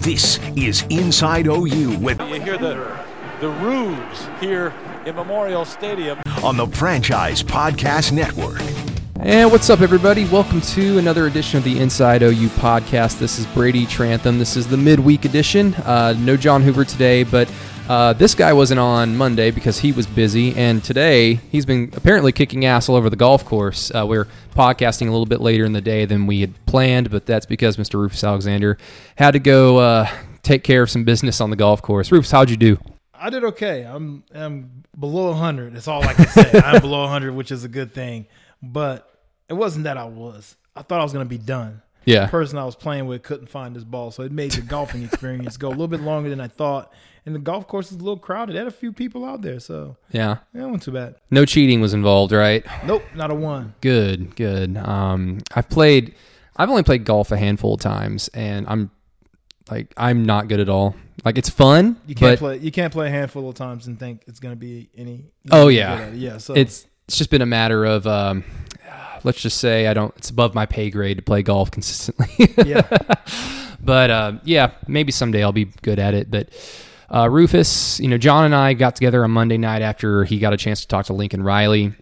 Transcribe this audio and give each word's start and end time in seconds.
This 0.00 0.38
is 0.56 0.82
Inside 0.88 1.46
OU 1.46 1.98
with 1.98 2.18
You 2.20 2.40
hear 2.40 2.56
the 2.56 2.98
the 3.40 3.50
roos 3.50 4.28
here 4.40 4.72
in 5.04 5.14
Memorial 5.14 5.66
Stadium. 5.66 6.18
on 6.42 6.56
the 6.56 6.66
Franchise 6.68 7.42
Podcast 7.42 8.10
Network. 8.10 8.79
And 9.22 9.52
what's 9.52 9.68
up, 9.68 9.82
everybody? 9.82 10.24
Welcome 10.24 10.62
to 10.62 10.96
another 10.96 11.26
edition 11.26 11.58
of 11.58 11.64
the 11.64 11.78
Inside 11.78 12.22
OU 12.22 12.48
podcast. 12.48 13.18
This 13.18 13.38
is 13.38 13.44
Brady 13.44 13.84
Trantham. 13.84 14.38
This 14.38 14.56
is 14.56 14.66
the 14.66 14.78
midweek 14.78 15.26
edition. 15.26 15.74
Uh, 15.74 16.14
no 16.18 16.38
John 16.38 16.62
Hoover 16.62 16.86
today, 16.86 17.24
but 17.24 17.52
uh, 17.86 18.14
this 18.14 18.34
guy 18.34 18.54
wasn't 18.54 18.80
on 18.80 19.18
Monday 19.18 19.50
because 19.50 19.78
he 19.78 19.92
was 19.92 20.06
busy. 20.06 20.56
And 20.56 20.82
today, 20.82 21.34
he's 21.34 21.66
been 21.66 21.92
apparently 21.94 22.32
kicking 22.32 22.64
ass 22.64 22.88
all 22.88 22.96
over 22.96 23.10
the 23.10 23.16
golf 23.16 23.44
course. 23.44 23.94
Uh, 23.94 24.06
we're 24.06 24.26
podcasting 24.56 25.08
a 25.08 25.10
little 25.10 25.26
bit 25.26 25.42
later 25.42 25.66
in 25.66 25.74
the 25.74 25.82
day 25.82 26.06
than 26.06 26.26
we 26.26 26.40
had 26.40 26.54
planned, 26.64 27.10
but 27.10 27.26
that's 27.26 27.44
because 27.44 27.76
Mr. 27.76 27.96
Rufus 27.96 28.24
Alexander 28.24 28.78
had 29.16 29.32
to 29.32 29.38
go 29.38 29.76
uh, 29.76 30.08
take 30.42 30.64
care 30.64 30.82
of 30.82 30.88
some 30.90 31.04
business 31.04 31.42
on 31.42 31.50
the 31.50 31.56
golf 31.56 31.82
course. 31.82 32.10
Rufus, 32.10 32.30
how'd 32.30 32.48
you 32.48 32.56
do? 32.56 32.78
I 33.12 33.28
did 33.28 33.44
okay. 33.44 33.82
I'm 33.82 34.24
I'm 34.34 34.84
below 34.98 35.28
100. 35.32 35.74
That's 35.74 35.88
all 35.88 36.02
I 36.02 36.14
can 36.14 36.26
say. 36.28 36.58
I'm 36.64 36.80
below 36.80 37.02
100, 37.02 37.34
which 37.34 37.52
is 37.52 37.64
a 37.64 37.68
good 37.68 37.92
thing. 37.92 38.26
But 38.62 39.08
it 39.48 39.54
wasn't 39.54 39.84
that 39.84 39.96
I 39.96 40.04
was. 40.04 40.56
I 40.76 40.82
thought 40.82 41.00
I 41.00 41.02
was 41.02 41.12
going 41.12 41.24
to 41.24 41.28
be 41.28 41.38
done. 41.38 41.82
Yeah. 42.04 42.24
The 42.24 42.30
person 42.30 42.58
I 42.58 42.64
was 42.64 42.76
playing 42.76 43.06
with 43.06 43.22
couldn't 43.22 43.48
find 43.48 43.74
this 43.76 43.84
ball, 43.84 44.10
so 44.10 44.22
it 44.22 44.32
made 44.32 44.52
the 44.52 44.62
golfing 44.62 45.02
experience 45.04 45.56
go 45.56 45.68
a 45.68 45.70
little 45.70 45.88
bit 45.88 46.00
longer 46.00 46.30
than 46.30 46.40
I 46.40 46.48
thought. 46.48 46.92
And 47.26 47.34
the 47.34 47.38
golf 47.38 47.68
course 47.68 47.90
is 47.92 47.96
a 47.98 48.00
little 48.00 48.16
crowded. 48.16 48.54
They 48.54 48.58
had 48.58 48.66
a 48.66 48.70
few 48.70 48.92
people 48.92 49.26
out 49.26 49.42
there, 49.42 49.60
so 49.60 49.96
Yeah. 50.10 50.38
yeah, 50.54 50.62
it 50.62 50.64
wasn't 50.64 50.82
too 50.84 50.92
bad. 50.92 51.16
No 51.30 51.44
cheating 51.44 51.80
was 51.82 51.92
involved, 51.92 52.32
right? 52.32 52.64
Nope, 52.86 53.02
not 53.14 53.30
a 53.30 53.34
one. 53.34 53.74
Good, 53.82 54.34
good. 54.36 54.76
Um, 54.78 55.38
I've 55.54 55.68
played. 55.68 56.14
I've 56.56 56.70
only 56.70 56.82
played 56.82 57.04
golf 57.04 57.30
a 57.30 57.36
handful 57.36 57.74
of 57.74 57.80
times, 57.80 58.28
and 58.28 58.66
I'm 58.68 58.90
like 59.70 59.92
I'm 59.98 60.24
not 60.24 60.48
good 60.48 60.60
at 60.60 60.68
all. 60.70 60.96
Like 61.24 61.36
it's 61.36 61.50
fun, 61.50 61.98
You 62.06 62.14
can't 62.14 62.38
play. 62.38 62.56
You 62.56 62.72
can't 62.72 62.92
play 62.92 63.08
a 63.08 63.10
handful 63.10 63.46
of 63.50 63.54
times 63.54 63.86
and 63.86 63.98
think 63.98 64.22
it's 64.26 64.40
going 64.40 64.52
to 64.52 64.58
be 64.58 64.88
any. 64.96 65.26
Oh, 65.52 65.68
yeah. 65.68 66.10
yeah. 66.12 66.38
So 66.38 66.54
it's 66.54 66.86
it's 67.10 67.18
just 67.18 67.30
been 67.30 67.42
a 67.42 67.46
matter 67.46 67.84
of 67.84 68.06
um, 68.06 68.44
let's 69.24 69.42
just 69.42 69.58
say 69.58 69.88
I 69.88 69.94
don't. 69.94 70.14
It's 70.16 70.30
above 70.30 70.54
my 70.54 70.64
pay 70.64 70.90
grade 70.90 71.16
to 71.16 71.24
play 71.24 71.42
golf 71.42 71.68
consistently. 71.72 72.28
yeah. 72.64 72.82
but 73.80 74.10
uh, 74.10 74.32
yeah, 74.44 74.70
maybe 74.86 75.10
someday 75.10 75.42
I'll 75.42 75.50
be 75.50 75.64
good 75.82 75.98
at 75.98 76.14
it. 76.14 76.30
But 76.30 76.50
uh, 77.12 77.28
Rufus, 77.28 77.98
you 77.98 78.06
know, 78.06 78.16
John 78.16 78.44
and 78.44 78.54
I 78.54 78.74
got 78.74 78.94
together 78.94 79.24
on 79.24 79.32
Monday 79.32 79.58
night 79.58 79.82
after 79.82 80.22
he 80.22 80.38
got 80.38 80.52
a 80.52 80.56
chance 80.56 80.82
to 80.82 80.86
talk 80.86 81.06
to 81.06 81.12
Lincoln 81.12 81.42
Riley. 81.42 81.94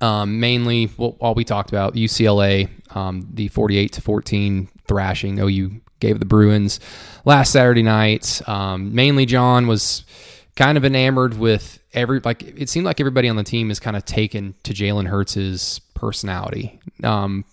Um, 0.00 0.38
mainly, 0.38 0.88
well, 0.96 1.16
all 1.18 1.34
we 1.34 1.42
talked 1.42 1.70
about 1.70 1.94
UCLA, 1.94 2.68
um, 2.94 3.28
the 3.34 3.48
48 3.48 3.94
to 3.94 4.00
14 4.00 4.68
thrashing 4.86 5.40
OU 5.40 5.80
gave 5.98 6.20
the 6.20 6.24
Bruins 6.24 6.78
last 7.24 7.50
Saturday 7.50 7.82
night. 7.82 8.40
Um, 8.48 8.94
mainly, 8.94 9.26
John 9.26 9.66
was 9.66 10.04
kind 10.54 10.78
of 10.78 10.84
enamored 10.84 11.36
with 11.36 11.77
every 12.00 12.20
like 12.20 12.42
it 12.42 12.68
seemed 12.68 12.86
like 12.86 13.00
everybody 13.00 13.28
on 13.28 13.36
the 13.36 13.44
team 13.44 13.70
is 13.70 13.80
kind 13.80 13.96
of 13.96 14.04
taken 14.04 14.54
to 14.64 14.72
Jalen 14.72 15.06
Hurts' 15.06 15.78
personality 15.94 16.80
um, 17.02 17.44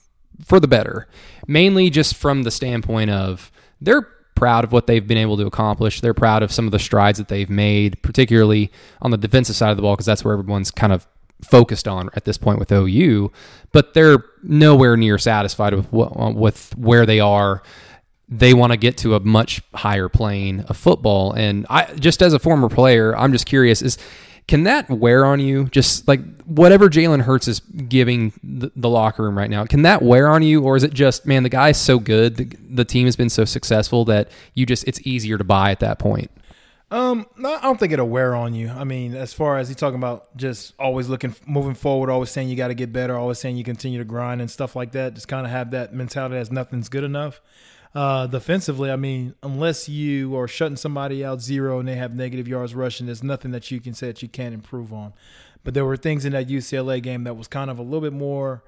for 0.43 0.59
the 0.59 0.67
better. 0.67 1.07
Mainly 1.47 1.89
just 1.89 2.15
from 2.15 2.43
the 2.43 2.51
standpoint 2.51 3.09
of 3.09 3.51
they're 3.81 4.07
proud 4.35 4.63
of 4.63 4.71
what 4.71 4.87
they've 4.87 5.07
been 5.07 5.17
able 5.17 5.37
to 5.37 5.45
accomplish. 5.45 6.01
They're 6.01 6.13
proud 6.13 6.43
of 6.43 6.51
some 6.51 6.65
of 6.65 6.71
the 6.71 6.79
strides 6.79 7.17
that 7.17 7.29
they've 7.29 7.49
made, 7.49 8.01
particularly 8.01 8.71
on 9.01 9.11
the 9.11 9.17
defensive 9.17 9.55
side 9.55 9.71
of 9.71 9.77
the 9.77 9.81
ball, 9.81 9.95
because 9.95 10.05
that's 10.05 10.25
where 10.25 10.33
everyone's 10.33 10.71
kind 10.71 10.91
of 10.91 11.07
focused 11.41 11.87
on 11.87 12.09
at 12.15 12.25
this 12.25 12.37
point 12.37 12.59
with 12.59 12.71
OU. 12.71 13.31
But 13.71 13.93
they're 13.93 14.23
nowhere 14.43 14.97
near 14.97 15.17
satisfied 15.17 15.73
with 15.73 15.91
what, 15.91 16.35
with 16.35 16.77
where 16.77 17.05
they 17.05 17.19
are 17.19 17.61
they 18.27 18.53
want 18.53 18.71
to 18.71 18.77
get 18.77 18.97
to 18.97 19.15
a 19.15 19.19
much 19.19 19.61
higher 19.73 20.09
plane 20.09 20.61
of 20.61 20.77
football. 20.77 21.31
And 21.33 21.65
I 21.69 21.93
just 21.95 22.21
as 22.21 22.33
a 22.33 22.39
former 22.39 22.69
player, 22.69 23.15
I'm 23.15 23.31
just 23.31 23.45
curious 23.45 23.81
is 23.81 23.97
can 24.47 24.63
that 24.63 24.89
wear 24.89 25.25
on 25.25 25.39
you? 25.39 25.65
Just 25.69 26.07
like 26.07 26.21
whatever 26.43 26.89
Jalen 26.89 27.21
Hurts 27.21 27.47
is 27.47 27.59
giving 27.59 28.33
the, 28.43 28.71
the 28.75 28.89
locker 28.89 29.23
room 29.23 29.37
right 29.37 29.49
now, 29.49 29.65
can 29.65 29.81
that 29.83 30.01
wear 30.01 30.29
on 30.29 30.43
you, 30.43 30.63
or 30.63 30.75
is 30.75 30.83
it 30.83 30.93
just 30.93 31.25
man, 31.25 31.43
the 31.43 31.49
guy's 31.49 31.79
so 31.79 31.99
good, 31.99 32.35
the, 32.35 32.45
the 32.69 32.85
team 32.85 33.05
has 33.05 33.15
been 33.15 33.29
so 33.29 33.45
successful 33.45 34.05
that 34.05 34.29
you 34.53 34.65
just 34.65 34.87
it's 34.87 34.99
easier 35.05 35.37
to 35.37 35.43
buy 35.43 35.71
at 35.71 35.79
that 35.79 35.99
point? 35.99 36.29
Um, 36.91 37.25
no, 37.35 37.55
I 37.55 37.61
don't 37.61 37.79
think 37.79 37.93
it'll 37.93 38.07
wear 38.07 38.35
on 38.35 38.53
you. 38.53 38.69
I 38.69 38.83
mean, 38.83 39.15
as 39.15 39.33
far 39.33 39.57
as 39.57 39.67
he's 39.67 39.77
talking 39.77 39.97
about 39.97 40.37
just 40.37 40.73
always 40.77 41.09
looking, 41.09 41.35
moving 41.47 41.73
forward, 41.73 42.11
always 42.11 42.29
saying 42.29 42.47
you 42.47 42.55
got 42.55 42.67
to 42.67 42.75
get 42.75 42.93
better, 42.93 43.17
always 43.17 43.39
saying 43.39 43.57
you 43.57 43.63
continue 43.63 43.97
to 43.97 44.05
grind 44.05 44.39
and 44.39 44.51
stuff 44.51 44.75
like 44.75 44.91
that. 44.91 45.15
Just 45.15 45.27
kind 45.27 45.45
of 45.45 45.51
have 45.51 45.71
that 45.71 45.93
mentality 45.93 46.37
as 46.37 46.51
nothing's 46.51 46.87
good 46.87 47.03
enough. 47.03 47.41
Uh, 47.95 48.27
defensively, 48.27 48.91
I 48.91 48.97
mean, 48.97 49.35
unless 49.41 49.87
you 49.87 50.35
are 50.35 50.49
shutting 50.49 50.75
somebody 50.75 51.23
out 51.23 51.41
zero 51.41 51.79
and 51.79 51.87
they 51.87 51.95
have 51.95 52.13
negative 52.13 52.45
yards 52.45 52.75
rushing, 52.75 53.05
there's 53.05 53.23
nothing 53.23 53.51
that 53.51 53.71
you 53.71 53.79
can 53.79 53.93
say 53.93 54.07
that 54.07 54.21
you 54.21 54.27
can't 54.27 54.53
improve 54.53 54.91
on. 54.91 55.13
But 55.63 55.73
there 55.73 55.85
were 55.85 55.95
things 55.95 56.25
in 56.25 56.33
that 56.33 56.49
UCLA 56.49 57.01
game 57.01 57.23
that 57.23 57.35
was 57.35 57.47
kind 57.47 57.71
of 57.71 57.79
a 57.79 57.81
little 57.81 58.01
bit 58.01 58.11
more, 58.11 58.63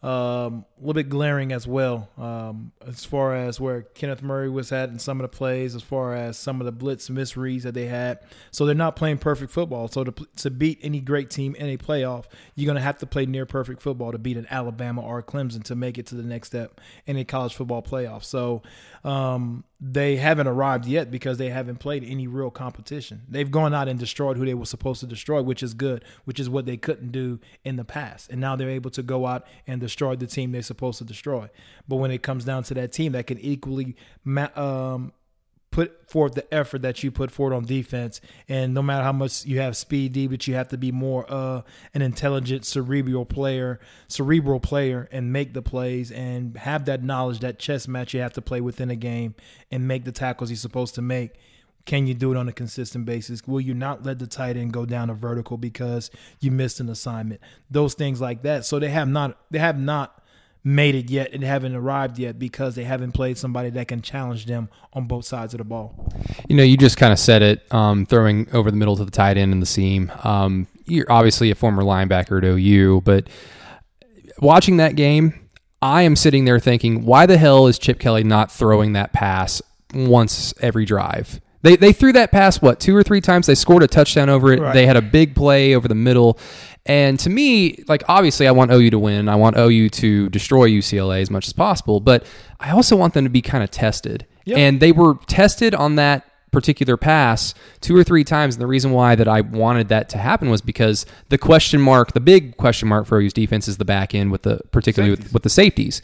um, 0.00 0.64
a 0.76 0.80
little 0.80 0.94
bit 0.94 1.08
glaring 1.08 1.52
as 1.52 1.66
well, 1.66 2.08
um, 2.16 2.70
as 2.86 3.04
far 3.04 3.34
as 3.34 3.58
where 3.58 3.82
Kenneth 3.82 4.22
Murray 4.22 4.48
was 4.48 4.70
at 4.70 4.90
in 4.90 4.98
some 5.00 5.18
of 5.18 5.28
the 5.28 5.36
plays, 5.36 5.74
as 5.74 5.82
far 5.82 6.14
as 6.14 6.36
some 6.36 6.60
of 6.60 6.66
the 6.66 6.72
blitz 6.72 7.08
misreads 7.08 7.62
that 7.62 7.74
they 7.74 7.86
had. 7.86 8.20
So 8.52 8.64
they're 8.64 8.76
not 8.76 8.94
playing 8.94 9.18
perfect 9.18 9.50
football. 9.50 9.88
So 9.88 10.04
to, 10.04 10.26
to 10.36 10.50
beat 10.50 10.78
any 10.82 11.00
great 11.00 11.30
team 11.30 11.56
in 11.56 11.66
a 11.66 11.76
playoff, 11.76 12.26
you're 12.54 12.66
going 12.66 12.76
to 12.76 12.82
have 12.82 12.98
to 12.98 13.06
play 13.06 13.26
near 13.26 13.44
perfect 13.44 13.82
football 13.82 14.12
to 14.12 14.18
beat 14.18 14.36
an 14.36 14.46
Alabama 14.50 15.02
or 15.02 15.20
Clemson 15.22 15.64
to 15.64 15.74
make 15.74 15.98
it 15.98 16.06
to 16.06 16.14
the 16.14 16.22
next 16.22 16.48
step 16.48 16.80
in 17.06 17.16
a 17.16 17.24
college 17.24 17.54
football 17.54 17.82
playoff. 17.82 18.22
So 18.22 18.62
um, 19.02 19.64
they 19.80 20.16
haven't 20.16 20.48
arrived 20.48 20.86
yet 20.86 21.08
because 21.08 21.38
they 21.38 21.50
haven't 21.50 21.76
played 21.76 22.02
any 22.02 22.26
real 22.26 22.50
competition. 22.50 23.22
They've 23.28 23.50
gone 23.50 23.72
out 23.72 23.86
and 23.86 23.98
destroyed 23.98 24.36
who 24.36 24.44
they 24.44 24.54
were 24.54 24.66
supposed 24.66 25.00
to 25.00 25.06
destroy, 25.06 25.40
which 25.40 25.62
is 25.62 25.72
good, 25.72 26.04
which 26.24 26.40
is 26.40 26.50
what 26.50 26.66
they 26.66 26.76
couldn't 26.76 27.12
do 27.12 27.38
in 27.64 27.76
the 27.76 27.84
past. 27.84 28.28
And 28.30 28.40
now 28.40 28.56
they're 28.56 28.70
able 28.70 28.90
to 28.90 29.04
go 29.04 29.26
out 29.26 29.46
and 29.68 29.80
destroy 29.80 30.16
the 30.16 30.26
team 30.26 30.50
they're 30.50 30.62
supposed 30.62 30.98
to 30.98 31.04
destroy. 31.04 31.48
But 31.86 31.96
when 31.96 32.10
it 32.10 32.24
comes 32.24 32.44
down 32.44 32.64
to 32.64 32.74
that 32.74 32.92
team 32.92 33.12
that 33.12 33.28
can 33.28 33.38
equally 33.38 33.94
um, 34.56 35.12
put 35.78 36.10
forth 36.10 36.34
the 36.34 36.52
effort 36.52 36.82
that 36.82 37.04
you 37.04 37.10
put 37.12 37.30
forward 37.30 37.54
on 37.54 37.64
defense, 37.64 38.20
and 38.48 38.74
no 38.74 38.82
matter 38.82 39.04
how 39.04 39.12
much 39.12 39.46
you 39.46 39.60
have 39.60 39.76
speed, 39.76 40.10
D, 40.10 40.26
but 40.26 40.44
you 40.48 40.54
have 40.54 40.66
to 40.70 40.76
be 40.76 40.90
more 40.90 41.24
uh, 41.28 41.62
an 41.94 42.02
intelligent, 42.02 42.64
cerebral 42.64 43.24
player, 43.24 43.78
cerebral 44.08 44.58
player, 44.58 45.08
and 45.12 45.32
make 45.32 45.54
the 45.54 45.62
plays 45.62 46.10
and 46.10 46.56
have 46.56 46.86
that 46.86 47.04
knowledge, 47.04 47.38
that 47.38 47.60
chess 47.60 47.86
match 47.86 48.12
you 48.12 48.20
have 48.20 48.32
to 48.32 48.42
play 48.42 48.60
within 48.60 48.90
a 48.90 48.96
game, 48.96 49.36
and 49.70 49.86
make 49.86 50.04
the 50.04 50.10
tackles 50.10 50.50
you're 50.50 50.56
supposed 50.56 50.96
to 50.96 51.02
make. 51.02 51.34
Can 51.86 52.08
you 52.08 52.14
do 52.14 52.32
it 52.32 52.36
on 52.36 52.48
a 52.48 52.52
consistent 52.52 53.04
basis? 53.06 53.46
Will 53.46 53.60
you 53.60 53.72
not 53.72 54.04
let 54.04 54.18
the 54.18 54.26
tight 54.26 54.56
end 54.56 54.72
go 54.72 54.84
down 54.84 55.10
a 55.10 55.14
vertical 55.14 55.56
because 55.58 56.10
you 56.40 56.50
missed 56.50 56.80
an 56.80 56.88
assignment? 56.88 57.40
Those 57.70 57.94
things 57.94 58.20
like 58.20 58.42
that. 58.42 58.64
So 58.64 58.80
they 58.80 58.90
have 58.90 59.08
not 59.08 59.38
they 59.52 59.60
have 59.60 59.78
not 59.78 60.17
made 60.68 60.94
it 60.94 61.08
yet 61.08 61.32
and 61.32 61.42
haven't 61.42 61.74
arrived 61.74 62.18
yet 62.18 62.38
because 62.38 62.74
they 62.74 62.84
haven't 62.84 63.12
played 63.12 63.38
somebody 63.38 63.70
that 63.70 63.88
can 63.88 64.02
challenge 64.02 64.44
them 64.44 64.68
on 64.92 65.06
both 65.06 65.24
sides 65.24 65.54
of 65.54 65.58
the 65.58 65.64
ball. 65.64 66.12
You 66.46 66.56
know, 66.56 66.62
you 66.62 66.76
just 66.76 66.98
kind 66.98 67.10
of 67.10 67.18
said 67.18 67.40
it, 67.42 67.72
um, 67.72 68.04
throwing 68.04 68.48
over 68.52 68.70
the 68.70 68.76
middle 68.76 68.94
to 68.96 69.04
the 69.04 69.10
tight 69.10 69.38
end 69.38 69.52
and 69.52 69.62
the 69.62 69.66
seam. 69.66 70.12
Um, 70.24 70.66
you're 70.84 71.10
obviously 71.10 71.50
a 71.50 71.54
former 71.54 71.82
linebacker 71.82 72.38
at 72.38 72.44
OU, 72.44 73.00
but 73.00 73.28
watching 74.40 74.76
that 74.76 74.94
game, 74.94 75.48
I 75.80 76.02
am 76.02 76.14
sitting 76.16 76.44
there 76.44 76.60
thinking, 76.60 77.06
why 77.06 77.24
the 77.24 77.38
hell 77.38 77.66
is 77.66 77.78
Chip 77.78 77.98
Kelly 77.98 78.22
not 78.22 78.52
throwing 78.52 78.92
that 78.92 79.14
pass 79.14 79.62
once 79.94 80.52
every 80.60 80.84
drive? 80.84 81.40
They, 81.62 81.76
they 81.76 81.92
threw 81.92 82.12
that 82.12 82.30
pass, 82.30 82.62
what, 82.62 82.78
two 82.78 82.94
or 82.94 83.02
three 83.02 83.20
times? 83.20 83.46
They 83.46 83.54
scored 83.54 83.82
a 83.82 83.88
touchdown 83.88 84.28
over 84.28 84.52
it. 84.52 84.60
Right. 84.60 84.74
They 84.74 84.86
had 84.86 84.96
a 84.96 85.02
big 85.02 85.34
play 85.34 85.74
over 85.74 85.88
the 85.88 85.94
middle. 85.94 86.38
And 86.88 87.20
to 87.20 87.30
me, 87.30 87.84
like, 87.86 88.02
obviously, 88.08 88.48
I 88.48 88.50
want 88.50 88.72
OU 88.72 88.90
to 88.90 88.98
win. 88.98 89.28
I 89.28 89.36
want 89.36 89.56
OU 89.58 89.90
to 89.90 90.28
destroy 90.30 90.68
UCLA 90.68 91.20
as 91.20 91.30
much 91.30 91.46
as 91.46 91.52
possible. 91.52 92.00
But 92.00 92.24
I 92.58 92.70
also 92.70 92.96
want 92.96 93.12
them 93.12 93.24
to 93.24 93.30
be 93.30 93.42
kind 93.42 93.62
of 93.62 93.70
tested. 93.70 94.26
Yep. 94.46 94.58
And 94.58 94.80
they 94.80 94.92
were 94.92 95.16
tested 95.26 95.74
on 95.74 95.96
that 95.96 96.24
particular 96.50 96.96
pass 96.96 97.52
two 97.82 97.94
or 97.94 98.02
three 98.02 98.24
times. 98.24 98.54
And 98.54 98.62
the 98.62 98.66
reason 98.66 98.90
why 98.92 99.14
that 99.14 99.28
I 99.28 99.42
wanted 99.42 99.88
that 99.88 100.08
to 100.10 100.18
happen 100.18 100.48
was 100.48 100.62
because 100.62 101.04
the 101.28 101.38
question 101.38 101.80
mark, 101.80 102.12
the 102.12 102.20
big 102.20 102.56
question 102.56 102.88
mark 102.88 103.06
for 103.06 103.20
OU's 103.20 103.34
defense 103.34 103.68
is 103.68 103.76
the 103.76 103.84
back 103.84 104.14
end 104.14 104.32
with 104.32 104.42
the 104.42 104.60
particularly 104.72 105.14
with, 105.14 105.32
with 105.32 105.42
the 105.42 105.50
safeties. 105.50 106.00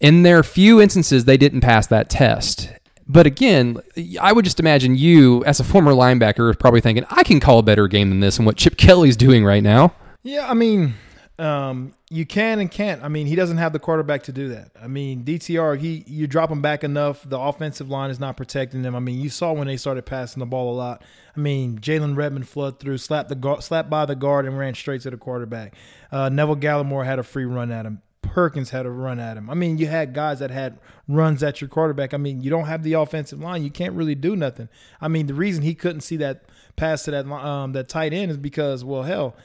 In 0.00 0.22
their 0.22 0.42
few 0.42 0.80
instances, 0.80 1.24
they 1.24 1.36
didn't 1.36 1.60
pass 1.60 1.88
that 1.88 2.08
test. 2.08 2.70
But 3.10 3.26
again, 3.26 3.78
I 4.20 4.32
would 4.32 4.44
just 4.44 4.60
imagine 4.60 4.94
you, 4.94 5.44
as 5.44 5.58
a 5.58 5.64
former 5.64 5.90
linebacker, 5.90 6.56
probably 6.56 6.80
thinking, 6.80 7.04
I 7.10 7.24
can 7.24 7.40
call 7.40 7.58
a 7.58 7.62
better 7.62 7.88
game 7.88 8.08
than 8.08 8.20
this 8.20 8.36
and 8.36 8.46
what 8.46 8.56
Chip 8.56 8.76
Kelly's 8.76 9.16
doing 9.16 9.44
right 9.44 9.64
now. 9.64 9.92
Yeah, 10.22 10.48
I 10.48 10.54
mean, 10.54 10.94
um, 11.36 11.92
you 12.08 12.24
can 12.24 12.60
and 12.60 12.70
can't. 12.70 13.02
I 13.02 13.08
mean, 13.08 13.26
he 13.26 13.34
doesn't 13.34 13.56
have 13.56 13.72
the 13.72 13.80
quarterback 13.80 14.22
to 14.24 14.32
do 14.32 14.50
that. 14.50 14.70
I 14.80 14.86
mean, 14.86 15.24
DTR, 15.24 15.76
he 15.76 16.04
you 16.06 16.28
drop 16.28 16.52
him 16.52 16.62
back 16.62 16.84
enough, 16.84 17.28
the 17.28 17.38
offensive 17.38 17.90
line 17.90 18.10
is 18.10 18.20
not 18.20 18.36
protecting 18.36 18.82
them. 18.82 18.94
I 18.94 19.00
mean, 19.00 19.20
you 19.20 19.28
saw 19.28 19.52
when 19.54 19.66
they 19.66 19.76
started 19.76 20.06
passing 20.06 20.38
the 20.38 20.46
ball 20.46 20.72
a 20.72 20.76
lot. 20.76 21.02
I 21.36 21.40
mean, 21.40 21.80
Jalen 21.80 22.16
Redmond 22.16 22.48
flooded 22.48 22.78
through, 22.78 22.98
slapped 22.98 23.28
the 23.28 23.56
slapped 23.60 23.90
by 23.90 24.06
the 24.06 24.14
guard, 24.14 24.46
and 24.46 24.56
ran 24.56 24.74
straight 24.74 25.00
to 25.00 25.10
the 25.10 25.16
quarterback. 25.16 25.74
Uh, 26.12 26.28
Neville 26.28 26.56
Gallimore 26.56 27.04
had 27.04 27.18
a 27.18 27.24
free 27.24 27.44
run 27.44 27.72
at 27.72 27.86
him. 27.86 28.02
Perkins 28.22 28.70
had 28.70 28.86
a 28.86 28.90
run 28.90 29.18
at 29.18 29.36
him. 29.36 29.50
I 29.50 29.54
mean, 29.54 29.78
you 29.78 29.86
had 29.86 30.14
guys 30.14 30.38
that 30.38 30.50
had 30.50 30.78
runs 31.08 31.42
at 31.42 31.60
your 31.60 31.68
quarterback. 31.68 32.14
I 32.14 32.16
mean, 32.16 32.42
you 32.42 32.50
don't 32.50 32.66
have 32.66 32.82
the 32.82 32.92
offensive 32.94 33.40
line. 33.40 33.64
You 33.64 33.70
can't 33.70 33.94
really 33.94 34.14
do 34.14 34.36
nothing. 34.36 34.68
I 35.00 35.08
mean, 35.08 35.26
the 35.26 35.34
reason 35.34 35.62
he 35.62 35.74
couldn't 35.74 36.02
see 36.02 36.16
that 36.18 36.44
pass 36.76 37.04
to 37.04 37.10
that 37.10 37.26
um, 37.26 37.72
that 37.72 37.88
tight 37.88 38.12
end 38.12 38.30
is 38.30 38.36
because, 38.36 38.84
well, 38.84 39.02
hell, 39.02 39.36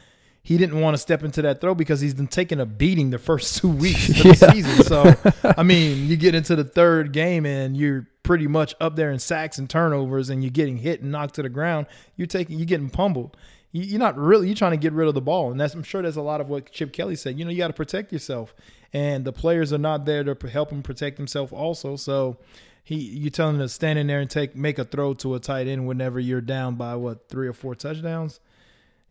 he 0.44 0.58
didn't 0.58 0.80
want 0.80 0.94
to 0.94 1.00
step 1.00 1.24
into 1.24 1.42
that 1.42 1.60
throw 1.60 1.74
because 1.74 2.02
he's 2.02 2.14
been 2.14 2.28
taking 2.28 2.60
a 2.60 2.66
beating 2.68 3.10
the 3.10 3.18
first 3.18 3.58
two 3.62 3.70
weeks 3.70 4.10
of 4.10 4.16
the 4.24 4.52
season. 4.52 4.84
So, 4.84 5.16
I 5.58 5.64
mean, 5.64 6.08
you 6.08 6.16
get 6.18 6.36
into 6.36 6.56
the 6.56 6.64
third 6.64 7.12
game 7.14 7.46
and 7.48 7.76
you're 7.76 8.08
pretty 8.22 8.48
much 8.48 8.76
up 8.80 8.96
there 8.96 9.12
in 9.12 9.20
sacks 9.20 9.58
and 9.58 9.70
turnovers, 9.70 10.30
and 10.30 10.44
you're 10.44 10.52
getting 10.52 10.78
hit 10.78 11.02
and 11.02 11.12
knocked 11.12 11.36
to 11.36 11.42
the 11.42 11.50
ground. 11.50 11.88
You're 12.16 12.28
taking, 12.28 12.60
you're 12.60 12.66
getting 12.66 12.90
pummeled. 12.90 13.38
You- 13.76 13.84
You're 13.84 14.00
not 14.00 14.18
really, 14.18 14.48
you're 14.48 14.56
trying 14.56 14.72
to 14.72 14.78
get 14.78 14.94
rid 14.94 15.08
of 15.08 15.14
the 15.16 15.22
ball, 15.22 15.52
and 15.52 15.60
that's 15.60 15.74
I'm 15.74 15.84
sure 15.84 16.02
that's 16.02 16.16
a 16.16 16.22
lot 16.22 16.40
of 16.42 16.48
what 16.50 16.72
Chip 16.72 16.94
Kelly 16.94 17.16
said. 17.16 17.38
You 17.38 17.46
know, 17.46 17.52
you 17.52 17.58
got 17.58 17.68
to 17.68 17.74
protect 17.74 18.14
yourself, 18.14 18.56
and 18.94 19.26
the 19.26 19.34
players 19.34 19.74
are 19.74 19.78
not 19.78 20.06
there 20.06 20.24
to 20.24 20.48
help 20.50 20.72
him 20.72 20.82
protect 20.84 21.18
himself 21.18 21.52
also. 21.54 21.96
So. 21.96 22.38
He, 22.88 22.98
you 22.98 23.32
telling 23.32 23.56
him 23.56 23.62
to 23.62 23.68
stand 23.68 23.98
in 23.98 24.06
there 24.06 24.20
and 24.20 24.30
take 24.30 24.56
make 24.56 24.78
a 24.78 24.84
throw 24.84 25.16
to 25.16 25.34
a 25.34 25.40
tight 25.40 25.66
end 25.66 25.88
whenever 25.88 26.20
you're 26.20 26.40
down 26.40 26.76
by 26.76 26.96
what 26.96 27.30
three 27.30 27.48
or 27.48 27.54
four 27.54 27.74
touchdowns. 27.74 28.40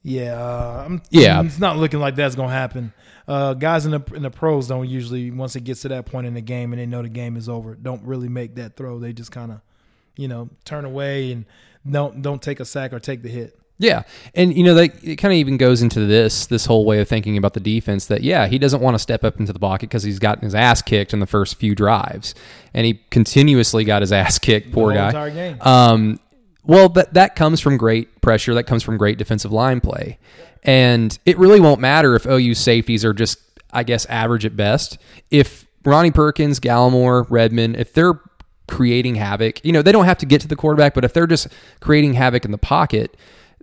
Yeah, 0.04 0.34
uh, 0.40 0.84
I'm, 0.86 1.02
Yeah. 1.10 1.42
it's 1.42 1.58
not 1.58 1.76
looking 1.78 1.98
like 1.98 2.14
that's 2.14 2.36
gonna 2.36 2.52
happen. 2.52 2.92
Uh, 3.26 3.54
guys 3.54 3.84
in 3.84 3.90
the 3.90 4.00
in 4.14 4.22
the 4.22 4.30
pros 4.30 4.68
don't 4.68 4.88
usually 4.88 5.32
once 5.32 5.56
it 5.56 5.64
gets 5.64 5.82
to 5.82 5.88
that 5.88 6.06
point 6.06 6.24
in 6.28 6.34
the 6.34 6.40
game 6.40 6.72
and 6.72 6.80
they 6.80 6.86
know 6.86 7.02
the 7.02 7.08
game 7.08 7.36
is 7.36 7.48
over, 7.48 7.74
don't 7.74 8.04
really 8.04 8.28
make 8.28 8.54
that 8.54 8.76
throw. 8.76 9.00
They 9.00 9.12
just 9.12 9.32
kind 9.32 9.50
of, 9.50 9.60
you 10.16 10.28
know, 10.28 10.50
turn 10.64 10.84
away 10.84 11.32
and 11.32 11.44
don't 11.90 12.22
don't 12.22 12.40
take 12.40 12.60
a 12.60 12.64
sack 12.64 12.92
or 12.92 13.00
take 13.00 13.22
the 13.22 13.28
hit. 13.28 13.58
Yeah, 13.78 14.02
and 14.34 14.56
you 14.56 14.62
know 14.62 14.74
that 14.74 15.02
it 15.02 15.16
kind 15.16 15.32
of 15.32 15.36
even 15.36 15.56
goes 15.56 15.82
into 15.82 16.06
this 16.06 16.46
this 16.46 16.64
whole 16.64 16.84
way 16.84 17.00
of 17.00 17.08
thinking 17.08 17.36
about 17.36 17.54
the 17.54 17.60
defense 17.60 18.06
that 18.06 18.22
yeah 18.22 18.46
he 18.46 18.56
doesn't 18.56 18.80
want 18.80 18.94
to 18.94 19.00
step 19.00 19.24
up 19.24 19.40
into 19.40 19.52
the 19.52 19.58
pocket 19.58 19.88
because 19.90 20.04
he's 20.04 20.20
gotten 20.20 20.44
his 20.44 20.54
ass 20.54 20.80
kicked 20.80 21.12
in 21.12 21.18
the 21.18 21.26
first 21.26 21.56
few 21.56 21.74
drives, 21.74 22.36
and 22.72 22.86
he 22.86 23.00
continuously 23.10 23.82
got 23.84 24.02
his 24.02 24.12
ass 24.12 24.38
kicked. 24.38 24.72
Poor 24.72 24.92
guy. 24.94 25.10
Um, 25.60 26.20
well, 26.62 26.88
that 26.90 27.14
that 27.14 27.34
comes 27.34 27.60
from 27.60 27.76
great 27.76 28.20
pressure. 28.20 28.54
That 28.54 28.64
comes 28.64 28.84
from 28.84 28.96
great 28.96 29.18
defensive 29.18 29.50
line 29.50 29.80
play, 29.80 30.18
and 30.62 31.18
it 31.26 31.36
really 31.36 31.58
won't 31.60 31.80
matter 31.80 32.14
if 32.14 32.26
OU 32.26 32.54
safeties 32.54 33.04
are 33.04 33.12
just 33.12 33.38
I 33.72 33.82
guess 33.82 34.06
average 34.06 34.46
at 34.46 34.56
best. 34.56 34.98
If 35.32 35.66
Ronnie 35.84 36.12
Perkins, 36.12 36.60
Gallimore, 36.60 37.26
Redmond, 37.28 37.76
if 37.76 37.92
they're 37.92 38.20
creating 38.68 39.16
havoc, 39.16 39.64
you 39.64 39.72
know 39.72 39.82
they 39.82 39.92
don't 39.92 40.06
have 40.06 40.18
to 40.18 40.26
get 40.26 40.40
to 40.42 40.48
the 40.48 40.56
quarterback, 40.56 40.94
but 40.94 41.04
if 41.04 41.12
they're 41.12 41.26
just 41.26 41.48
creating 41.80 42.14
havoc 42.14 42.44
in 42.44 42.52
the 42.52 42.58
pocket. 42.58 43.16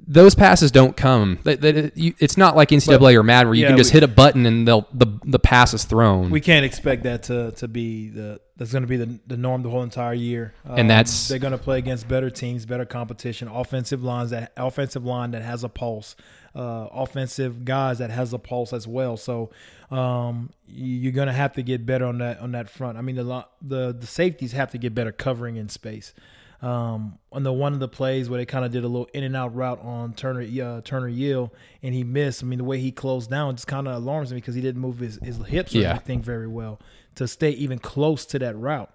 Those 0.07 0.35
passes 0.35 0.71
don't 0.71 0.97
come. 0.97 1.39
That- 1.43 1.61
that- 1.61 1.77
it- 1.77 1.97
you- 1.97 2.13
It's 2.19 2.35
not 2.37 2.55
like 2.55 2.69
NCAA 2.71 3.15
or 3.15 3.23
Madden 3.23 3.47
where 3.49 3.55
you 3.55 3.61
yeah, 3.63 3.69
can 3.69 3.77
just 3.77 3.91
we- 3.91 3.97
hit 3.99 4.03
a 4.03 4.07
button 4.07 4.45
and 4.45 4.67
they'll 4.67 4.87
the 4.93 5.07
the 5.25 5.39
pass 5.39 5.73
is 5.73 5.83
thrown. 5.85 6.29
We 6.31 6.41
can't 6.41 6.65
expect 6.65 7.03
that 7.03 7.23
to 7.23 7.51
to 7.51 7.67
be 7.67 8.09
the 8.09 8.39
that's 8.57 8.71
going 8.71 8.81
to 8.83 8.87
be 8.87 8.97
the 8.97 9.19
the 9.27 9.37
norm 9.37 9.63
the 9.63 9.69
whole 9.69 9.83
entire 9.83 10.13
year. 10.13 10.53
Um, 10.67 10.79
And 10.79 10.89
that's- 10.89 11.27
they're 11.27 11.39
going 11.39 11.51
to 11.53 11.57
play 11.57 11.77
against 11.77 12.07
better 12.07 12.29
teams, 12.29 12.65
better 12.65 12.85
competition, 12.85 13.47
offensive 13.47 14.03
lines 14.03 14.31
that 14.31 14.51
offensive 14.57 15.05
line 15.05 15.31
that 15.31 15.43
has 15.43 15.63
a 15.63 15.69
pulse, 15.69 16.15
uh, 16.55 16.87
offensive 16.91 17.63
guys 17.63 17.99
that 17.99 18.09
has 18.11 18.33
a 18.33 18.39
pulse 18.39 18.73
as 18.73 18.87
well. 18.87 19.17
So 19.17 19.51
um, 19.91 20.49
you- 20.67 20.97
you're 20.97 21.11
going 21.11 21.27
to 21.27 21.33
have 21.33 21.53
to 21.53 21.61
get 21.61 21.85
better 21.85 22.05
on 22.05 22.17
that 22.19 22.39
on 22.39 22.51
that 22.53 22.69
front. 22.69 22.97
I 22.97 23.01
mean 23.01 23.15
the 23.17 23.45
the 23.61 23.95
the 23.97 24.07
safeties 24.07 24.53
have 24.53 24.71
to 24.71 24.77
get 24.77 24.95
better 24.95 25.11
covering 25.11 25.57
in 25.57 25.69
space. 25.69 26.13
Um, 26.61 27.17
on 27.31 27.41
the 27.41 27.51
one 27.51 27.73
of 27.73 27.79
the 27.79 27.87
plays 27.87 28.29
where 28.29 28.37
they 28.39 28.45
kind 28.45 28.63
of 28.63 28.71
did 28.71 28.83
a 28.83 28.87
little 28.87 29.09
in 29.13 29.23
and 29.23 29.35
out 29.35 29.55
route 29.55 29.79
on 29.81 30.13
Turner 30.13 30.41
uh, 30.63 30.81
Turner-Yell 30.81 31.51
and 31.81 31.93
he 31.95 32.03
missed. 32.03 32.43
I 32.43 32.45
mean 32.45 32.59
the 32.59 32.63
way 32.63 32.79
he 32.79 32.91
closed 32.91 33.31
down 33.31 33.55
just 33.55 33.65
kind 33.67 33.87
of 33.87 33.95
alarms 33.95 34.31
me 34.31 34.37
because 34.37 34.53
he 34.53 34.61
didn't 34.61 34.79
move 34.79 34.99
his, 34.99 35.17
his 35.23 35.37
hips 35.47 35.73
or 35.73 35.79
Yeah. 35.79 35.89
anything 35.91 36.21
very 36.21 36.47
well 36.47 36.79
to 37.15 37.27
stay 37.27 37.49
even 37.51 37.79
close 37.79 38.25
to 38.27 38.39
that 38.39 38.55
route. 38.57 38.91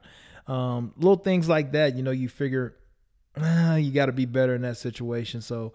Um, 0.46 0.92
little 0.96 1.16
things 1.16 1.48
like 1.48 1.72
that, 1.72 1.96
you 1.96 2.04
know, 2.04 2.12
you 2.12 2.28
figure 2.28 2.76
ah, 3.36 3.74
you 3.74 3.90
got 3.90 4.06
to 4.06 4.12
be 4.12 4.26
better 4.26 4.54
in 4.54 4.62
that 4.62 4.76
situation. 4.76 5.40
So 5.40 5.72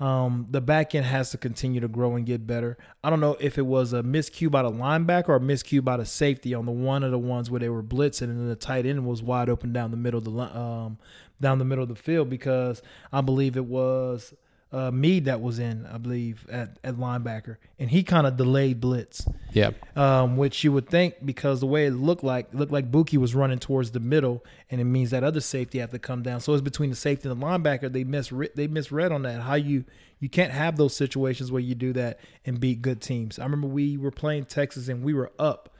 um, 0.00 0.46
the 0.48 0.62
back 0.62 0.94
end 0.94 1.04
has 1.04 1.30
to 1.30 1.38
continue 1.38 1.80
to 1.80 1.88
grow 1.88 2.16
and 2.16 2.24
get 2.24 2.46
better. 2.46 2.78
I 3.04 3.10
don't 3.10 3.20
know 3.20 3.36
if 3.38 3.58
it 3.58 3.66
was 3.66 3.92
a 3.92 4.02
miscue 4.02 4.50
by 4.50 4.62
the 4.62 4.70
linebacker 4.70 5.28
or 5.28 5.36
a 5.36 5.40
miscue 5.40 5.84
by 5.84 5.98
the 5.98 6.06
safety 6.06 6.54
on 6.54 6.64
the 6.64 6.72
one 6.72 7.04
of 7.04 7.10
the 7.10 7.18
ones 7.18 7.50
where 7.50 7.60
they 7.60 7.68
were 7.68 7.82
blitzing 7.82 8.22
and 8.22 8.40
then 8.40 8.48
the 8.48 8.56
tight 8.56 8.86
end 8.86 9.04
was 9.04 9.22
wide 9.22 9.50
open 9.50 9.74
down 9.74 9.90
the 9.90 9.98
middle 9.98 10.18
of 10.18 10.24
the 10.24 10.58
um, 10.58 10.98
down 11.38 11.58
the 11.58 11.66
middle 11.66 11.82
of 11.82 11.90
the 11.90 11.94
field 11.94 12.30
because 12.30 12.80
I 13.12 13.20
believe 13.20 13.58
it 13.58 13.66
was 13.66 14.32
uh, 14.72 14.90
Mead 14.90 15.24
that 15.24 15.40
was 15.40 15.58
in, 15.58 15.86
I 15.86 15.98
believe, 15.98 16.46
at, 16.50 16.78
at 16.84 16.94
linebacker, 16.94 17.56
and 17.78 17.90
he 17.90 18.02
kind 18.02 18.26
of 18.26 18.36
delayed 18.36 18.80
blitz 18.80 19.26
yeah, 19.52 19.70
um, 19.96 20.36
which 20.36 20.62
you 20.62 20.72
would 20.72 20.88
think 20.88 21.14
because 21.24 21.60
the 21.60 21.66
way 21.66 21.86
it 21.86 21.92
looked 21.92 22.22
like 22.22 22.48
it 22.52 22.54
looked 22.54 22.72
like 22.72 22.90
Buki 22.90 23.18
was 23.18 23.34
running 23.34 23.58
towards 23.58 23.90
the 23.90 24.00
middle, 24.00 24.44
and 24.70 24.80
it 24.80 24.84
means 24.84 25.10
that 25.10 25.24
other 25.24 25.40
safety 25.40 25.78
have 25.78 25.90
to 25.90 25.98
come 25.98 26.22
down. 26.22 26.40
So 26.40 26.52
it's 26.52 26.62
between 26.62 26.90
the 26.90 26.96
safety 26.96 27.28
and 27.28 27.40
the 27.40 27.44
linebacker. 27.44 27.92
They 27.92 28.04
misread 28.04 28.50
they 28.54 28.66
misread 28.66 29.12
on 29.12 29.22
that. 29.22 29.40
How 29.40 29.54
you 29.54 29.84
you 30.20 30.28
can't 30.28 30.52
have 30.52 30.76
those 30.76 30.94
situations 30.94 31.50
where 31.50 31.62
you 31.62 31.74
do 31.74 31.92
that 31.94 32.20
and 32.44 32.60
beat 32.60 32.82
good 32.82 33.00
teams. 33.00 33.38
I 33.38 33.44
remember 33.44 33.66
we 33.66 33.96
were 33.96 34.10
playing 34.10 34.44
Texas 34.44 34.88
and 34.88 35.02
we 35.02 35.14
were 35.14 35.32
up 35.38 35.74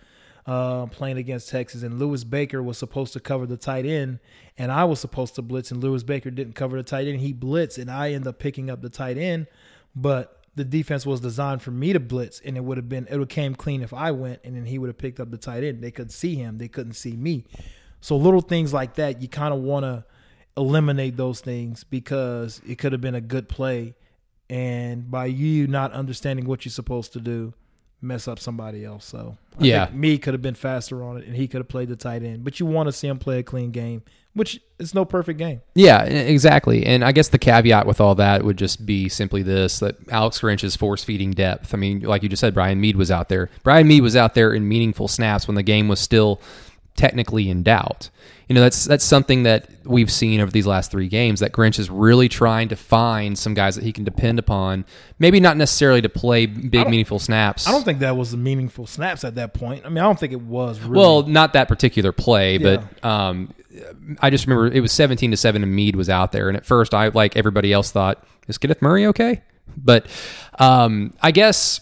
uh, 0.51 0.87
playing 0.87 1.17
against 1.17 1.49
Texas, 1.49 1.85
and 1.85 2.01
Lewis 2.01 2.25
Baker 2.25 2.61
was 2.61 2.77
supposed 2.77 3.13
to 3.13 3.21
cover 3.21 3.47
the 3.47 3.57
tight 3.57 3.87
end, 3.87 4.19
and 4.59 4.73
I 4.73 4.83
was 4.83 4.99
supposed 4.99 5.37
to 5.37 5.43
blitz, 5.43 5.71
and 5.71 5.81
Lewis 5.81 6.03
Baker 6.03 6.29
didn't 6.29 6.55
cover 6.55 6.77
the 6.77 6.83
tight 6.83 7.07
end. 7.07 7.21
He 7.21 7.33
blitzed, 7.33 7.79
and 7.79 7.89
I 7.89 8.11
ended 8.11 8.27
up 8.27 8.41
picking 8.41 8.69
up 8.69 8.83
the 8.83 8.89
tight 8.89 9.17
end, 9.17 9.47
but 9.95 10.43
the 10.57 10.65
defense 10.65 11.07
was 11.07 11.21
designed 11.21 11.63
for 11.63 11.71
me 11.71 11.93
to 11.93 12.01
blitz, 12.01 12.41
and 12.41 12.57
it 12.57 12.65
would 12.65 12.79
have 12.79 12.89
been 12.89 13.07
it 13.07 13.13
would 13.13 13.21
have 13.21 13.29
came 13.29 13.55
clean 13.55 13.81
if 13.81 13.93
I 13.93 14.11
went, 14.11 14.41
and 14.43 14.57
then 14.57 14.65
he 14.65 14.77
would 14.77 14.89
have 14.89 14.99
picked 14.99 15.21
up 15.21 15.31
the 15.31 15.39
tight 15.39 15.63
end. 15.63 15.85
They 15.85 15.93
could 15.93 16.11
see 16.11 16.35
him, 16.35 16.59
they 16.59 16.67
couldn't 16.67 16.95
see 16.95 17.13
me. 17.13 17.45
So 18.01 18.17
little 18.17 18.41
things 18.41 18.75
like 18.75 18.97
that, 18.97 19.23
you 19.23 19.29
kind 19.29 19.55
of 19.55 19.61
want 19.61 19.85
to 19.85 20.05
eliminate 20.57 21.17
those 21.17 21.41
things 21.41 21.85
because 21.85 22.61
it 22.67 22.77
could 22.79 22.91
have 22.91 23.01
been 23.01 23.15
a 23.15 23.21
good 23.21 23.49
play, 23.49 23.95
and 24.49 25.09
by 25.09 25.27
you 25.27 25.69
not 25.69 25.93
understanding 25.93 26.45
what 26.45 26.65
you're 26.65 26.73
supposed 26.73 27.13
to 27.13 27.21
do, 27.21 27.55
mess 28.03 28.27
up 28.29 28.39
somebody 28.39 28.85
else. 28.85 29.05
So 29.05 29.37
I 29.59 29.65
Yeah. 29.65 29.87
think 29.87 29.99
Mead 29.99 30.23
could 30.23 30.35
have 30.35 30.43
been 30.43 30.55
faster 30.55 31.03
on 31.05 31.19
it, 31.19 31.27
and 31.27 31.37
he 31.37 31.47
could 31.49 31.59
have 31.59 31.69
played 31.69 31.89
the 31.89 31.97
tight 31.97 32.23
end. 32.23 32.45
But 32.45 32.59
you 32.61 32.67
want 32.67 32.89
to 32.89 32.93
see 32.93 33.09
him 33.09 33.19
play 33.19 33.39
a 33.41 33.43
clean 33.43 33.71
game, 33.73 34.03
which 34.33 34.61
is 34.79 34.95
no 34.95 35.05
perfect 35.05 35.39
game. 35.39 35.61
Yeah, 35.75 36.05
exactly. 36.05 36.87
And 36.87 37.05
I 37.05 37.13
guess 37.13 37.29
the 37.29 37.39
caveat 37.39 37.87
with 37.87 38.01
all 38.01 38.15
that 38.15 38.43
would 38.45 38.57
just 38.57 38.87
be 38.87 39.09
simply 39.09 39.43
this 39.43 39.81
that 39.81 39.97
Alex 40.11 40.41
Grinch 40.41 40.65
is 40.65 40.77
force 40.77 41.05
feeding 41.05 41.33
depth. 41.33 41.75
I 41.75 41.77
mean, 41.77 42.01
like 42.01 42.23
you 42.23 42.29
just 42.29 42.41
said, 42.41 42.55
Brian 42.55 42.81
Mead 42.81 42.97
was 42.97 43.11
out 43.11 43.29
there. 43.29 43.51
Brian 43.63 43.87
Mead 43.87 44.03
was 44.03 44.17
out 44.17 44.35
there 44.35 44.53
in 44.55 44.67
meaningful 44.69 45.09
snaps 45.09 45.47
when 45.47 45.57
the 45.57 45.63
game 45.63 45.89
was 45.89 46.01
still 46.01 46.41
technically 47.01 47.49
in 47.49 47.63
doubt. 47.63 48.11
You 48.47 48.55
know, 48.55 48.61
that's 48.61 48.85
that's 48.85 49.05
something 49.05 49.45
that 49.45 49.71
we've 49.85 50.11
seen 50.11 50.41
over 50.41 50.51
these 50.51 50.67
last 50.67 50.91
three 50.91 51.09
games 51.09 51.41
that 51.41 51.53
Grinch 51.53 51.79
is 51.79 51.89
really 51.89 52.29
trying 52.29 52.69
to 52.69 52.77
find 52.77 53.39
some 53.39 53.55
guys 53.55 53.77
that 53.77 53.85
he 53.85 53.93
can 53.93 54.05
depend 54.05 54.39
upon. 54.39 54.85
Maybe 55.19 55.41
not 55.41 55.57
necessarily 55.57 56.03
to 56.03 56.09
play 56.09 56.47
big 56.47 56.89
meaningful 56.89 57.19
snaps. 57.19 57.67
I 57.67 57.71
don't 57.71 57.85
think 57.85 58.01
that 58.01 58.17
was 58.17 58.33
the 58.33 58.37
meaningful 58.37 58.87
snaps 58.87 59.25
at 59.25 59.37
that 59.37 59.55
point. 59.55 59.87
I 59.87 59.89
mean, 59.89 59.99
I 59.99 60.03
don't 60.03 60.19
think 60.19 60.33
it 60.33 60.43
was. 60.43 60.81
Really. 60.81 60.99
Well, 60.99 61.23
not 61.23 61.55
that 61.55 61.69
particular 61.69 62.13
play, 62.13 62.59
but 62.59 62.83
um, 63.05 63.55
I 64.21 64.31
just 64.31 64.47
remember 64.47 64.67
it 64.67 64.81
was 64.81 64.93
seventeen 64.93 65.31
to 65.31 65.37
seven, 65.37 65.63
and 65.63 65.75
Mead 65.75 65.97
was 65.97 66.11
out 66.11 66.33
there. 66.33 66.49
And 66.49 66.57
at 66.57 66.67
first, 66.67 66.93
I 66.93 67.09
like 67.09 67.37
everybody 67.37 67.73
else 67.73 67.93
thought, 67.93 68.23
"Is 68.49 68.59
Kenneth 68.59 68.83
Murray 68.83 69.07
okay?" 69.07 69.43
But 69.77 70.07
um, 70.59 71.15
I 71.23 71.31
guess 71.31 71.79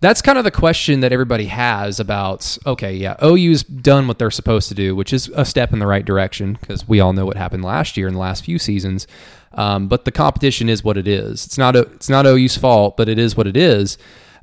that's 0.00 0.22
kind 0.22 0.38
of 0.38 0.44
the 0.44 0.50
question 0.50 1.00
that 1.00 1.12
everybody 1.12 1.46
has 1.46 2.00
about. 2.00 2.58
Okay, 2.66 2.94
yeah, 2.94 3.16
OU's 3.22 3.62
done 3.62 4.08
what 4.08 4.18
they're 4.18 4.30
supposed 4.30 4.68
to 4.68 4.74
do, 4.74 4.96
which 4.96 5.12
is 5.12 5.28
a 5.34 5.44
step 5.44 5.72
in 5.72 5.78
the 5.78 5.86
right 5.86 6.04
direction 6.04 6.58
because 6.60 6.88
we 6.88 7.00
all 7.00 7.12
know 7.12 7.26
what 7.26 7.36
happened 7.36 7.64
last 7.64 7.96
year 7.96 8.08
in 8.08 8.14
the 8.14 8.20
last 8.20 8.44
few 8.44 8.58
seasons. 8.58 9.06
Um, 9.52 9.88
but 9.88 10.04
the 10.04 10.12
competition 10.12 10.68
is 10.68 10.84
what 10.84 10.96
it 10.96 11.08
is. 11.08 11.44
It's 11.44 11.58
not 11.58 11.76
a, 11.76 11.80
it's 11.80 12.08
not 12.08 12.26
OU's 12.26 12.56
fault, 12.56 12.96
but 12.96 13.08
it 13.08 13.18
is 13.18 13.36
what 13.36 13.46
it 13.46 13.56
is 13.56 13.98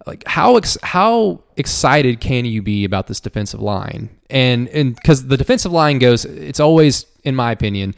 like 0.08 0.24
how 0.26 0.56
ex- 0.56 0.78
how 0.82 1.44
excited 1.58 2.20
can 2.20 2.46
you 2.46 2.62
be 2.62 2.86
about 2.86 3.08
this 3.08 3.20
defensive 3.20 3.62
line? 3.62 4.10
And 4.30 4.70
and 4.70 4.96
because 4.96 5.28
the 5.28 5.38
defensive 5.38 5.72
line 5.72 6.00
goes, 6.00 6.26
it's 6.26 6.60
always, 6.60 7.06
in 7.24 7.36
my 7.36 7.52
opinion, 7.52 7.94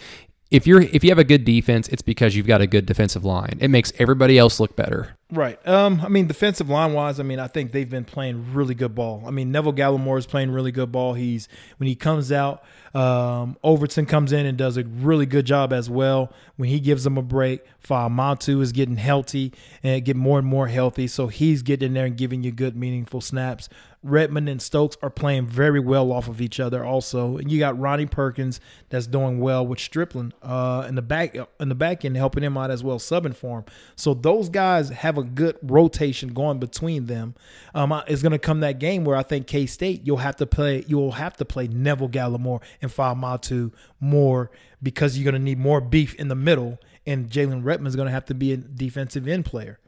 if 0.50 0.66
you're 0.66 0.82
if 0.82 1.04
you 1.04 1.12
have 1.12 1.20
a 1.20 1.24
good 1.24 1.46
defense, 1.46 1.88
it's 1.88 2.01
because 2.01 2.36
you've 2.36 2.48
got 2.48 2.62
a 2.62 2.68
good 2.68 2.86
defensive 2.86 3.24
line. 3.24 3.60
It 3.62 3.70
makes 3.70 3.94
everybody 4.00 4.38
else 4.38 4.60
look 4.60 4.75
better. 4.75 5.16
Right. 5.32 5.60
Um, 5.68 6.02
I 6.04 6.08
mean, 6.08 6.26
defensive 6.26 6.70
line 6.70 6.94
wise, 6.94 7.20
I 7.20 7.24
mean, 7.24 7.40
I 7.40 7.46
think 7.46 7.72
they've 7.72 7.90
been 7.90 8.04
playing 8.04 8.52
really 8.52 8.74
good 8.74 8.96
ball. 8.96 9.24
I 9.28 9.30
mean, 9.30 9.52
Neville 9.52 9.74
Gallimore 9.74 10.18
is 10.18 10.26
playing 10.26 10.50
really 10.50 10.72
good 10.72 10.92
ball. 10.92 11.14
He's 11.14 11.48
when 11.78 11.88
he 11.88 11.94
comes 11.94 12.32
out, 12.32 12.64
um, 12.96 13.56
Overton 13.64 14.08
comes 14.08 14.32
in 14.32 14.48
and 14.48 14.58
does 14.58 14.76
a 14.78 14.84
really 14.84 15.28
good 15.28 15.46
job 15.46 15.72
as 15.72 15.88
well. 15.88 16.34
When 16.56 16.70
he 16.70 16.80
gives 16.80 17.04
them 17.04 17.16
a 17.16 17.22
break, 17.22 17.64
Faamatau 17.84 18.60
is 18.62 18.72
getting 18.72 18.98
healthy 18.98 19.54
and 19.84 20.04
get 20.04 20.16
more 20.16 20.40
and 20.40 20.48
more 20.48 20.68
healthy. 20.68 21.06
So 21.06 21.28
he's 21.28 21.62
getting 21.62 21.90
in 21.90 21.94
there 21.94 22.06
and 22.06 22.18
giving 22.18 22.44
you 22.44 22.52
good, 22.52 22.76
meaningful 22.76 23.22
snaps. 23.22 23.70
Redmond 24.02 24.48
and 24.48 24.62
Stokes 24.62 24.96
are 25.02 25.10
playing 25.10 25.48
very 25.48 25.80
well 25.80 26.12
off 26.14 26.30
of 26.30 26.40
each 26.40 26.60
other. 26.60 26.86
Also, 26.86 27.38
and 27.38 27.52
you 27.52 27.60
got 27.60 27.78
Ronnie 27.78 28.06
Perkins 28.06 28.62
that's 28.88 29.08
doing 29.08 29.40
well 29.40 29.68
with 29.68 29.80
Stripling 29.80 30.32
uh, 30.42 30.86
in 30.88 30.96
the 30.96 31.02
back 31.02 31.36
in 31.60 31.70
the 31.70 31.76
back 31.76 32.06
end, 32.06 32.16
helping 32.16 32.44
him 32.44 32.58
out 32.58 32.72
as 32.72 32.82
well, 32.82 32.98
subbing 32.98 33.36
for 33.36 33.60
him. 33.60 33.66
So 33.98 34.14
those 34.14 34.48
guys 34.48 34.90
have 34.90 35.18
a 35.20 35.24
good 35.24 35.58
rotation 35.62 36.34
going 36.34 36.60
between 36.60 37.06
them. 37.06 37.36
Um, 37.74 37.92
it's 38.08 38.22
going 38.22 38.32
to 38.32 38.40
come 38.40 38.62
that 38.62 38.80
game 38.80 39.04
where 39.04 39.16
I 39.16 39.24
think 39.24 39.48
K 39.48 39.66
State 39.66 40.02
you'll 40.06 40.18
have 40.18 40.36
to 40.38 40.46
play 40.46 40.84
you'll 40.88 41.14
have 41.14 41.38
to 41.38 41.46
play 41.46 41.68
Neville 41.68 42.10
Gallimore 42.10 42.62
and 42.82 42.92
Faamatau 42.92 43.72
more 44.00 44.52
because 44.82 45.18
you're 45.18 45.30
going 45.30 45.40
to 45.40 45.46
need 45.46 45.60
more 45.60 45.82
beef 45.82 46.16
in 46.16 46.28
the 46.30 46.36
middle, 46.36 46.80
and 47.06 47.30
Jalen 47.30 47.64
Redmond's 47.64 47.96
going 47.96 48.08
to 48.08 48.12
have 48.12 48.26
to 48.26 48.34
be 48.34 48.54
a 48.54 48.58
defensive 48.58 49.28
end 49.28 49.46
player 49.46 49.80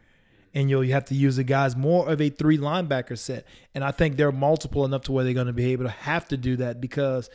and 0.54 0.70
you'll 0.70 0.84
you 0.84 0.94
have 0.94 1.06
to 1.06 1.16
use 1.16 1.38
the 1.38 1.44
guys 1.44 1.76
more 1.76 2.10
of 2.10 2.22
a 2.22 2.30
three 2.30 2.58
linebacker 2.58 3.18
set. 3.18 3.46
And 3.74 3.84
I 3.84 3.92
think 3.92 4.18
they're 4.18 4.32
multiple 4.32 4.86
enough 4.86 5.04
to 5.04 5.12
where 5.12 5.24
they're 5.24 5.34
going 5.34 5.48
to 5.48 5.54
be 5.54 5.72
able 5.72 5.86
to 5.86 5.92
have 5.92 6.28
to 6.30 6.38
do 6.38 6.58
that 6.58 6.82
because 6.82 7.30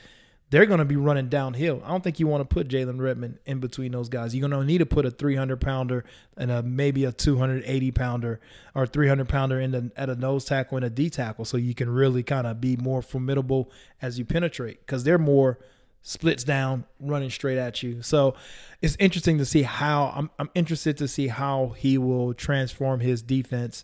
they're 0.51 0.67
going 0.67 0.79
to 0.79 0.85
be 0.85 0.97
running 0.97 1.29
downhill. 1.29 1.83
I 1.85 1.89
don't 1.89 2.05
think 2.05 2.21
you 2.21 2.27
want 2.29 2.49
to 2.49 2.55
put 2.55 2.69
Jalen 2.69 3.01
Redmond 3.01 3.39
in 3.47 3.59
between 3.59 3.93
those 3.93 4.09
guys. 4.09 4.35
You're 4.35 4.49
going 4.49 4.61
to 4.61 4.67
need 4.67 4.79
to 4.79 4.87
put 4.87 5.05
a 5.05 5.11
300 5.11 5.61
pounder 5.61 6.05
and 6.37 6.51
a 6.51 6.63
maybe 6.63 7.05
a 7.05 7.13
280 7.13 7.91
pounder 7.91 8.41
or 8.75 8.87
300 8.87 9.29
pounder 9.29 9.61
in 9.61 9.71
the, 9.73 9.91
at 9.97 10.09
a 10.09 10.15
nose 10.15 10.45
tackle 10.45 10.77
and 10.77 10.87
a 10.87 10.91
D 10.91 11.11
tackle, 11.11 11.45
so 11.45 11.57
you 11.57 11.75
can 11.75 11.91
really 11.91 12.23
kind 12.23 12.47
of 12.47 12.61
be 12.61 12.77
more 12.77 13.03
formidable 13.03 13.71
as 14.01 14.19
you 14.19 14.25
penetrate 14.25 14.87
because 14.87 15.03
they're 15.03 15.19
more 15.19 15.59
splits 16.03 16.45
down, 16.45 16.85
running 17.01 17.31
straight 17.31 17.59
at 17.59 17.83
you. 17.83 18.01
So 18.01 18.37
it's 18.81 18.97
interesting 19.01 19.39
to 19.39 19.45
see 19.45 19.63
how 19.63 20.13
I'm, 20.15 20.31
I'm 20.39 20.51
interested 20.55 20.97
to 20.99 21.09
see 21.09 21.27
how 21.27 21.75
he 21.77 21.99
will 21.99 22.33
transform 22.33 23.01
his 23.01 23.23
defense 23.23 23.83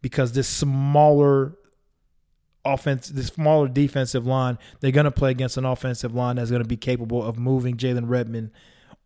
because 0.00 0.32
this 0.32 0.46
smaller 0.46 1.56
offense, 2.64 3.08
this 3.08 3.26
smaller 3.28 3.68
defensive 3.68 4.26
line, 4.26 4.58
they're 4.80 4.90
going 4.90 5.04
to 5.04 5.10
play 5.10 5.30
against 5.30 5.56
an 5.56 5.64
offensive 5.64 6.14
line 6.14 6.36
that's 6.36 6.50
going 6.50 6.62
to 6.62 6.68
be 6.68 6.76
capable 6.76 7.22
of 7.22 7.38
moving 7.38 7.76
Jalen 7.76 8.08
Redmond 8.08 8.50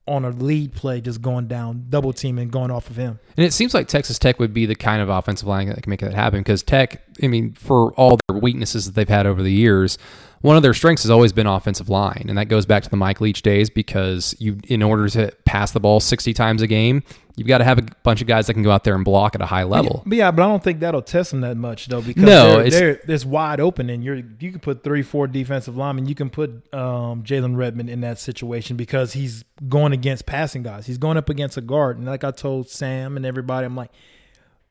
on 0.07 0.25
a 0.25 0.31
lead 0.31 0.73
play, 0.73 1.01
just 1.01 1.21
going 1.21 1.47
down, 1.47 1.87
double 1.91 2.13
teaming, 2.13 2.49
going 2.49 2.71
off 2.71 2.89
of 2.89 2.97
him. 2.97 3.21
And 3.37 3.45
it 3.45 3.53
seems 3.53 3.75
like 3.75 3.89
Texas 3.89 4.19
Tech 4.19 4.39
would 4.39 4.55
be 4.55 4.65
the 4.65 4.75
kind 4.75 5.03
of 5.03 5.09
offensive 5.09 5.47
line 5.47 5.69
that 5.69 5.83
can 5.83 5.91
make 5.91 6.01
that 6.01 6.15
happen 6.15 6.41
because 6.41 6.63
Tech, 6.63 7.08
I 7.23 7.27
mean, 7.29 7.53
for 7.53 7.93
all 7.95 8.19
their 8.29 8.39
weaknesses 8.39 8.87
that 8.87 8.95
they've 8.95 9.09
had 9.09 9.27
over 9.27 9.43
the 9.43 9.53
years, 9.53 9.99
one 10.41 10.57
of 10.57 10.63
their 10.63 10.75
strengths 10.75 11.03
has 11.03 11.11
always 11.11 11.33
been 11.33 11.47
offensive 11.49 11.89
line, 11.89 12.27
and 12.29 12.39
that 12.39 12.47
goes 12.47 12.65
back 12.67 12.83
to 12.85 12.91
the 12.91 12.97
Mike 12.97 13.21
Leach 13.21 13.43
days 13.43 13.71
because 13.71 14.37
you, 14.39 14.59
in 14.69 14.83
order 14.83 15.09
to 15.09 15.33
pass 15.45 15.73
the 15.73 15.81
ball 15.81 15.99
sixty 15.99 16.33
times 16.33 16.63
a 16.63 16.69
game, 16.69 17.03
you've 17.35 17.49
got 17.49 17.59
to 17.59 17.65
have 17.65 17.79
a 17.79 17.83
bunch 18.05 18.21
of 18.21 18.29
guys 18.29 18.47
that 18.47 18.55
can 18.55 18.63
go 18.63 18.71
out 18.71 18.85
there 18.85 18.95
and 18.95 19.05
block 19.05 19.35
at 19.35 19.41
a 19.41 19.47
high 19.47 19.65
level. 19.65 20.05
But 20.07 20.17
yeah, 20.17 20.31
but 20.31 20.45
I 20.45 20.47
don't 20.49 20.63
think 20.63 20.79
that'll 20.79 21.03
test 21.03 21.33
them 21.33 21.41
that 21.41 21.57
much 21.57 21.87
though 21.89 22.03
because 22.03 22.23
No, 22.23 22.51
they're, 22.51 22.61
it's- 22.67 22.73
they're, 22.81 23.01
it's 23.09 23.25
wide 23.25 23.59
open, 23.59 23.91
and 23.91 24.05
you're 24.05 24.15
you 24.17 24.53
can 24.53 24.61
put 24.61 24.85
three, 24.85 25.03
four 25.03 25.27
defensive 25.27 25.77
linemen. 25.77 26.07
You 26.07 26.15
can 26.15 26.31
put 26.31 26.51
um, 26.73 27.25
Jalen 27.25 27.57
Redmond 27.57 27.91
in 27.91 28.03
that 28.03 28.21
situation 28.21 28.77
because 28.77 29.15
he's 29.15 29.45
going 29.69 29.93
against 29.93 30.25
passing 30.25 30.63
guys. 30.63 30.87
He's 30.87 30.99
going 30.99 31.17
up 31.17 31.29
against 31.29 31.57
a 31.57 31.63
guard, 31.63 31.97
and 31.99 32.07
like 32.07 32.23
I 32.23 32.31
told 32.31 32.69
Sam 32.69 33.17
and 33.17 33.27
everybody, 33.27 33.65
I'm 33.67 33.75
like. 33.75 33.91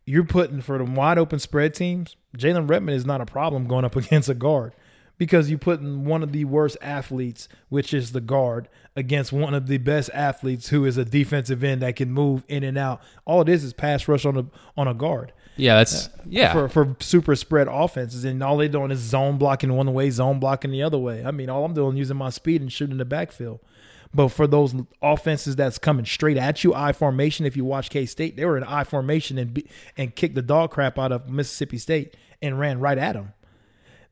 You're 0.07 0.23
putting 0.23 0.61
for 0.61 0.77
the 0.77 0.85
wide 0.85 1.17
open 1.17 1.37
spread 1.37 1.73
teams. 1.73 2.15
Jalen 2.37 2.69
Redmond 2.69 2.95
is 2.95 3.05
not 3.05 3.19
a 3.19 3.25
problem 3.25 3.67
going 3.67 3.83
up 3.83 3.95
against 3.97 4.29
a 4.29 4.33
guard 4.33 4.73
because 5.17 5.49
you're 5.49 5.59
putting 5.59 6.05
one 6.05 6.23
of 6.23 6.31
the 6.31 6.45
worst 6.45 6.77
athletes, 6.81 7.49
which 7.69 7.93
is 7.93 8.13
the 8.13 8.21
guard, 8.21 8.69
against 8.95 9.33
one 9.33 9.53
of 9.53 9.67
the 9.67 9.77
best 9.79 10.09
athletes 10.13 10.69
who 10.69 10.85
is 10.85 10.97
a 10.97 11.03
defensive 11.03 11.61
end 11.61 11.81
that 11.81 11.97
can 11.97 12.11
move 12.11 12.43
in 12.47 12.63
and 12.63 12.77
out. 12.77 13.01
All 13.25 13.41
it 13.41 13.49
is 13.49 13.65
is 13.65 13.73
pass 13.73 14.07
rush 14.07 14.25
on 14.25 14.37
a 14.37 14.45
on 14.77 14.87
a 14.87 14.93
guard 14.93 15.33
Yeah, 15.57 15.75
that's 15.75 16.07
uh, 16.07 16.11
yeah. 16.25 16.53
for 16.53 16.69
for 16.69 16.95
super 17.01 17.35
spread 17.35 17.67
offenses, 17.69 18.23
and 18.23 18.41
all 18.41 18.55
they're 18.55 18.69
doing 18.69 18.91
is 18.91 18.99
zone 18.99 19.37
blocking 19.37 19.73
one 19.73 19.93
way, 19.93 20.09
zone 20.09 20.39
blocking 20.39 20.71
the 20.71 20.83
other 20.83 20.97
way. 20.97 21.25
I 21.25 21.31
mean, 21.31 21.49
all 21.49 21.65
I'm 21.65 21.73
doing 21.73 21.95
is 21.95 21.99
using 21.99 22.17
my 22.17 22.29
speed 22.29 22.61
and 22.61 22.71
shooting 22.71 22.97
the 22.97 23.05
backfield. 23.05 23.59
But 24.13 24.29
for 24.29 24.47
those 24.47 24.73
offenses 25.01 25.55
that's 25.55 25.77
coming 25.77 26.05
straight 26.05 26.37
at 26.37 26.63
you, 26.63 26.73
I 26.73 26.93
formation. 26.93 27.45
If 27.45 27.57
you 27.57 27.65
watch 27.65 27.89
K 27.89 28.05
State, 28.05 28.37
they 28.37 28.45
were 28.45 28.57
in 28.57 28.63
I 28.63 28.83
formation 28.83 29.37
and 29.37 29.63
and 29.97 30.15
kicked 30.15 30.35
the 30.35 30.41
dog 30.41 30.71
crap 30.71 30.97
out 30.97 31.11
of 31.11 31.29
Mississippi 31.29 31.77
State 31.77 32.15
and 32.41 32.59
ran 32.59 32.79
right 32.79 32.97
at 32.97 33.13
them. 33.13 33.33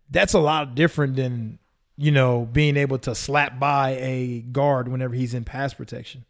That's 0.10 0.34
a 0.34 0.40
lot 0.40 0.76
different 0.76 1.16
than 1.16 1.60
you 1.98 2.12
know 2.12 2.48
being 2.52 2.78
able 2.78 3.00
to 3.00 3.16
slap 3.16 3.60
by 3.60 3.92
a 4.00 4.42
guard 4.42 4.88
whenever 4.88 5.14
he's 5.16 5.34
in 5.34 5.44
pass 5.44 5.74
protection 5.74 6.26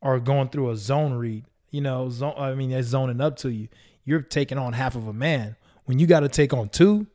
or 0.00 0.18
going 0.18 0.48
through 0.48 0.70
a 0.70 0.76
zone 0.76 1.14
read. 1.14 1.44
You 1.70 1.80
know, 1.80 2.10
zone, 2.10 2.34
I 2.36 2.54
mean, 2.54 2.70
they're 2.70 2.82
zoning 2.82 3.20
up 3.20 3.36
to 3.38 3.50
you. 3.50 3.68
You're 4.04 4.20
taking 4.20 4.58
on 4.58 4.74
half 4.74 4.94
of 4.94 5.06
a 5.06 5.12
man. 5.12 5.56
When 5.84 5.98
you 5.98 6.06
got 6.06 6.20
to 6.20 6.28
take 6.28 6.52
on 6.52 6.68
two 6.68 7.06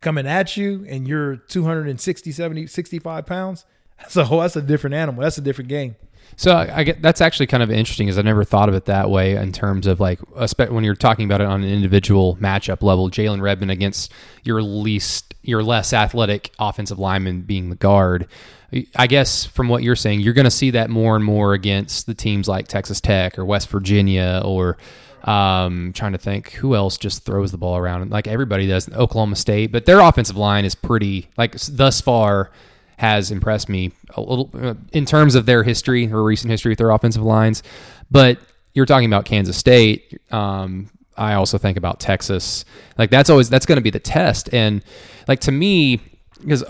coming 0.00 0.26
at 0.26 0.56
you 0.56 0.84
and 0.88 1.08
you're 1.08 1.36
260, 1.36 2.32
70, 2.32 2.66
65 2.66 3.26
pounds, 3.26 3.64
so 4.08 4.24
that's 4.24 4.56
a 4.56 4.62
different 4.62 4.94
animal. 4.94 5.22
That's 5.22 5.38
a 5.38 5.42
different 5.42 5.68
game. 5.68 5.96
So 6.36 6.52
I, 6.52 6.78
I 6.78 6.84
get 6.84 7.02
that's 7.02 7.20
actually 7.20 7.46
kind 7.46 7.62
of 7.62 7.70
interesting, 7.70 8.06
because 8.06 8.18
I 8.18 8.22
never 8.22 8.44
thought 8.44 8.68
of 8.68 8.74
it 8.74 8.86
that 8.86 9.10
way 9.10 9.36
in 9.36 9.52
terms 9.52 9.86
of 9.86 10.00
like 10.00 10.18
when 10.58 10.84
you're 10.84 10.94
talking 10.94 11.26
about 11.26 11.40
it 11.40 11.46
on 11.46 11.62
an 11.62 11.68
individual 11.68 12.36
matchup 12.36 12.82
level. 12.82 13.10
Jalen 13.10 13.40
Redmond 13.40 13.70
against 13.70 14.12
your 14.42 14.62
least, 14.62 15.34
your 15.42 15.62
less 15.62 15.92
athletic 15.92 16.52
offensive 16.58 16.98
lineman 16.98 17.42
being 17.42 17.70
the 17.70 17.76
guard. 17.76 18.26
I 18.96 19.06
guess 19.06 19.44
from 19.44 19.68
what 19.68 19.84
you're 19.84 19.94
saying, 19.94 20.20
you're 20.20 20.34
going 20.34 20.46
to 20.46 20.50
see 20.50 20.70
that 20.70 20.90
more 20.90 21.14
and 21.14 21.24
more 21.24 21.52
against 21.52 22.06
the 22.06 22.14
teams 22.14 22.48
like 22.48 22.66
Texas 22.66 23.00
Tech 23.00 23.38
or 23.38 23.44
West 23.44 23.68
Virginia 23.68 24.42
or 24.44 24.76
um, 25.22 25.92
trying 25.94 26.12
to 26.12 26.18
think 26.18 26.50
who 26.52 26.74
else 26.74 26.98
just 26.98 27.24
throws 27.24 27.52
the 27.52 27.58
ball 27.58 27.76
around 27.76 28.10
like 28.10 28.26
everybody 28.26 28.66
does. 28.66 28.90
Oklahoma 28.92 29.36
State, 29.36 29.70
but 29.70 29.86
their 29.86 30.00
offensive 30.00 30.36
line 30.36 30.64
is 30.64 30.74
pretty 30.74 31.28
like 31.36 31.56
thus 31.60 32.00
far 32.00 32.50
has 32.96 33.30
impressed 33.30 33.68
me 33.68 33.92
a 34.10 34.20
little 34.20 34.50
uh, 34.54 34.74
in 34.92 35.04
terms 35.04 35.34
of 35.34 35.46
their 35.46 35.62
history 35.62 36.12
or 36.12 36.22
recent 36.22 36.50
history 36.50 36.70
with 36.70 36.78
their 36.78 36.90
offensive 36.90 37.22
lines. 37.22 37.62
But 38.10 38.38
you're 38.72 38.86
talking 38.86 39.06
about 39.06 39.24
Kansas 39.24 39.56
State. 39.56 40.20
Um, 40.30 40.90
I 41.16 41.34
also 41.34 41.58
think 41.58 41.76
about 41.76 42.00
Texas. 42.00 42.64
Like 42.98 43.10
that's 43.10 43.30
always 43.30 43.48
that's 43.48 43.66
going 43.66 43.76
to 43.76 43.82
be 43.82 43.90
the 43.90 44.00
test. 44.00 44.52
And 44.52 44.82
like 45.28 45.40
to 45.40 45.52
me, 45.52 46.00
because 46.40 46.64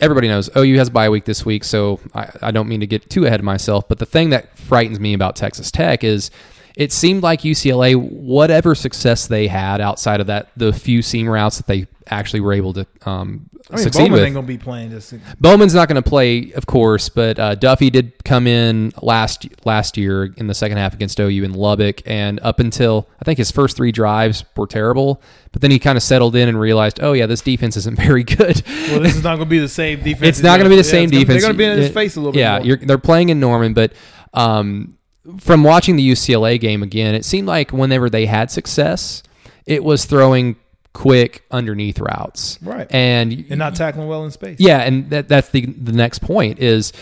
everybody 0.00 0.28
knows 0.28 0.50
OU 0.56 0.78
has 0.78 0.90
bye 0.90 1.08
week 1.08 1.24
this 1.24 1.44
week, 1.44 1.64
so 1.64 2.00
I, 2.14 2.30
I 2.42 2.50
don't 2.50 2.68
mean 2.68 2.80
to 2.80 2.86
get 2.86 3.08
too 3.08 3.26
ahead 3.26 3.40
of 3.40 3.44
myself. 3.44 3.86
But 3.88 3.98
the 3.98 4.06
thing 4.06 4.30
that 4.30 4.58
frightens 4.58 4.98
me 4.98 5.14
about 5.14 5.36
Texas 5.36 5.70
Tech 5.70 6.02
is 6.02 6.30
it 6.76 6.92
seemed 6.92 7.22
like 7.22 7.42
UCLA, 7.42 7.94
whatever 7.96 8.74
success 8.74 9.26
they 9.26 9.46
had 9.46 9.80
outside 9.80 10.20
of 10.20 10.26
that, 10.28 10.48
the 10.56 10.72
few 10.72 11.02
seam 11.02 11.28
routes 11.28 11.56
that 11.58 11.66
they 11.66 11.86
actually 12.08 12.40
were 12.40 12.52
able 12.52 12.72
to 12.72 12.84
um, 13.06 13.48
I 13.70 13.76
mean, 13.76 13.84
succeed 13.84 13.98
Bowman 14.04 14.12
with. 14.12 14.22
ain't 14.24 14.34
gonna 14.34 14.46
be 14.46 14.58
playing 14.58 14.90
this. 14.90 15.14
Bowman's 15.40 15.72
not 15.74 15.88
going 15.88 16.02
to 16.02 16.06
play, 16.08 16.52
of 16.52 16.66
course, 16.66 17.08
but 17.08 17.38
uh, 17.38 17.54
Duffey 17.54 17.90
did 17.92 18.12
come 18.24 18.46
in 18.46 18.92
last 19.00 19.46
last 19.64 19.96
year 19.96 20.24
in 20.36 20.48
the 20.48 20.54
second 20.54 20.78
half 20.78 20.92
against 20.94 21.20
OU 21.20 21.44
in 21.44 21.52
Lubbock, 21.52 22.02
and 22.04 22.40
up 22.40 22.58
until 22.58 23.08
I 23.20 23.24
think 23.24 23.38
his 23.38 23.50
first 23.52 23.76
three 23.76 23.92
drives 23.92 24.44
were 24.56 24.66
terrible, 24.66 25.22
but 25.52 25.62
then 25.62 25.70
he 25.70 25.78
kind 25.78 25.96
of 25.96 26.02
settled 26.02 26.34
in 26.34 26.48
and 26.48 26.58
realized, 26.58 26.98
oh 27.00 27.12
yeah, 27.12 27.26
this 27.26 27.40
defense 27.40 27.76
isn't 27.76 27.96
very 27.98 28.24
good. 28.24 28.62
Well, 28.66 29.00
this 29.00 29.14
is 29.14 29.22
not 29.22 29.36
gonna 29.36 29.46
be 29.46 29.60
the 29.60 29.68
same 29.68 29.98
defense. 30.02 30.26
it's 30.38 30.42
not 30.42 30.58
going 30.58 30.64
to 30.68 30.70
be 30.70 30.82
the 30.82 30.86
Yeah, 30.86 30.90
same 30.90 31.04
it's 31.04 31.12
gonna- 31.12 31.24
defense. 31.24 31.42
They're 31.42 31.48
gonna 31.52 31.58
be 31.58 31.64
in 31.64 31.78
his 31.78 31.90
face 31.92 32.16
a 32.16 32.20
little 32.20 32.38
yeah, 32.38 32.58
bit. 32.58 32.66
Yeah, 32.80 32.86
they're 32.86 32.98
playing 32.98 33.28
in 33.28 33.38
Norman, 33.38 33.74
but 33.74 33.92
um, 34.34 34.98
from 35.38 35.62
watching 35.64 35.96
the 35.96 36.10
UCLA 36.10 36.58
game 36.60 36.82
again, 36.82 37.14
it 37.14 37.24
seemed 37.24 37.46
like 37.46 37.70
whenever 37.72 38.10
they 38.10 38.26
had 38.26 38.50
success, 38.50 39.22
it 39.66 39.84
was 39.84 40.04
throwing 40.04 40.56
quick 40.92 41.44
underneath 41.50 41.98
routes, 42.00 42.58
Right. 42.60 42.86
And 42.92 43.46
and 43.48 43.58
not 43.58 43.74
tackling 43.74 44.08
well 44.08 44.24
in 44.24 44.30
space. 44.30 44.58
yeah, 44.60 44.80
and 44.80 45.08
that, 45.10 45.28
that's 45.28 45.48
the 45.50 45.64
the 45.66 45.92
next 45.92 46.18
point 46.20 46.58
is 46.58 46.92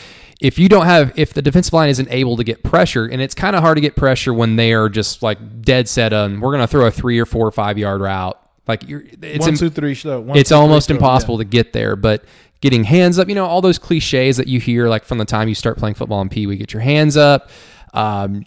if 0.41 0.59
you 0.59 0.69
don't 0.69 0.87
have 0.87 1.13
if 1.19 1.33
the 1.35 1.43
defensive 1.43 1.73
line 1.75 1.89
isn't 1.89 2.09
able 2.11 2.37
to 2.37 2.45
get 2.45 2.63
pressure, 2.63 3.05
and 3.07 3.21
it's 3.21 3.35
kind 3.35 3.57
of 3.57 3.63
hard 3.63 3.77
to 3.77 3.81
get 3.81 3.97
pressure 3.97 4.33
when 4.33 4.57
they 4.57 4.73
are 4.75 4.89
just 4.89 5.23
like 5.23 5.39
dead 5.63 5.89
set 5.89 6.13
on 6.13 6.41
we're 6.41 6.51
going 6.53 6.61
to 6.63 6.67
throw 6.69 6.87
a 6.87 6.91
three 6.91 7.19
or 7.19 7.27
four 7.27 7.47
or 7.47 7.51
five 7.51 7.79
yard 7.79 8.01
route. 8.01 8.39
Like 8.69 8.89
you're, 8.89 9.03
it's 9.23 9.45
one, 9.47 9.57
two, 9.57 9.71
three, 9.71 9.95
show. 9.95 10.21
One, 10.21 10.37
it's 10.39 10.51
two, 10.51 10.55
almost 10.55 10.87
throw. 10.89 10.97
impossible 10.97 11.35
Yeah. 11.37 11.45
to 11.45 11.49
get 11.49 11.73
there, 11.73 11.97
but 11.97 12.25
getting 12.61 12.85
hands 12.85 13.19
up, 13.19 13.29
you 13.29 13.35
know, 13.35 13.47
all 13.47 13.61
those 13.63 13.79
cliches 13.79 14.37
that 14.37 14.47
you 14.47 14.61
hear 14.61 14.89
like 14.89 15.05
from 15.05 15.19
the 15.19 15.25
time 15.25 15.49
you 15.49 15.55
start 15.55 15.77
playing 15.79 15.95
football 15.95 16.21
in 16.23 16.29
Pee 16.29 16.47
Wee, 16.47 16.57
get 16.57 16.73
your 16.73 16.83
hands 16.83 17.17
up, 17.17 17.51
um, 17.95 18.45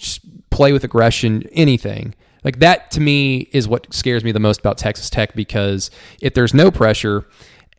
play 0.50 0.74
with 0.74 0.84
aggression, 0.84 1.48
anything. 1.52 2.16
Like 2.44 2.60
that 2.60 2.92
to 2.92 3.02
me 3.02 3.50
is 3.52 3.68
what 3.68 3.94
scares 3.94 4.24
me 4.24 4.32
the 4.32 4.40
most 4.40 4.60
about 4.60 4.78
Texas 4.78 5.10
Tech 5.10 5.34
because 5.34 5.90
if 6.22 6.34
there's 6.34 6.54
no 6.54 6.72
pressure 6.72 7.26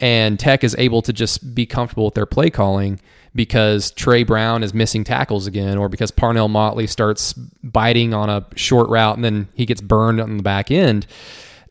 and 0.00 0.38
Tech 0.38 0.64
is 0.64 0.74
able 0.78 1.02
to 1.02 1.12
just 1.12 1.54
be 1.54 1.66
comfortable 1.66 2.06
with 2.06 2.14
their 2.14 2.26
play 2.26 2.50
calling 2.50 3.00
because 3.34 3.90
Trey 3.90 4.22
Brown 4.22 4.62
is 4.62 4.72
missing 4.72 5.04
tackles 5.04 5.46
again 5.46 5.76
or 5.76 5.88
because 5.88 6.10
Parnell 6.10 6.48
Motley 6.48 6.86
starts 6.86 7.32
biting 7.32 8.14
on 8.14 8.30
a 8.30 8.46
short 8.56 8.88
route 8.88 9.16
and 9.16 9.24
then 9.24 9.48
he 9.54 9.66
gets 9.66 9.80
burned 9.80 10.20
on 10.20 10.36
the 10.36 10.42
back 10.42 10.70
end, 10.70 11.06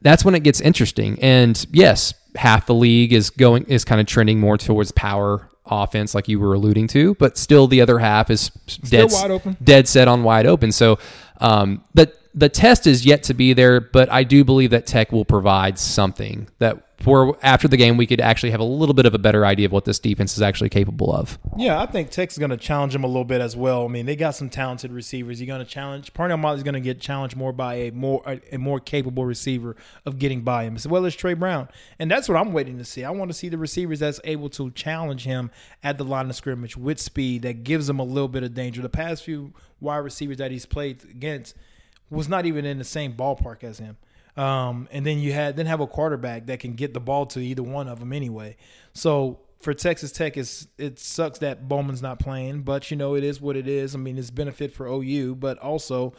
that's 0.01 0.23
when 0.23 0.35
it 0.35 0.43
gets 0.43 0.61
interesting. 0.61 1.17
And 1.21 1.65
yes, 1.71 2.13
half 2.35 2.65
the 2.65 2.75
league 2.75 3.13
is 3.13 3.29
going 3.29 3.63
is 3.65 3.85
kind 3.85 4.01
of 4.01 4.07
trending 4.07 4.39
more 4.39 4.57
towards 4.57 4.91
power 4.91 5.49
offense, 5.65 6.13
like 6.13 6.27
you 6.27 6.39
were 6.39 6.53
alluding 6.53 6.87
to, 6.87 7.15
but 7.15 7.37
still 7.37 7.67
the 7.67 7.81
other 7.81 7.99
half 7.99 8.29
is 8.29 8.49
dead 8.49 9.11
wide 9.11 9.31
open. 9.31 9.57
dead 9.63 9.87
set 9.87 10.07
on 10.07 10.23
wide 10.23 10.45
open. 10.45 10.71
So, 10.71 10.99
um, 11.39 11.83
the 11.93 12.11
the 12.35 12.49
test 12.49 12.87
is 12.87 13.05
yet 13.05 13.23
to 13.23 13.33
be 13.33 13.53
there, 13.53 13.79
but 13.79 14.11
I 14.11 14.23
do 14.23 14.43
believe 14.43 14.71
that 14.71 14.87
Tech 14.87 15.11
will 15.11 15.25
provide 15.25 15.77
something 15.77 16.47
that 16.59 16.92
where 17.05 17.33
after 17.41 17.67
the 17.67 17.77
game 17.77 17.97
we 17.97 18.05
could 18.05 18.21
actually 18.21 18.51
have 18.51 18.59
a 18.59 18.65
little 18.65 18.93
bit 18.93 19.05
of 19.05 19.13
a 19.13 19.17
better 19.17 19.45
idea 19.45 19.65
of 19.65 19.71
what 19.71 19.85
this 19.85 19.99
defense 19.99 20.35
is 20.35 20.41
actually 20.41 20.69
capable 20.69 21.13
of. 21.13 21.37
Yeah, 21.57 21.81
I 21.81 21.85
think 21.85 22.17
is 22.17 22.37
going 22.37 22.51
to 22.51 22.57
challenge 22.57 22.93
them 22.93 23.03
a 23.03 23.07
little 23.07 23.25
bit 23.25 23.41
as 23.41 23.55
well. 23.55 23.85
I 23.85 23.87
mean, 23.87 24.05
they 24.05 24.15
got 24.15 24.31
some 24.31 24.49
talented 24.49 24.91
receivers. 24.91 25.39
You're 25.39 25.47
going 25.47 25.65
to 25.65 25.71
challenge. 25.71 26.13
Parnell 26.13 26.37
Motley 26.37 26.57
is 26.57 26.63
going 26.63 26.73
to 26.75 26.79
get 26.79 26.99
challenged 26.99 27.35
more 27.35 27.53
by 27.53 27.75
a 27.75 27.91
more 27.91 28.23
a 28.51 28.57
more 28.57 28.79
capable 28.79 29.25
receiver 29.25 29.75
of 30.05 30.19
getting 30.19 30.41
by 30.41 30.63
him, 30.63 30.75
as 30.75 30.87
well 30.87 31.05
as 31.05 31.15
Trey 31.15 31.33
Brown. 31.33 31.69
And 31.99 32.09
that's 32.09 32.27
what 32.29 32.37
I'm 32.37 32.53
waiting 32.53 32.77
to 32.77 32.85
see. 32.85 33.03
I 33.03 33.11
want 33.11 33.29
to 33.29 33.37
see 33.37 33.49
the 33.49 33.57
receivers 33.57 33.99
that's 33.99 34.19
able 34.23 34.49
to 34.51 34.71
challenge 34.71 35.25
him 35.25 35.51
at 35.83 35.97
the 35.97 36.05
line 36.05 36.29
of 36.29 36.35
scrimmage 36.35 36.77
with 36.77 36.99
speed 36.99 37.43
that 37.43 37.63
gives 37.63 37.89
him 37.89 37.99
a 37.99 38.03
little 38.03 38.27
bit 38.27 38.43
of 38.43 38.53
danger. 38.53 38.81
The 38.81 38.89
past 38.89 39.23
few 39.23 39.53
wide 39.79 39.97
receivers 39.97 40.37
that 40.37 40.51
he's 40.51 40.65
played 40.65 41.03
against 41.03 41.55
was 42.09 42.29
not 42.29 42.45
even 42.45 42.65
in 42.65 42.77
the 42.77 42.83
same 42.83 43.13
ballpark 43.13 43.63
as 43.63 43.79
him. 43.79 43.97
Um, 44.35 44.87
and 44.91 45.05
then 45.05 45.19
you 45.19 45.31
had 45.33 45.55
then 45.55 45.67
have 45.67 45.79
a 45.79 45.87
quarterback 45.87 46.47
that 46.47 46.59
can 46.59 46.73
get 46.73 46.93
the 46.93 46.99
ball 46.99 47.25
to 47.27 47.39
either 47.39 47.63
one 47.63 47.87
of 47.87 47.99
them 47.99 48.13
anyway. 48.13 48.57
So 48.93 49.39
for 49.61 49.73
Texas 49.73 50.11
Tech, 50.11 50.37
it's, 50.37 50.67
it 50.77 50.99
sucks 50.99 51.39
that 51.39 51.67
Bowman's 51.67 52.01
not 52.01 52.19
playing, 52.19 52.63
but 52.63 52.91
you 52.91 52.97
know 52.97 53.15
it 53.15 53.23
is 53.23 53.39
what 53.39 53.55
it 53.55 53.67
is. 53.67 53.95
I 53.95 53.97
mean, 53.97 54.17
it's 54.17 54.31
benefit 54.31 54.73
for 54.73 54.87
OU, 54.87 55.35
but 55.35 55.57
also 55.59 56.13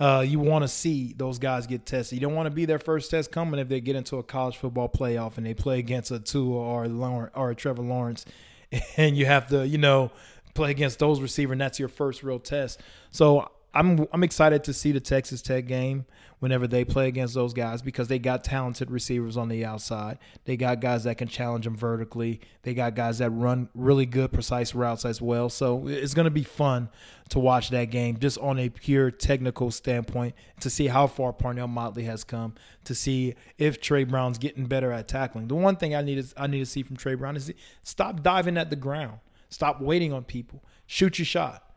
uh, 0.00 0.24
you 0.26 0.38
want 0.38 0.62
to 0.62 0.68
see 0.68 1.14
those 1.16 1.38
guys 1.38 1.66
get 1.66 1.84
tested. 1.84 2.16
You 2.16 2.20
don't 2.26 2.34
want 2.34 2.46
to 2.46 2.50
be 2.50 2.64
their 2.64 2.78
first 2.78 3.10
test 3.10 3.30
coming 3.30 3.60
if 3.60 3.68
they 3.68 3.80
get 3.80 3.96
into 3.96 4.16
a 4.16 4.22
college 4.22 4.56
football 4.56 4.88
playoff 4.88 5.36
and 5.36 5.46
they 5.46 5.54
play 5.54 5.78
against 5.78 6.10
a 6.10 6.18
Tua 6.18 6.56
or 6.56 6.88
Lawrence, 6.88 7.32
or 7.34 7.50
a 7.50 7.54
Trevor 7.54 7.82
Lawrence, 7.82 8.24
and 8.96 9.16
you 9.16 9.26
have 9.26 9.48
to 9.48 9.66
you 9.66 9.78
know 9.78 10.10
play 10.54 10.70
against 10.70 10.98
those 10.98 11.20
receivers, 11.20 11.52
and 11.52 11.60
that's 11.60 11.78
your 11.78 11.88
first 11.88 12.22
real 12.22 12.38
test. 12.38 12.80
So 13.10 13.50
I'm 13.74 14.06
I'm 14.12 14.24
excited 14.24 14.64
to 14.64 14.72
see 14.72 14.92
the 14.92 15.00
Texas 15.00 15.42
Tech 15.42 15.66
game 15.66 16.06
whenever 16.38 16.66
they 16.66 16.84
play 16.84 17.08
against 17.08 17.34
those 17.34 17.52
guys 17.52 17.82
because 17.82 18.08
they 18.08 18.18
got 18.18 18.44
talented 18.44 18.90
receivers 18.90 19.36
on 19.36 19.48
the 19.48 19.64
outside. 19.64 20.18
They 20.44 20.56
got 20.56 20.80
guys 20.80 21.04
that 21.04 21.18
can 21.18 21.28
challenge 21.28 21.64
them 21.64 21.76
vertically. 21.76 22.40
They 22.62 22.74
got 22.74 22.94
guys 22.94 23.18
that 23.18 23.30
run 23.30 23.68
really 23.74 24.06
good, 24.06 24.32
precise 24.32 24.74
routes 24.74 25.04
as 25.04 25.20
well. 25.20 25.50
So 25.50 25.86
it's 25.86 26.14
going 26.14 26.24
to 26.24 26.30
be 26.30 26.44
fun 26.44 26.88
to 27.30 27.38
watch 27.38 27.68
that 27.70 27.86
game 27.86 28.18
just 28.18 28.38
on 28.38 28.58
a 28.58 28.68
pure 28.70 29.10
technical 29.10 29.70
standpoint 29.70 30.34
to 30.60 30.70
see 30.70 30.86
how 30.86 31.06
far 31.06 31.32
Parnell 31.32 31.68
Motley 31.68 32.04
has 32.04 32.24
come, 32.24 32.54
to 32.84 32.94
see 32.94 33.34
if 33.58 33.80
Trey 33.80 34.04
Brown's 34.04 34.38
getting 34.38 34.66
better 34.66 34.92
at 34.92 35.08
tackling. 35.08 35.48
The 35.48 35.56
one 35.56 35.76
thing 35.76 35.94
I 35.94 36.02
need 36.02 36.18
is 36.18 36.32
I 36.36 36.46
need 36.46 36.60
to 36.60 36.66
see 36.66 36.82
from 36.82 36.96
Trey 36.96 37.16
Brown 37.16 37.36
is 37.36 37.52
stop 37.82 38.22
diving 38.22 38.56
at 38.56 38.70
the 38.70 38.76
ground. 38.76 39.18
Stop 39.50 39.80
waiting 39.80 40.12
on 40.12 40.24
people. 40.24 40.62
Shoot 40.86 41.18
your 41.18 41.26
shot 41.26 41.67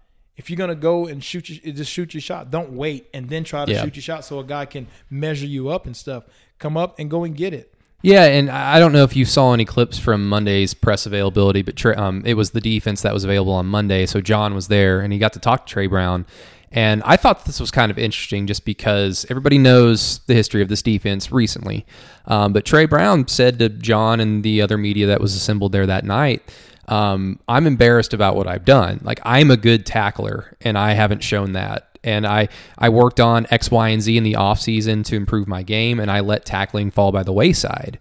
if 0.41 0.50
you're 0.50 0.57
gonna 0.57 0.74
go 0.74 1.05
and 1.05 1.24
shoot, 1.24 1.50
your, 1.50 1.74
just 1.75 1.91
shoot 1.91 2.15
your 2.15 2.21
shot. 2.21 2.50
Don't 2.50 2.71
wait 2.71 3.07
and 3.13 3.29
then 3.29 3.43
try 3.43 3.63
to 3.63 3.71
yeah. 3.71 3.83
shoot 3.83 3.95
your 3.95 4.01
shot 4.01 4.25
so 4.25 4.39
a 4.39 4.43
guy 4.43 4.65
can 4.65 4.88
measure 5.07 5.45
you 5.45 5.69
up 5.69 5.86
and 5.86 5.95
stuff. 5.95 6.24
Come 6.57 6.75
up 6.75 6.98
and 6.98 7.12
go 7.12 7.24
and 7.24 7.38
get 7.38 7.53
it. 7.53 7.71
Yeah, 8.01 8.24
and 8.24 8.50
I 8.50 8.79
don't 8.79 8.91
know 8.91 9.03
if 9.03 9.15
you 9.15 9.24
saw 9.24 9.53
any 9.53 9.65
clips 9.65 10.00
from 10.00 10.27
Monday's 10.27 10.74
press 10.74 11.05
availability, 11.05 11.62
but 11.62 11.86
um, 11.95 12.24
it 12.25 12.33
was 12.33 12.50
the 12.50 12.62
defense 12.62 13.03
that 13.03 13.13
was 13.13 13.24
available 13.24 13.53
on 13.53 13.67
Monday. 13.67 14.07
So 14.07 14.19
John 14.19 14.55
was 14.55 14.67
there, 14.67 15.01
and 15.01 15.13
he 15.13 15.19
got 15.19 15.33
to 15.33 15.39
talk 15.39 15.67
to 15.67 15.71
Trey 15.71 15.86
Brown. 15.86 16.25
And 16.71 17.03
I 17.03 17.17
thought 17.17 17.45
this 17.45 17.60
was 17.60 17.69
kind 17.69 17.91
of 17.91 18.00
interesting 18.00 18.48
just 18.48 18.65
because 18.65 19.27
everybody 19.29 19.60
knows 19.60 20.21
the 20.25 20.33
history 20.33 20.63
of 20.63 20.69
this 20.69 20.81
defense 20.81 21.31
recently. 21.31 21.86
Um, 22.25 22.53
but 22.53 22.65
Trey 22.65 22.88
Brown 22.88 23.27
said 23.27 23.60
to 23.60 23.69
John 23.69 24.19
and 24.19 24.41
the 24.41 24.63
other 24.63 24.79
media 24.79 25.05
that 25.05 25.21
was 25.21 25.36
assembled 25.36 25.71
there 25.71 25.86
that 25.86 26.03
night 26.03 26.41
um, 26.88 27.39
I'm 27.47 27.67
embarrassed 27.67 28.13
about 28.13 28.35
what 28.35 28.47
I've 28.47 28.65
done. 28.65 29.00
Like 29.03 29.19
I'm 29.23 29.51
a 29.51 29.57
good 29.57 29.85
tackler, 29.85 30.55
and 30.61 30.77
I 30.77 30.93
haven't 30.93 31.23
shown 31.23 31.53
that. 31.53 31.88
And 32.03 32.25
I 32.25 32.50
I 32.77 32.89
worked 32.89 33.19
on 33.19 33.45
X, 33.51 33.69
Y, 33.69 33.89
and 33.89 34.01
Z 34.01 34.17
in 34.17 34.23
the 34.23 34.35
off 34.35 34.59
season 34.59 35.03
to 35.03 35.15
improve 35.15 35.47
my 35.47 35.63
game, 35.63 36.00
and 36.00 36.09
I 36.09 36.21
let 36.21 36.45
tackling 36.45 36.91
fall 36.91 37.11
by 37.11 37.23
the 37.23 37.33
wayside. 37.33 38.00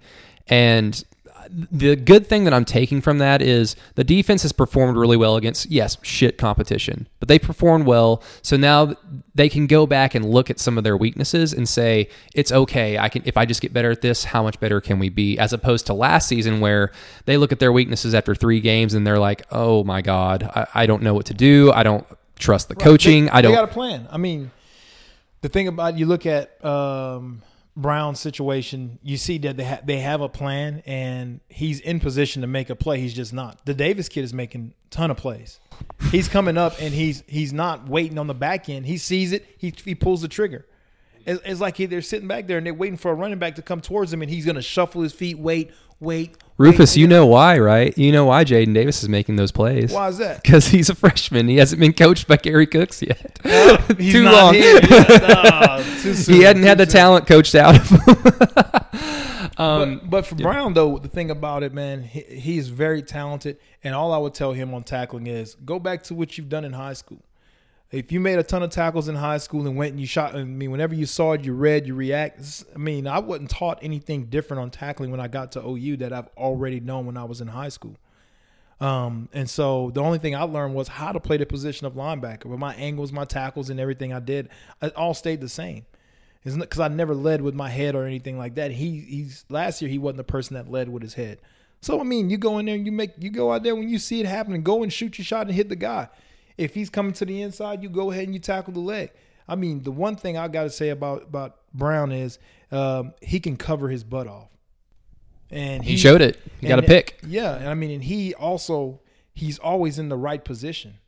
And 0.49 1.03
the 1.51 1.97
good 1.97 2.27
thing 2.27 2.45
that 2.45 2.55
I'm 2.55 2.65
taking 2.65 3.01
from 3.01 3.19
that 3.19 3.43
is 3.43 3.77
the 3.95 4.05
defense 4.05 4.43
has 4.43 4.53
performed 4.53 4.97
really 4.97 5.17
well 5.17 5.37
against 5.37 5.71
yes 5.71 5.97
shit 6.03 6.39
competition, 6.39 7.09
but 7.19 7.29
they 7.29 7.39
performed 7.39 7.87
well. 7.87 8.23
So 8.43 8.57
now 8.57 8.95
they 9.35 9.49
can 9.49 9.67
go 9.67 9.87
back 9.87 10.15
and 10.15 10.25
look 10.25 10.51
at 10.51 10.59
some 10.59 10.79
of 10.79 10.85
their 10.85 10.97
weaknesses 10.97 11.53
and 11.53 11.69
say 11.69 12.09
it's 12.35 12.53
okay. 12.53 12.99
I 12.99 13.09
can 13.09 13.23
if 13.25 13.37
I 13.37 13.47
just 13.47 13.61
get 13.61 13.73
better 13.73 13.91
at 13.91 14.01
this, 14.01 14.25
how 14.25 14.43
much 14.43 14.61
better 14.61 14.81
can 14.81 14.99
we 14.99 15.09
be? 15.09 15.39
As 15.39 15.53
opposed 15.53 15.87
to 15.87 15.95
last 15.95 16.29
season 16.29 16.61
where 16.61 16.93
they 17.25 17.37
look 17.37 17.53
at 17.53 17.59
their 17.59 17.73
weaknesses 17.73 18.15
after 18.15 18.35
three 18.35 18.61
games 18.61 18.95
and 18.95 19.07
they're 19.07 19.19
like, 19.19 19.43
oh 19.51 19.85
my 19.85 20.03
god, 20.03 20.45
I, 20.55 20.67
I 20.75 20.87
don't 20.87 21.03
know 21.03 21.15
what 21.15 21.27
to 21.27 21.35
do. 21.35 21.73
I 21.73 21.83
don't 21.83 22.07
trust 22.39 22.69
the 22.69 22.75
coaching. 22.75 23.27
They, 23.27 23.31
I 23.31 23.43
don't. 23.43 23.53
They 23.53 23.57
got 23.57 23.71
a 23.71 23.73
plan. 23.73 24.09
I 24.11 24.19
mean, 24.19 24.51
the 25.41 25.49
thing 25.49 25.69
about 25.69 25.99
you 25.99 26.07
look 26.07 26.27
at. 26.27 26.65
Um, 26.65 27.43
Brown 27.81 28.15
situation, 28.15 28.99
you 29.03 29.17
see 29.17 29.39
that 29.39 29.57
they 29.57 29.65
ha- 29.65 29.81
they 29.85 29.99
have 29.99 30.21
a 30.21 30.29
plan 30.29 30.83
and 30.87 31.41
he's 31.49 31.81
in 31.81 32.01
position 32.01 32.43
to 32.43 32.49
make 32.49 32.71
a 32.71 32.77
play. 32.77 33.01
He's 33.01 33.15
just 33.15 33.33
not. 33.33 33.65
The 33.67 33.75
Davis 33.75 34.09
kid 34.09 34.25
is 34.25 34.35
making 34.35 34.75
ton 34.91 35.11
of 35.11 35.17
plays. 35.17 35.61
He's 36.11 36.29
coming 36.29 36.57
up 36.57 36.75
and 36.81 36.93
he's 36.93 37.23
he's 37.27 37.53
not 37.53 37.89
waiting 37.89 38.19
on 38.19 38.27
the 38.27 38.35
back 38.35 38.69
end. 38.69 38.87
He 38.87 38.99
sees 38.99 39.33
it. 39.33 39.47
He 39.59 39.75
he 39.85 39.95
pulls 39.95 40.23
the 40.23 40.29
trigger. 40.29 40.67
It's, 41.27 41.41
it's 41.45 41.61
like 41.61 41.77
he, 41.77 41.87
they're 41.87 42.03
sitting 42.03 42.29
back 42.29 42.47
there 42.47 42.59
and 42.59 42.67
they're 42.67 42.75
waiting 42.75 42.97
for 42.97 43.11
a 43.11 43.15
running 43.15 43.39
back 43.39 43.57
to 43.57 43.63
come 43.63 43.81
towards 43.81 44.13
him 44.13 44.23
and 44.23 44.31
he's 44.31 44.45
going 44.45 44.57
to 44.57 44.63
shuffle 44.63 45.03
his 45.03 45.13
feet, 45.13 45.39
wait, 45.39 45.71
wait. 45.99 46.37
Rufus, 46.61 46.95
you 46.95 47.07
know 47.09 47.25
why, 47.25 47.59
right? 47.59 47.97
You 47.97 48.13
know 48.13 48.27
why 48.27 48.45
Jaden 48.45 48.75
Davis 48.75 49.03
is 49.03 49.09
making 49.09 49.37
those 49.37 49.51
plays. 49.51 49.95
Why 49.95 50.09
is 50.09 50.19
that? 50.19 50.43
Because 50.43 50.69
he's 50.69 50.91
a 50.91 50.95
freshman. 50.95 51.49
He 51.49 51.57
hasn't 51.57 51.81
been 51.81 51.95
coached 51.95 52.29
by 52.29 52.37
Kerry 52.37 52.67
Cooks 52.67 53.01
yet. 53.01 53.39
Well, 53.43 53.79
too 53.79 54.25
long. 54.25 54.53
no, 54.53 55.83
too 56.03 56.13
soon, 56.13 56.35
he 56.35 56.43
hadn't 56.43 56.65
had 56.65 56.77
the 56.77 56.85
soon. 56.85 56.93
talent 56.93 57.27
coached 57.27 57.55
out 57.55 57.77
of 57.77 57.89
him. 57.89 58.01
um, 59.57 60.01
but, 60.01 60.11
but, 60.11 60.27
for 60.27 60.35
yeah. 60.35 60.43
Brown, 60.43 60.75
though, 60.75 60.99
the 60.99 61.09
thing 61.09 61.31
about 61.31 61.63
it, 61.63 61.73
man, 61.73 62.03
he, 62.03 62.21
he's 62.21 62.69
very 62.69 63.01
talented. 63.01 63.57
And 63.83 63.95
all 63.95 64.13
I 64.13 64.19
would 64.19 64.35
tell 64.35 64.53
him 64.53 64.75
on 64.75 64.83
tackling 64.83 65.29
is 65.29 65.55
go 65.65 65.79
back 65.79 66.03
to 66.05 66.15
what 66.15 66.37
you've 66.37 66.51
done 66.51 66.67
in 66.67 66.75
high 66.75 66.93
school. 66.93 67.23
If 67.93 68.13
you 68.13 68.21
made 68.21 68.39
a 68.39 68.45
ton 68.45 68.63
of 68.63 68.71
tackles 68.71 69.09
in 69.09 69.17
high 69.17 69.39
school 69.39 69.67
and 69.67 69.77
went 69.77 69.91
and 69.91 70.01
you 70.01 70.07
shot, 70.07 70.37
I 70.37 70.45
mean, 70.45 70.71
whenever 70.71 70.95
you 70.95 71.07
saw 71.07 71.33
it, 71.33 71.45
you 71.45 71.55
read, 71.55 71.89
you 71.89 71.95
react. 71.97 72.65
I 72.73 72.79
mean, 72.79 73.09
I 73.09 73.19
wasn't 73.19 73.51
taught 73.51 73.81
anything 73.83 74.27
different 74.27 74.63
on 74.63 74.71
tackling 74.71 75.11
when 75.11 75.19
I 75.19 75.27
got 75.27 75.53
to 75.53 75.67
OU 75.67 75.97
that 75.99 76.13
I've 76.13 76.29
already 76.37 76.79
known 76.79 77.07
when 77.07 77.17
I 77.17 77.25
was 77.25 77.41
in 77.41 77.49
high 77.49 77.69
school. 77.69 77.97
Um, 78.81 79.29
and 79.33 79.51
so 79.51 79.91
the 79.93 80.03
only 80.03 80.19
thing 80.19 80.37
I 80.37 80.43
learned 80.43 80.75
was 80.75 80.87
how 80.89 81.11
to 81.11 81.19
play 81.19 81.37
the 81.37 81.47
position 81.47 81.87
of 81.87 81.95
linebacker. 81.95 82.47
With 82.47 82.61
my 82.61 82.75
angles, 82.77 83.13
my 83.13 83.25
tackles, 83.25 83.71
and 83.71 83.81
everything 83.81 84.13
I 84.13 84.21
did, 84.21 84.49
it 84.81 84.95
all 84.95 85.13
stayed 85.13 85.41
the 85.41 85.49
same. 85.49 85.85
Because 86.45 86.81
I 86.81 86.89
never 86.89 87.15
led 87.15 87.43
with 87.43 87.55
my 87.55 87.69
head 87.69 87.95
or 87.95 88.07
anything 88.07 88.39
like 88.39 88.55
that. 88.55 88.71
He 88.71 89.01
he's 89.01 89.45
last 89.51 89.83
year 89.83 89.91
he 89.91 89.99
wasn't 89.99 90.19
the 90.19 90.25
person 90.25 90.55
that 90.55 90.71
led 90.71 90.89
with 90.89 91.03
his 91.03 91.15
head. 91.15 91.39
So 91.83 92.01
I 92.01 92.05
mean, 92.05 92.31
you 92.31 92.39
go 92.39 92.59
in 92.59 92.67
there 92.67 92.77
and 92.77 92.87
you 92.87 92.93
make 92.93 93.11
you 93.19 93.31
go 93.31 93.53
out 93.53 93.63
there 93.63 93.75
when 93.75 93.91
you 93.91 93.99
see 93.99 94.21
it 94.21 94.27
happening, 94.27 94.63
go 94.63 94.83
and 94.83 94.91
shoot 94.91 95.19
your 95.19 95.25
shot 95.27 95.49
and 95.49 95.55
hit 95.55 95.69
the 95.69 95.77
guy. 95.77 96.09
If 96.61 96.75
he's 96.75 96.91
coming 96.91 97.13
to 97.15 97.25
the 97.25 97.41
inside, 97.41 97.83
you 97.83 97.89
go 97.89 98.11
ahead 98.11 98.25
and 98.25 98.35
you 98.35 98.41
tackle 98.41 98.75
the 98.75 98.81
leg. 98.81 99.11
I 99.49 99.57
mean, 99.57 99.83
the 99.83 99.91
one 99.91 100.15
thing 100.15 100.37
I 100.37 100.47
got 100.49 100.65
to 100.65 100.71
say 100.71 100.91
about 100.91 101.23
about 101.23 101.57
Brown 101.73 102.13
is 102.13 102.39
um, 102.71 103.15
he 103.21 103.41
can 103.41 103.57
cover 103.57 103.89
his 103.89 104.05
butt 104.05 104.27
off, 104.27 104.51
and 105.51 105.83
he, 105.83 105.93
he 105.93 105.97
showed 105.97 106.21
it. 106.21 106.39
He 106.61 106.69
got 106.69 106.79
a 106.79 106.83
pick. 106.83 107.19
Yeah, 107.27 107.57
and 107.57 107.69
I 107.69 107.75
mean, 107.75 107.91
and 107.91 108.05
he 108.05 108.35
also 108.35 109.01
he's 109.35 109.59
always 109.59 109.99
in 109.99 110.09
the 110.11 110.17
right 110.17 110.45
position, 110.45 110.99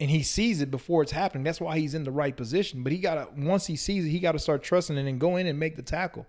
and 0.00 0.10
he 0.10 0.22
sees 0.22 0.60
it 0.60 0.70
before 0.70 1.02
it's 1.02 1.12
happening. 1.12 1.44
That's 1.44 1.60
why 1.60 1.78
he's 1.78 1.94
in 1.94 2.04
the 2.04 2.10
right 2.10 2.36
position. 2.36 2.82
But 2.82 2.92
he 2.92 2.98
got 2.98 3.14
to 3.14 3.40
once 3.40 3.66
he 3.66 3.76
sees 3.76 4.06
it, 4.06 4.08
he 4.08 4.20
got 4.20 4.32
to 4.32 4.38
start 4.38 4.62
trusting 4.62 4.96
it 4.96 5.06
and 5.06 5.20
go 5.20 5.36
in 5.36 5.46
and 5.46 5.58
make 5.58 5.76
the 5.76 5.82
tackle. 5.82 6.26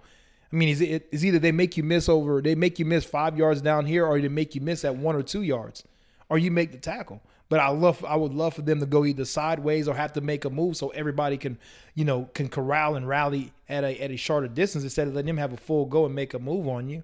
I 0.51 0.55
mean, 0.55 0.69
is 0.69 0.81
it 0.81 1.07
is 1.11 1.25
either 1.25 1.39
they 1.39 1.51
make 1.51 1.77
you 1.77 1.83
miss 1.83 2.09
over, 2.09 2.41
they 2.41 2.55
make 2.55 2.77
you 2.77 2.85
miss 2.85 3.05
five 3.05 3.37
yards 3.37 3.61
down 3.61 3.85
here, 3.85 4.05
or 4.05 4.19
they 4.19 4.27
make 4.27 4.53
you 4.53 4.61
miss 4.61 4.83
at 4.83 4.95
one 4.95 5.15
or 5.15 5.23
two 5.23 5.43
yards, 5.43 5.83
or 6.27 6.37
you 6.37 6.51
make 6.51 6.71
the 6.71 6.77
tackle. 6.77 7.21
But 7.49 7.59
I 7.59 7.69
love 7.69 8.05
I 8.05 8.15
would 8.15 8.33
love 8.33 8.53
for 8.53 8.61
them 8.61 8.79
to 8.79 8.85
go 8.85 9.05
either 9.05 9.25
sideways 9.25 9.87
or 9.87 9.95
have 9.95 10.13
to 10.13 10.21
make 10.21 10.45
a 10.45 10.49
move 10.51 10.77
so 10.77 10.89
everybody 10.89 11.35
can, 11.35 11.57
you 11.95 12.05
know, 12.05 12.29
can 12.35 12.47
corral 12.47 12.95
and 12.95 13.07
rally 13.07 13.51
at 13.67 13.83
a 13.83 13.99
at 14.01 14.11
a 14.11 14.17
shorter 14.17 14.47
distance 14.47 14.83
instead 14.83 15.07
of 15.07 15.15
letting 15.15 15.27
them 15.27 15.37
have 15.37 15.51
a 15.51 15.57
full 15.57 15.85
go 15.85 16.05
and 16.05 16.13
make 16.13 16.35
a 16.35 16.39
move 16.39 16.67
on 16.67 16.89
you. 16.89 17.03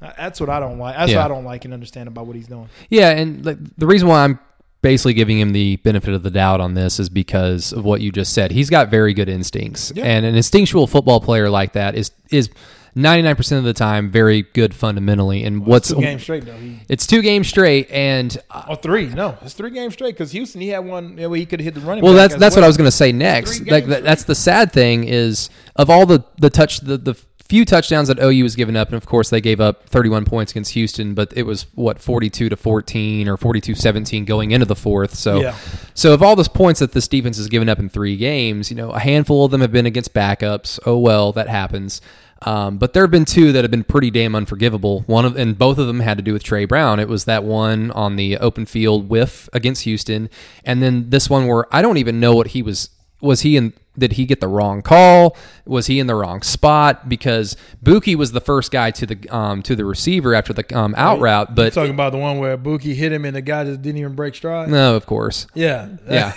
That's 0.00 0.40
what 0.40 0.50
I 0.50 0.60
don't 0.60 0.78
like. 0.78 0.96
That's 0.96 1.12
yeah. 1.12 1.18
what 1.18 1.24
I 1.24 1.28
don't 1.28 1.44
like 1.44 1.64
and 1.64 1.72
understand 1.72 2.08
about 2.08 2.26
what 2.26 2.36
he's 2.36 2.48
doing. 2.48 2.68
Yeah, 2.90 3.10
and 3.10 3.44
like, 3.46 3.58
the 3.78 3.86
reason 3.86 4.08
why 4.08 4.24
I'm 4.24 4.38
basically 4.82 5.14
giving 5.14 5.40
him 5.40 5.52
the 5.52 5.76
benefit 5.76 6.14
of 6.14 6.22
the 6.22 6.30
doubt 6.30 6.60
on 6.60 6.74
this 6.74 7.00
is 7.00 7.08
because 7.08 7.72
of 7.72 7.84
what 7.84 8.00
you 8.00 8.12
just 8.12 8.32
said. 8.32 8.50
He's 8.50 8.68
got 8.68 8.90
very 8.90 9.14
good 9.14 9.28
instincts, 9.28 9.92
yeah. 9.94 10.04
and 10.04 10.26
an 10.26 10.34
instinctual 10.34 10.86
football 10.86 11.20
player 11.20 11.48
like 11.48 11.72
that 11.72 11.94
is 11.94 12.10
is 12.30 12.50
99% 12.96 13.58
of 13.58 13.64
the 13.64 13.74
time 13.74 14.10
very 14.10 14.42
good 14.42 14.74
fundamentally. 14.74 15.44
And 15.44 15.60
well, 15.60 15.70
what's 15.70 15.88
two 15.88 16.00
games 16.00 16.22
straight 16.22 16.46
though? 16.46 16.56
He, 16.56 16.80
it's 16.88 17.06
two 17.06 17.20
games 17.20 17.46
straight, 17.46 17.90
and 17.90 18.36
uh, 18.50 18.64
oh, 18.70 18.74
three? 18.74 19.06
No, 19.08 19.36
it's 19.42 19.52
three 19.52 19.70
games 19.70 19.92
straight 19.92 20.14
because 20.14 20.32
Houston 20.32 20.62
he 20.62 20.68
had 20.68 20.80
one 20.80 21.16
where 21.16 21.34
he 21.34 21.44
could 21.44 21.60
hit 21.60 21.74
the 21.74 21.80
running. 21.80 22.02
Well, 22.02 22.14
that's 22.14 22.34
that's 22.34 22.56
well. 22.56 22.62
what 22.62 22.64
I 22.64 22.68
was 22.68 22.76
going 22.76 22.88
to 22.88 22.96
say 22.96 23.12
next. 23.12 23.66
Like 23.66 23.86
that, 23.86 24.02
that's 24.02 24.24
the 24.24 24.34
sad 24.34 24.72
thing 24.72 25.04
is 25.04 25.50
of 25.76 25.90
all 25.90 26.06
the 26.06 26.24
the 26.38 26.48
touch 26.48 26.80
the 26.80 26.96
the 26.96 27.14
few 27.48 27.64
touchdowns 27.64 28.08
that 28.08 28.18
OU 28.18 28.42
has 28.42 28.56
given 28.56 28.76
up, 28.76 28.88
and 28.88 28.96
of 28.96 29.06
course 29.06 29.30
they 29.30 29.40
gave 29.40 29.60
up 29.60 29.88
31 29.88 30.24
points 30.24 30.52
against 30.52 30.72
Houston, 30.72 31.14
but 31.14 31.32
it 31.36 31.44
was 31.44 31.66
what 31.74 32.00
42 32.00 32.48
to 32.48 32.56
14 32.56 33.28
or 33.28 33.36
42-17 33.36 34.26
going 34.26 34.50
into 34.50 34.66
the 34.66 34.74
fourth. 34.74 35.14
So, 35.14 35.40
yeah. 35.40 35.56
so 35.94 36.12
of 36.12 36.22
all 36.22 36.34
those 36.34 36.48
points 36.48 36.80
that 36.80 36.92
this 36.92 37.06
defense 37.06 37.36
has 37.36 37.48
given 37.48 37.68
up 37.68 37.78
in 37.78 37.88
three 37.88 38.16
games, 38.16 38.70
you 38.70 38.76
know, 38.76 38.90
a 38.90 38.98
handful 38.98 39.44
of 39.44 39.52
them 39.52 39.60
have 39.60 39.70
been 39.70 39.86
against 39.86 40.12
backups. 40.12 40.80
Oh 40.86 40.98
well, 40.98 41.32
that 41.32 41.48
happens. 41.48 42.00
Um, 42.42 42.76
but 42.78 42.92
there 42.92 43.02
have 43.02 43.10
been 43.10 43.24
two 43.24 43.52
that 43.52 43.64
have 43.64 43.70
been 43.70 43.84
pretty 43.84 44.10
damn 44.10 44.34
unforgivable. 44.34 45.02
One 45.06 45.24
of 45.24 45.36
and 45.36 45.56
both 45.56 45.78
of 45.78 45.86
them 45.86 46.00
had 46.00 46.18
to 46.18 46.22
do 46.22 46.32
with 46.32 46.42
Trey 46.42 46.64
Brown. 46.64 47.00
It 47.00 47.08
was 47.08 47.24
that 47.24 47.44
one 47.44 47.90
on 47.92 48.16
the 48.16 48.36
open 48.38 48.66
field 48.66 49.08
whiff 49.08 49.48
against 49.52 49.84
Houston, 49.84 50.28
and 50.64 50.82
then 50.82 51.10
this 51.10 51.30
one 51.30 51.46
where 51.46 51.66
I 51.74 51.80
don't 51.80 51.96
even 51.96 52.20
know 52.20 52.34
what 52.34 52.48
he 52.48 52.62
was 52.62 52.90
was 53.20 53.40
he 53.40 53.56
in 53.56 53.72
did 53.98 54.12
he 54.12 54.24
get 54.26 54.40
the 54.40 54.48
wrong 54.48 54.82
call? 54.82 55.36
Was 55.64 55.86
he 55.86 55.98
in 55.98 56.06
the 56.06 56.14
wrong 56.14 56.42
spot? 56.42 57.08
Because 57.08 57.56
Buki 57.82 58.14
was 58.14 58.32
the 58.32 58.40
first 58.40 58.70
guy 58.70 58.90
to 58.92 59.06
the 59.06 59.28
um, 59.34 59.62
to 59.62 59.74
the 59.74 59.84
receiver 59.84 60.34
after 60.34 60.52
the 60.52 60.64
um, 60.78 60.94
out 60.96 61.18
route, 61.20 61.54
but 61.54 61.72
talking 61.72 61.90
about 61.94 62.12
the 62.12 62.18
one 62.18 62.38
where 62.38 62.56
Buki 62.56 62.94
hit 62.94 63.12
him 63.12 63.24
and 63.24 63.34
the 63.34 63.40
guy 63.42 63.64
just 63.64 63.82
didn't 63.82 63.98
even 63.98 64.14
break 64.14 64.34
stride. 64.34 64.68
no, 64.68 64.94
of 64.96 65.06
course, 65.06 65.46
Yeah, 65.54 65.88
yeah. 66.08 66.32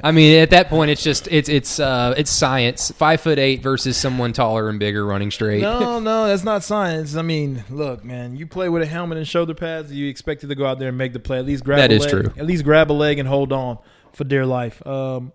I 0.04 0.10
mean, 0.12 0.38
at 0.40 0.50
that 0.50 0.68
point, 0.68 0.90
it's 0.90 1.02
just 1.02 1.28
it's 1.30 1.48
it's 1.48 1.78
uh, 1.78 2.14
it's 2.16 2.30
science. 2.30 2.90
Five 2.92 3.20
foot 3.20 3.38
eight 3.38 3.62
versus 3.62 3.96
someone 3.96 4.32
taller 4.32 4.68
and 4.68 4.78
bigger 4.78 5.04
running 5.04 5.30
straight. 5.30 5.62
No, 5.62 5.98
no, 5.98 6.26
that's 6.26 6.44
not 6.44 6.62
science. 6.62 7.16
I 7.16 7.22
mean, 7.22 7.64
look, 7.70 8.04
man, 8.04 8.36
you 8.36 8.46
play 8.46 8.68
with 8.68 8.82
a 8.82 8.86
helmet 8.86 9.18
and 9.18 9.28
shoulder 9.28 9.54
pads. 9.54 9.92
You 9.92 10.08
expected 10.08 10.48
to 10.48 10.54
go 10.54 10.66
out 10.66 10.78
there 10.78 10.88
and 10.88 10.98
make 10.98 11.12
the 11.12 11.18
play. 11.20 11.38
At 11.38 11.46
least 11.46 11.64
grab 11.64 11.78
That 11.78 11.90
a 11.90 11.94
is 11.94 12.02
leg, 12.02 12.10
true. 12.10 12.32
At 12.36 12.46
least 12.46 12.64
grab 12.64 12.90
a 12.90 12.94
leg 12.94 13.18
and 13.18 13.28
hold 13.28 13.52
on 13.52 13.78
for 14.12 14.24
dear 14.24 14.46
life. 14.46 14.84
Um, 14.86 15.32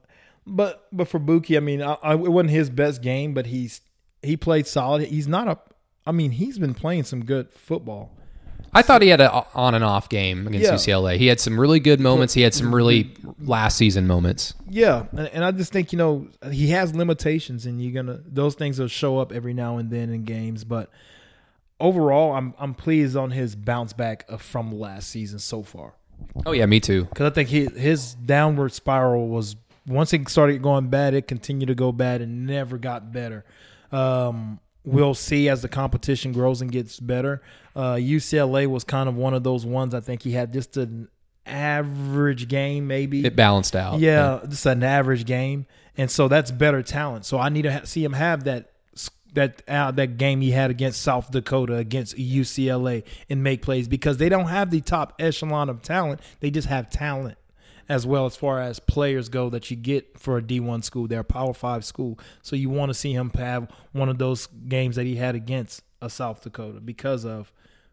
but 0.50 0.88
but 0.92 1.08
for 1.08 1.20
Buki, 1.20 1.58
I 1.58 1.60
mean, 1.60 1.82
I, 1.82 1.98
I, 2.02 2.14
it 2.14 2.20
wasn't 2.20 2.52
his 2.52 2.70
best 2.70 3.02
game, 3.02 3.34
but 3.34 3.48
he's 3.48 3.82
he 4.22 4.38
played 4.38 4.68
solid. 4.68 5.08
He's 5.08 5.28
not 5.28 5.48
a. 5.48 5.58
I 6.06 6.12
mean, 6.12 6.32
he's 6.32 6.58
been 6.58 6.74
playing 6.74 7.04
some 7.04 7.24
good 7.24 7.52
football. 7.52 8.12
I 8.74 8.82
thought 8.82 9.02
he 9.02 9.08
had 9.08 9.22
an 9.22 9.32
on 9.56 9.74
and 9.74 9.84
off 9.84 10.10
game 10.10 10.48
against 10.48 10.88
Yeah. 10.88 10.96
UCLA. 10.96 11.18
He 11.18 11.28
had 11.28 11.40
some 11.40 11.60
really 11.60 11.80
good 11.80 12.00
moments. 12.00 12.34
He 12.34 12.42
had 12.42 12.54
some 12.54 12.74
really 12.74 13.06
mm-hmm. 13.06 13.48
last 13.48 13.78
season 13.78 14.06
moments. 14.06 14.54
Yeah, 14.70 15.06
and, 15.12 15.28
and 15.28 15.44
I 15.44 15.52
just 15.52 15.72
think 15.72 15.92
you 15.92 15.98
know 15.98 16.28
he 16.52 16.68
has 16.70 16.96
limitations, 16.96 17.66
and 17.66 17.82
you're 17.82 18.04
gonna 18.04 18.22
those 18.26 18.56
things 18.56 18.80
will 18.80 18.88
show 18.88 19.18
up 19.20 19.32
every 19.32 19.54
now 19.54 19.78
and 19.78 19.90
then 19.90 20.12
in 20.12 20.24
games. 20.24 20.64
But 20.64 20.90
overall, 21.80 22.34
I'm 22.34 22.54
I'm 22.60 22.74
pleased 22.74 23.16
on 23.16 23.32
his 23.32 23.56
bounce 23.56 23.94
back 23.94 24.30
from 24.40 24.78
last 24.78 25.10
season 25.10 25.40
so 25.40 25.64
far. 25.64 25.94
Oh 26.46 26.52
yeah, 26.52 26.66
me 26.66 26.80
too. 26.80 27.06
Because 27.06 27.32
I 27.32 27.34
think 27.34 27.50
he, 27.50 27.66
his 27.66 28.14
downward 28.14 28.74
spiral 28.74 29.28
was 29.28 29.56
once 29.90 30.14
it 30.14 30.30
started 30.30 30.62
going 30.62 30.88
bad, 30.88 31.14
it 31.14 31.28
continued 31.28 31.68
to 31.68 31.76
go 31.76 31.92
bad 31.92 32.22
and 32.22 32.46
never 32.46 32.78
got 32.78 33.12
better. 33.12 33.44
Um, 33.92 34.60
we'll 34.86 35.16
see 35.16 35.50
as 35.50 35.62
the 35.62 35.68
competition 35.68 36.32
grows 36.32 36.62
and 36.62 36.72
gets 36.72 37.00
better. 37.00 37.42
Uh, 37.76 37.96
UCLA 37.96 38.68
was 38.68 38.84
kind 38.84 39.10
of 39.10 39.16
one 39.16 39.34
of 39.34 39.44
those 39.44 39.66
ones. 39.66 39.94
I 39.96 40.00
think 40.00 40.22
he 40.22 40.32
had 40.32 40.54
just 40.54 40.78
an 40.78 41.10
average 41.46 42.48
game, 42.48 42.88
maybe. 42.88 43.26
It 43.26 43.36
balanced 43.36 43.76
out. 43.76 44.00
Yeah, 44.00 44.42
just 44.48 44.66
an 44.68 44.84
average 44.84 45.26
game, 45.26 45.66
and 45.98 46.10
so 46.12 46.28
that's 46.28 46.52
better 46.52 46.84
talent. 46.84 47.26
So 47.26 47.40
I 47.40 47.50
need 47.50 47.64
to 47.64 47.74
ha- 47.74 47.86
see 47.86 48.04
him 48.04 48.14
have 48.14 48.44
that 48.44 48.72
that 49.34 49.62
uh, 49.68 49.92
that 49.92 50.18
game 50.18 50.42
he 50.42 50.52
had 50.52 50.70
against 50.70 51.02
South 51.02 51.32
Dakota 51.32 51.76
against 51.76 52.16
UCLA 52.16 53.04
and 53.30 53.44
make 53.44 53.62
plays 53.62 53.88
because 53.88 54.18
they 54.18 54.30
don't 54.30 54.48
have 54.48 54.70
the 54.72 54.82
top 54.82 55.14
echelon 55.20 55.70
of 55.70 55.82
talent. 55.82 56.20
They 56.42 56.52
just 56.52 56.68
have 56.68 56.90
talent 56.90 57.38
as 57.90 58.06
well 58.06 58.28
as 58.28 58.36
far 58.36 58.62
as 58.62 58.80
players 58.80 59.28
go 59.30 59.50
that 59.50 59.70
you 59.72 59.76
get 59.76 60.20
for 60.20 60.38
a 60.38 60.42
D1 60.42 60.84
school. 60.84 61.08
They're 61.08 61.22
a 61.22 61.24
Power 61.24 61.54
5 61.54 61.84
school. 61.84 62.20
So 62.44 62.56
you 62.56 62.70
want 62.70 62.92
to 62.92 62.94
see 62.94 63.14
him 63.14 63.32
have 63.32 63.68
one 63.92 64.10
of 64.10 64.20
those 64.20 64.48
games 64.48 64.96
that 64.96 65.08
he 65.08 65.16
had 65.16 65.36
against 65.36 65.82
a 66.02 66.10
South 66.10 66.42
Dakota 66.42 66.80
because 66.80 67.26
of 67.26 67.52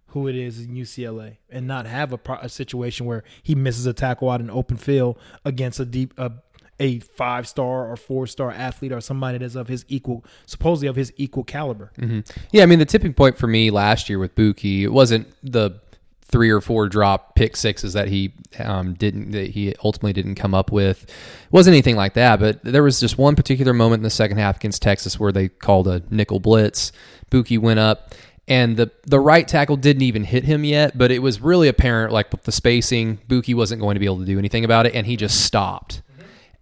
who 0.09 0.29
it 0.29 0.37
is 0.37 0.61
in 0.61 0.75
UCLA 0.75 1.39
and 1.51 1.67
not 1.67 1.87
have 1.87 2.13
a, 2.13 2.21
a 2.41 2.49
situation 2.49 3.07
where 3.07 3.25
he 3.43 3.55
misses 3.55 3.87
a 3.87 3.93
tackle 3.93 4.31
out 4.31 4.41
in 4.41 4.51
open 4.51 4.77
field 4.77 5.19
against 5.45 5.81
a 5.81 5.85
deep 5.85 6.15
a, 6.17 6.31
a 6.79 7.01
five 7.01 7.49
star 7.49 7.91
or 7.91 7.97
four 7.97 8.27
star 8.27 8.51
athlete 8.51 8.93
or 8.93 9.01
somebody 9.01 9.39
that's 9.39 9.55
of 9.55 9.67
his 9.67 9.85
equal 9.89 10.25
supposedly 10.45 10.89
of 10.89 10.97
his 10.97 11.13
equal 11.17 11.43
caliber. 11.43 11.91
Mm-hmm. 11.99 12.21
Yeah, 12.53 12.63
I 12.63 12.67
mean 12.67 12.79
the 12.79 12.85
tipping 12.85 13.15
point 13.15 13.37
for 13.37 13.47
me 13.47 13.71
last 13.71 14.09
year 14.09 14.19
with 14.19 14.35
Buki, 14.35 14.83
it 14.83 14.93
wasn't 14.93 15.27
the 15.43 15.81
three 16.29 16.51
or 16.51 16.61
four 16.61 16.89
drop 16.89 17.35
pick 17.37 17.57
sixes 17.57 17.93
that 17.93 18.09
he 18.09 18.33
um, 18.59 18.95
didn't 18.95 19.31
that 19.31 19.51
he 19.51 19.75
ultimately 19.85 20.13
didn't 20.13 20.35
come 20.35 20.55
up 20.55 20.73
with. 20.73 21.05
It 21.05 21.53
wasn't 21.53 21.75
anything 21.75 21.97
like 21.97 22.15
that, 22.15 22.41
but 22.41 22.63
there 22.65 22.83
was 22.83 23.01
just 23.01 23.17
one 23.19 23.37
particular 23.37 23.73
moment 23.73 24.01
in 24.01 24.05
the 24.05 24.11
second 24.11 24.39
half 24.39 24.57
against 24.57 24.83
Texas 24.83 25.21
where 25.21 25.33
they 25.33 25.49
called 25.49 25.87
a 25.87 26.03
nickel 26.11 26.41
blitz. 26.41 26.93
Buki 27.31 27.59
went 27.59 27.79
up 27.79 28.15
and 28.49 28.77
the 28.77 28.91
the 29.05 29.21
right 29.21 29.47
tackle 29.47 29.77
didn't 29.77 30.03
even 30.03 30.25
hit 30.25 30.45
him 30.45 30.65
yet, 30.65 30.99
but 30.99 31.11
it 31.11 31.21
was 31.21 31.41
really 31.41 31.69
apparent 31.69 32.13
like 32.13 32.31
with 32.33 32.43
the 32.43 32.53
spacing, 32.53 33.19
Buki 33.29 33.55
wasn't 33.55 33.81
going 33.81 33.95
to 33.95 34.01
be 34.01 34.07
able 34.07 34.19
to 34.19 34.25
do 34.25 34.39
anything 34.39 34.65
about 34.65 34.87
it 34.87 34.95
and 34.95 35.07
he 35.07 35.17
just 35.17 35.45
stopped. 35.45 36.03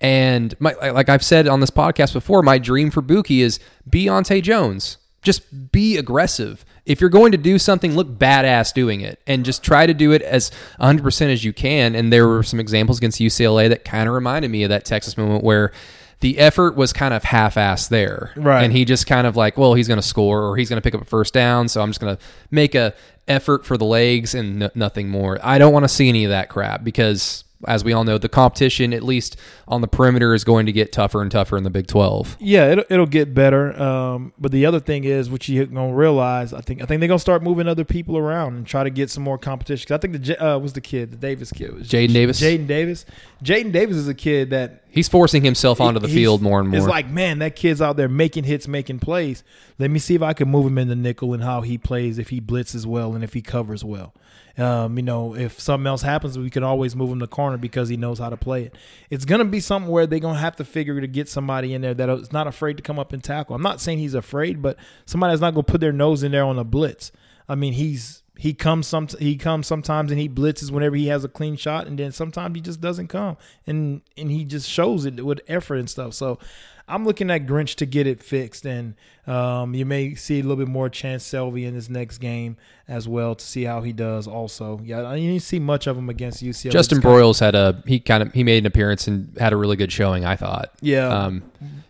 And 0.01 0.55
my, 0.61 0.75
like 0.91 1.09
I've 1.09 1.25
said 1.25 1.49
on 1.49 1.61
this 1.61 1.71
podcast 1.71 2.13
before, 2.13 2.43
my 2.43 2.59
dream 2.59 2.91
for 2.91 3.01
Buki 3.01 3.39
is 3.41 3.59
Beyonce 3.89 4.43
Jones. 4.43 4.99
Just 5.25 5.73
be 5.73 5.97
aggressive. 5.97 6.65
If 6.87 7.01
you're 7.01 7.11
going 7.11 7.33
to 7.33 7.39
do 7.39 7.59
something, 7.59 7.97
look 7.97 8.09
badass 8.09 8.73
doing 8.73 9.01
it 9.01 9.21
and 9.27 9.45
just 9.45 9.63
try 9.65 9.87
to 9.87 9.95
do 9.95 10.13
it 10.13 10.23
as 10.23 10.51
100% 10.81 11.33
as 11.33 11.43
you 11.45 11.53
can. 11.53 11.95
And 11.95 12.13
there 12.13 12.29
were 12.29 12.43
some 12.43 12.61
examples 12.61 12.99
against 12.99 13.21
UCLA 13.21 13.69
that 13.71 13.85
kind 13.85 14.09
of 14.09 14.15
reminded 14.15 14.51
me 14.51 14.63
of 14.63 14.69
that 14.69 14.85
Texas 14.85 15.17
moment 15.17 15.43
where 15.43 15.73
the 16.21 16.39
effort 16.39 16.77
was 16.77 16.93
kind 16.93 17.13
of 17.13 17.25
half-assed 17.25 17.89
there. 17.89 18.33
Right. 18.37 18.63
And 18.63 18.73
he 18.73 18.85
just 18.85 19.07
kind 19.07 19.27
of 19.27 19.37
like, 19.37 19.59
well, 19.59 19.75
he's 19.75 19.89
going 19.89 20.01
to 20.01 20.07
score 20.07 20.43
or 20.43 20.57
he's 20.57 20.69
going 20.69 20.81
to 20.81 20.83
pick 20.83 20.95
up 20.95 21.03
a 21.03 21.05
first 21.05 21.35
down, 21.35 21.69
so 21.69 21.83
I'm 21.83 21.89
just 21.91 22.01
going 22.01 22.17
to 22.17 22.23
make 22.51 22.75
a 22.75 22.95
effort 23.27 23.65
for 23.65 23.77
the 23.77 23.85
legs 23.85 24.35
and 24.35 24.63
n- 24.63 24.71
nothing 24.75 25.09
more. 25.09 25.39
I 25.43 25.59
don't 25.59 25.73
want 25.73 25.85
to 25.85 25.89
see 25.89 26.09
any 26.09 26.25
of 26.25 26.31
that 26.31 26.49
crap 26.49 26.85
because 26.85 27.44
as 27.69 27.85
we 27.85 27.93
all 27.93 28.05
know, 28.05 28.19
the 28.19 28.29
competition, 28.29 28.93
at 28.93 29.03
least 29.03 29.37
on 29.67 29.81
the 29.81 29.89
perimeter, 29.89 30.35
is 30.35 30.45
going 30.45 30.67
to 30.67 30.73
get 30.73 30.93
tougher 30.93 31.23
and 31.23 31.31
tougher 31.31 31.57
in 31.57 31.65
the 31.65 31.71
Big 31.71 31.87
12. 31.87 32.37
Yeah, 32.41 32.73
it'll, 32.73 32.85
it'll 32.89 33.07
get 33.07 33.35
better. 33.35 33.81
Um, 33.81 34.33
but 34.39 34.53
the 34.53 34.67
other 34.67 34.81
thing 34.81 35.05
is, 35.05 35.31
what 35.31 35.49
you're 35.49 35.67
gonna 35.67 35.95
realize, 35.95 36.53
I 36.53 36.61
think, 36.61 36.83
I 36.83 36.87
think 36.87 37.01
they're 37.01 37.09
gonna 37.09 37.19
start 37.19 37.43
moving 37.43 37.69
other 37.69 37.85
people 37.85 38.17
around 38.17 38.55
and 38.57 38.67
try 38.67 38.85
to 38.85 38.91
get 38.91 39.11
some 39.11 39.23
more 39.23 39.39
competition. 39.39 39.87
Cause 39.89 39.95
I 39.97 39.99
think 39.99 40.25
the 40.25 40.45
uh, 40.45 40.59
was 40.59 40.73
the 40.73 40.81
kid, 40.81 41.11
the 41.11 41.17
Davis 41.17 41.51
kid, 41.53 41.75
was 41.75 41.89
Jaden 41.89 42.13
Davis? 42.13 42.41
Jaden 42.41 42.67
Davis. 42.67 43.07
Jaden 43.43 43.73
Davis 43.73 43.97
is 43.97 44.09
a 44.09 44.15
kid 44.15 44.51
that 44.51 44.85
He's 44.95 45.09
forcing 45.09 45.43
himself 45.43 45.81
onto 45.81 45.99
the 45.99 46.07
field 46.07 46.41
more 46.41 46.61
and 46.61 46.69
more. 46.69 46.79
It's 46.79 46.87
like, 46.87 47.11
man, 47.11 47.41
that 47.41 47.57
kid's 47.57 47.83
out 47.83 47.97
there 47.97 48.09
making 48.09 48.45
hits, 48.45 48.69
making 48.69 49.01
plays. 49.01 49.43
Let 49.77 49.91
me 49.91 49.99
see 49.99 50.15
if 50.15 50.23
I 50.23 50.35
can 50.35 50.49
move 50.49 50.67
him 50.67 50.79
in 50.79 50.87
the 50.87 50.95
nickel 50.95 51.35
and 51.35 51.43
how 51.43 51.63
he 51.63 51.77
plays, 51.77 52.17
if 52.17 52.29
he 52.29 52.41
blitzes 52.41 52.87
well 52.87 53.13
and 53.13 53.25
if 53.25 53.33
he 53.35 53.43
covers 53.43 53.83
well. 53.83 54.15
Um, 54.57 54.97
you 54.97 55.03
know, 55.03 55.35
if 55.35 55.61
something 55.61 55.87
else 55.87 56.03
happens, 56.03 56.39
we 56.39 56.51
can 56.51 56.63
always 56.63 56.95
move 56.95 57.11
him 57.11 57.21
to 57.21 57.27
corner 57.27 57.57
because 57.57 57.89
he 57.89 57.97
knows 57.97 58.19
how 58.19 58.31
to 58.31 58.37
play 58.37 58.65
it. 58.65 58.77
It's 59.11 59.25
gonna 59.25 59.45
be 59.45 59.61
something 59.61 59.91
where 59.91 60.07
they're 60.07 60.21
gonna 60.21 60.39
have 60.39 60.57
to 60.57 60.65
figure 60.65 61.01
to 61.01 61.07
get 61.07 61.29
somebody 61.29 61.75
in 61.75 61.83
there 61.83 61.95
that 61.95 62.09
is 62.09 62.33
not 62.33 62.47
afraid 62.47 62.77
to 62.77 62.83
come 62.83 62.99
up 62.99 63.13
and 63.13 63.23
tackle. 63.23 63.57
I'm 63.57 63.63
not 63.63 63.81
saying 63.81 63.99
he's 63.99 64.15
afraid, 64.15 64.63
but 64.63 64.77
somebody 65.07 65.33
that's 65.33 65.41
not 65.41 65.53
gonna 65.53 65.65
put 65.65 65.81
their 65.81 65.93
nose 65.93 66.23
in 66.23 66.33
there 66.33 66.45
on 66.45 66.59
a 66.59 66.65
blitz. 66.65 67.11
I 67.49 67.55
mean, 67.55 67.75
he's 67.75 68.24
he 68.37 68.53
comes 68.53 68.87
some 68.87 69.07
he 69.19 69.37
comes 69.37 69.67
sometimes 69.67 70.11
and 70.11 70.21
he 70.21 70.29
blitzes 70.29 70.71
whenever 70.71 70.97
he 70.97 71.07
has 71.07 71.25
a 71.25 71.29
clean 71.29 71.57
shot, 71.57 71.87
and 71.87 71.99
then 71.99 72.13
sometimes 72.13 72.55
he 72.57 72.61
just 72.61 72.81
doesn't 72.81 73.09
come, 73.09 73.37
and 73.67 74.01
and 74.17 74.31
he 74.31 74.45
just 74.45 74.69
shows 74.69 75.05
it 75.07 75.25
with 75.25 75.41
effort 75.49 75.77
and 75.77 75.89
stuff. 75.91 76.15
So. 76.15 76.39
I'm 76.87 77.07
looking 77.07 77.31
at 77.31 77.47
Grinch 77.47 77.77
to 77.77 77.87
get 77.87 78.07
it 78.07 78.23
fixed, 78.23 78.67
and 78.67 78.95
um, 79.27 79.73
you 79.73 79.87
may 79.87 80.15
see 80.17 80.41
a 80.41 80.43
little 80.43 80.59
bit 80.63 80.69
more 80.69 80.91
Chanse 80.91 81.23
Sylvie 81.23 81.65
in 81.65 81.73
his 81.73 81.89
next 81.89 82.19
game 82.19 82.59
as 82.87 83.09
well 83.09 83.35
to 83.35 83.43
see 83.43 83.65
how 83.65 83.81
he 83.81 83.95
does. 83.95 84.29
Also, 84.29 84.79
yeah, 84.85 85.09
I 85.09 85.19
didn't 85.19 85.41
see 85.41 85.59
much 85.59 85.87
of 85.87 85.97
him 85.97 86.11
against 86.11 86.45
UCLA. 86.45 86.71
Justin 86.73 87.01
Broiles 87.01 87.41
had 87.41 87.55
a 87.55 87.83
he 87.87 88.01
kind 88.01 88.23
of 88.23 88.35
he 88.35 88.45
made 88.45 88.59
an 88.59 88.67
appearance 88.67 89.09
and 89.09 89.35
had 89.39 89.55
a 89.55 89.57
really 89.57 89.77
good 89.77 89.91
showing. 89.91 90.27
I 90.27 90.37
thought. 90.37 90.73
yeah, 90.83 91.09
Um, 91.09 91.43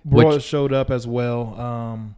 Broyles 0.08 0.34
which- 0.34 0.44
showed 0.44 0.72
up 0.72 0.92
as 0.92 1.08
well. 1.08 1.60
Um, 1.60 2.14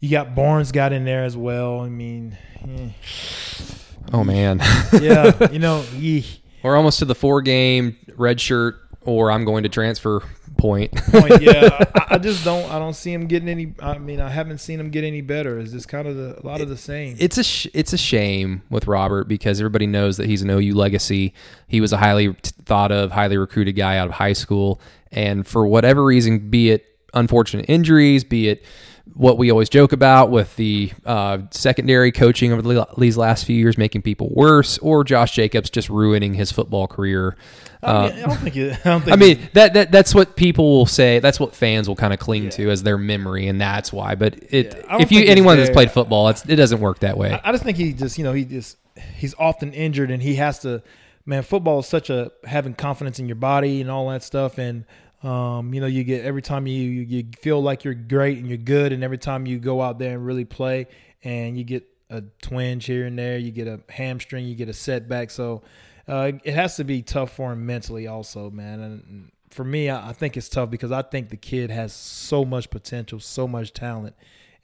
you 0.00 0.10
got 0.10 0.34
Barnes 0.34 0.72
got 0.72 0.92
in 0.92 1.04
there 1.04 1.24
as 1.24 1.36
well. 1.36 1.80
I 1.80 1.88
mean, 1.88 2.36
eh. 2.62 2.90
oh 4.12 4.24
man, 4.24 4.60
yeah, 5.00 5.50
you 5.50 5.58
know, 5.58 5.80
he, 5.94 6.24
we're 6.62 6.76
almost 6.76 6.98
to 7.00 7.04
the 7.04 7.14
four 7.14 7.42
game 7.42 7.96
red 8.16 8.40
shirt, 8.40 8.76
or 9.02 9.30
I'm 9.30 9.44
going 9.44 9.62
to 9.62 9.68
transfer 9.68 10.22
point. 10.58 10.94
point. 10.94 11.40
Yeah, 11.40 11.84
I, 11.94 12.14
I 12.14 12.18
just 12.18 12.44
don't. 12.44 12.70
I 12.70 12.78
don't 12.78 12.94
see 12.94 13.12
him 13.12 13.26
getting 13.26 13.48
any. 13.48 13.74
I 13.80 13.98
mean, 13.98 14.20
I 14.20 14.28
haven't 14.28 14.58
seen 14.58 14.78
him 14.78 14.90
get 14.90 15.04
any 15.04 15.22
better. 15.22 15.58
It's 15.58 15.72
just 15.72 15.88
kind 15.88 16.06
of 16.06 16.16
the, 16.16 16.40
a 16.40 16.44
lot 16.46 16.60
of 16.60 16.68
the 16.68 16.76
same. 16.76 17.16
it's 17.18 17.38
a 17.38 17.44
sh- 17.44 17.68
it's 17.72 17.92
a 17.92 17.98
shame 17.98 18.62
with 18.68 18.86
Robert 18.86 19.28
because 19.28 19.60
everybody 19.60 19.86
knows 19.86 20.18
that 20.18 20.26
he's 20.26 20.42
an 20.42 20.50
OU 20.50 20.74
legacy. 20.74 21.32
He 21.68 21.80
was 21.80 21.92
a 21.92 21.96
highly 21.96 22.34
thought 22.42 22.92
of, 22.92 23.12
highly 23.12 23.38
recruited 23.38 23.76
guy 23.76 23.96
out 23.96 24.08
of 24.08 24.14
high 24.14 24.34
school, 24.34 24.80
and 25.10 25.46
for 25.46 25.66
whatever 25.66 26.04
reason, 26.04 26.50
be 26.50 26.70
it 26.70 26.84
unfortunate 27.14 27.66
injuries, 27.68 28.24
be 28.24 28.48
it 28.48 28.64
what 29.14 29.38
we 29.38 29.50
always 29.50 29.68
joke 29.68 29.92
about 29.92 30.30
with 30.30 30.54
the 30.56 30.92
uh, 31.04 31.38
secondary 31.50 32.12
coaching 32.12 32.52
over 32.52 32.60
the- 32.62 32.86
these 32.98 33.16
last 33.16 33.44
few 33.44 33.56
years 33.56 33.78
making 33.78 34.02
people 34.02 34.30
worse, 34.34 34.78
or 34.78 35.04
Josh 35.04 35.32
Jacobs 35.32 35.70
just 35.70 35.88
ruining 35.88 36.34
his 36.34 36.52
football 36.52 36.86
career. 36.86 37.36
I, 37.82 38.08
mean, 38.08 38.18
I 38.18 38.26
don't 38.26 38.36
think. 38.38 38.56
It, 38.56 38.72
I 38.84 38.88
don't 38.90 39.00
think. 39.02 39.12
I 39.12 39.16
mean 39.16 39.48
that, 39.52 39.74
that 39.74 39.92
that's 39.92 40.14
what 40.14 40.34
people 40.36 40.76
will 40.78 40.86
say. 40.86 41.18
That's 41.20 41.38
what 41.38 41.54
fans 41.54 41.88
will 41.88 41.96
kind 41.96 42.12
of 42.12 42.18
cling 42.18 42.48
to 42.50 42.70
as 42.70 42.82
their 42.82 42.98
memory, 42.98 43.46
and 43.48 43.60
that's 43.60 43.92
why. 43.92 44.16
But 44.16 44.34
it, 44.52 44.74
Yeah, 44.74 44.98
if 44.98 45.12
you 45.12 45.24
anyone 45.24 45.56
that's 45.56 45.70
played 45.70 45.90
football, 45.90 46.28
it's, 46.28 46.44
it 46.46 46.56
doesn't 46.56 46.80
work 46.80 46.98
that 47.00 47.16
way. 47.16 47.32
I, 47.32 47.40
I 47.48 47.52
just 47.52 47.64
think 47.64 47.76
he 47.76 47.92
just, 47.92 48.18
you 48.18 48.24
know, 48.24 48.32
he 48.32 48.44
just 48.44 48.76
he's 49.16 49.34
often 49.38 49.72
injured 49.72 50.10
and 50.10 50.22
he 50.22 50.36
has 50.36 50.58
to. 50.60 50.82
Man, 51.28 51.42
football 51.42 51.80
is 51.80 51.86
such 51.86 52.08
a 52.08 52.30
having 52.44 52.74
confidence 52.74 53.18
in 53.18 53.26
your 53.26 53.34
body 53.36 53.80
and 53.80 53.90
all 53.90 54.08
that 54.10 54.22
stuff, 54.22 54.58
and 54.58 54.84
Um, 55.22 55.72
you 55.72 55.80
know, 55.80 55.86
you 55.86 56.04
get 56.04 56.24
every 56.24 56.42
time 56.42 56.66
you 56.66 56.82
you 56.82 57.24
feel 57.40 57.62
like 57.62 57.84
you're 57.84 57.94
great 57.94 58.38
and 58.38 58.46
you're 58.46 58.58
good, 58.58 58.92
and 58.92 59.02
every 59.02 59.18
time 59.18 59.46
you 59.46 59.58
go 59.58 59.80
out 59.80 59.98
there 59.98 60.14
and 60.14 60.26
really 60.26 60.44
play, 60.44 60.86
and 61.24 61.56
you 61.56 61.64
get 61.64 61.88
a 62.10 62.22
twinge 62.42 62.86
here 62.86 63.06
and 63.06 63.18
there, 63.18 63.38
you 63.38 63.50
get 63.50 63.66
a 63.66 63.80
hamstring, 63.88 64.46
you 64.46 64.54
get 64.54 64.68
a 64.68 64.72
setback. 64.72 65.30
So 65.30 65.62
uh, 66.06 66.32
it 66.44 66.54
has 66.54 66.76
to 66.76 66.84
be 66.84 67.02
tough 67.02 67.32
for 67.32 67.52
him 67.52 67.66
mentally, 67.66 68.06
also, 68.06 68.50
man. 68.50 68.80
And 68.80 69.32
for 69.50 69.64
me, 69.64 69.88
I, 69.88 70.10
I 70.10 70.12
think 70.12 70.36
it's 70.36 70.48
tough 70.48 70.70
because 70.70 70.92
I 70.92 71.02
think 71.02 71.30
the 71.30 71.36
kid 71.36 71.70
has 71.70 71.92
so 71.92 72.44
much 72.44 72.70
potential, 72.70 73.18
so 73.18 73.48
much 73.48 73.72
talent, 73.72 74.14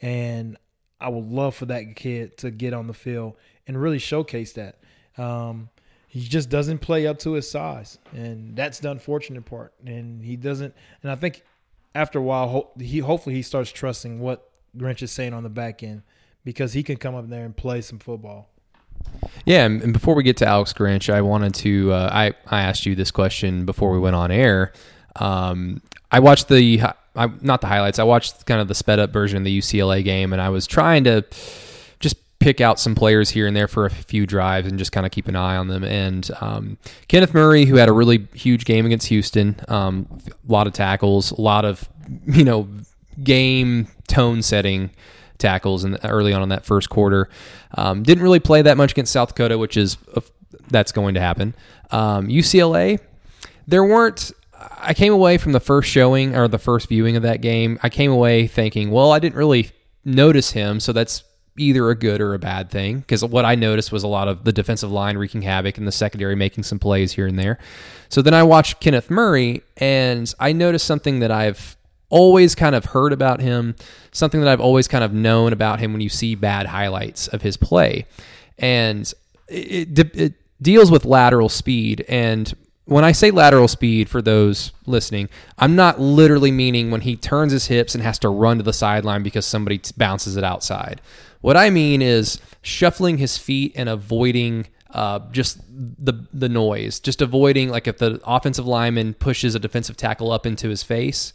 and 0.01 0.57
I 1.01 1.09
would 1.09 1.27
love 1.27 1.57
for 1.57 1.67
that 1.67 1.97
kid 1.97 2.37
to 2.39 2.51
get 2.51 2.75
on 2.75 2.87
the 2.87 2.95
field 2.95 3.37
and 3.67 3.81
really 3.81 3.99
showcase 3.99 4.53
that. 4.53 4.79
Um, 5.19 5.71
he 6.13 6.21
just 6.21 6.51
doesn't 6.51 6.81
play 6.81 7.07
up 7.07 7.19
to 7.21 7.33
his 7.33 7.51
size, 7.51 7.97
and 8.13 8.55
that's 8.55 8.81
the 8.81 8.91
unfortunate 8.91 9.47
part. 9.47 9.73
And 9.87 10.23
he 10.23 10.37
doesn't. 10.37 10.75
And 11.03 11.11
I 11.11 11.15
think 11.15 11.43
after 11.95 12.19
a 12.19 12.23
while, 12.23 12.71
he 12.79 12.99
hopefully 12.99 13.35
he 13.35 13.41
starts 13.41 13.73
trusting 13.73 14.21
what 14.21 14.51
Grinch 14.77 15.03
is 15.03 15.11
saying 15.11 15.33
on 15.33 15.43
the 15.43 15.49
back 15.49 15.83
end 15.83 16.03
because 16.45 16.75
he 16.75 16.83
can 16.83 16.99
come 16.99 17.15
up 17.15 17.31
there 17.31 17.47
and 17.47 17.57
play 17.57 17.81
some 17.81 17.99
football. 17.99 18.51
Yeah, 19.47 19.65
and 19.65 19.95
before 19.95 20.15
we 20.15 20.23
get 20.23 20.37
to 20.37 20.47
Alex 20.47 20.75
Grinch, 20.75 21.11
I 21.11 21.23
wanted 21.23 21.55
to. 21.55 21.95
Uh, 21.95 22.11
I 22.13 22.33
I 22.47 22.61
asked 22.61 22.85
you 22.85 22.95
this 22.95 23.11
question 23.11 23.65
before 23.65 23.91
we 23.91 23.99
went 23.99 24.15
on 24.15 24.31
air. 24.31 24.75
Um, 25.17 25.81
I 26.11 26.21
watched 26.21 26.49
the, 26.49 26.83
I, 27.17 27.31
not 27.41 27.63
the 27.63 27.69
highlights. 27.69 27.99
I 27.99 28.05
watched 28.05 28.45
kind 28.45 28.61
of 28.61 28.69
the 28.69 28.75
sped 28.75 28.99
up 28.99 29.15
version 29.15 29.39
of 29.39 29.45
the 29.45 29.59
UCLA 29.59 30.05
game, 30.05 30.35
and 30.35 30.43
I 30.43 30.51
was 30.51 30.67
trying 30.67 31.05
to 31.05 31.25
pick 32.43 32.61
out 32.61 32.81
some 32.81 32.95
players 32.95 33.31
here 33.31 33.47
and 33.47 33.57
there 33.57 33.69
for 33.69 33.87
a 33.87 33.91
few 33.91 34.27
drives 34.27 34.67
and 34.67 34.77
just 34.79 34.91
kind 34.91 35.07
of 35.07 35.13
keep 35.13 35.29
an 35.29 35.37
eye 35.37 35.57
on 35.57 35.69
them. 35.69 35.85
And 35.85 36.29
um, 36.41 36.77
Kenneth 37.07 37.33
Murray, 37.33 37.65
who 37.65 37.77
had 37.77 37.89
a 37.89 37.93
really 37.93 38.27
huge 38.35 38.65
game 38.65 38.85
against 38.85 39.07
Houston, 39.07 39.57
um, 39.69 40.07
a 40.27 40.53
lot 40.53 40.67
of 40.67 40.73
tackles, 40.73 41.31
a 41.31 41.41
lot 41.41 41.65
of 41.65 41.89
you 42.27 42.45
know 42.45 42.69
game 43.23 43.87
tone 44.09 44.43
setting 44.43 44.91
tackles 45.39 45.85
and 45.85 45.99
early 46.05 46.33
on 46.33 46.43
in 46.43 46.49
that 46.49 46.65
first 46.65 46.91
quarter. 46.91 47.29
Um, 47.77 48.03
didn't 48.03 48.25
really 48.25 48.41
play 48.41 48.63
that 48.63 48.77
much 48.77 48.93
against 48.93 49.13
South 49.13 49.29
Dakota, 49.29 49.57
which 49.57 49.77
is 49.77 49.97
that's 50.69 50.91
going 50.91 51.15
to 51.15 51.21
happen. 51.21 51.55
Um, 51.91 52.27
UCLA, 52.27 52.99
there 53.69 53.85
weren't. 53.85 54.33
I 54.81 54.95
came 54.95 55.13
away 55.13 55.39
from 55.39 55.53
the 55.53 55.61
first 55.61 55.89
showing 55.91 56.37
or 56.37 56.49
the 56.49 56.59
first 56.59 56.89
viewing 56.89 57.17
of 57.17 57.23
that 57.23 57.41
game. 57.41 57.79
I 57.83 57.89
came 57.89 58.11
away 58.11 58.47
thinking, 58.47 58.91
well, 58.91 59.13
I 59.13 59.19
didn't 59.21 59.37
really 59.37 59.71
notice 60.05 60.53
him, 60.53 60.81
so 60.81 60.93
that's 60.93 61.25
either 61.59 61.91
a 61.91 61.95
good 61.95 62.21
or 62.21 62.35
a 62.35 62.39
bad 62.39 62.71
thing 62.71 63.01
because 63.01 63.25
what 63.25 63.45
I 63.45 63.55
noticed 63.55 63.93
was 63.93 64.03
a 64.03 64.09
lot 64.09 64.29
of 64.29 64.45
the 64.45 64.53
defensive 64.53 64.91
line 64.91 65.19
wreaking 65.19 65.43
havoc 65.43 65.77
and 65.79 65.87
the 65.87 65.93
secondary 65.93 66.35
making 66.35 66.65
some 66.65 66.79
plays 66.79 67.13
here 67.13 67.27
and 67.27 67.39
there. 67.39 67.59
So 68.09 68.23
then 68.23 68.35
I 68.35 68.43
watched 68.43 68.81
Kenneth 68.81 69.11
Murray 69.11 69.63
and 69.77 70.33
I 70.41 70.53
noticed 70.53 70.87
something 70.87 71.21
that 71.21 71.31
I've 71.31 71.77
always 72.09 72.55
kind 72.55 72.75
of 72.75 72.87
heard 72.87 73.13
about 73.13 73.41
him, 73.41 73.75
something 74.13 74.41
that 74.41 74.49
I've 74.49 74.61
always 74.61 74.89
kind 74.89 75.05
of 75.05 75.13
known 75.13 75.53
about 75.53 75.79
him 75.79 75.93
when 75.93 76.01
you 76.01 76.09
see 76.09 76.35
bad 76.35 76.67
highlights 76.67 77.29
of 77.29 77.43
his 77.43 77.57
play. 77.57 78.07
And 78.59 79.13
it, 79.49 79.99
it, 79.99 80.17
it 80.17 80.35
deals 80.63 80.91
with 80.91 81.05
lateral 81.05 81.49
speed 81.49 82.05
and 82.09 82.55
when 82.85 83.05
I 83.05 83.13
say 83.13 83.31
lateral 83.31 83.69
speed 83.69 84.09
for 84.09 84.21
those 84.21 84.73
listening, 84.87 85.29
I'm 85.57 85.77
not 85.77 86.01
literally 86.01 86.51
meaning 86.51 86.91
when 86.91 87.03
he 87.03 87.17
turns 87.17 87.53
his 87.53 87.67
hips 87.67 87.95
and 87.95 88.03
has 88.03 88.19
to 88.21 88.29
run 88.29 88.59
to 88.59 88.65
the 88.65 88.73
sideline 88.73 89.23
because 89.23 89.47
somebody 89.47 89.81
bounces 89.97 90.37
it 90.37 90.45
outside. 90.45 91.01
What 91.43 91.57
I 91.57 91.71
mean 91.71 92.01
is 92.01 92.41
shuffling 92.63 93.19
his 93.19 93.37
feet 93.37 93.73
and 93.77 93.89
avoiding 93.89 94.69
uh, 94.91 95.21
just 95.31 95.59
the 95.69 96.27
the 96.33 96.49
noise, 96.49 97.01
just 97.01 97.23
avoiding 97.23 97.69
like 97.69 97.87
if 97.87 97.99
the 97.99 98.21
offensive 98.25 98.67
lineman 98.67 99.15
pushes 99.15 99.55
a 99.55 99.59
defensive 99.59 99.97
tackle 99.97 100.31
up 100.31 100.47
into 100.47 100.69
his 100.69 100.83
face, 100.83 101.33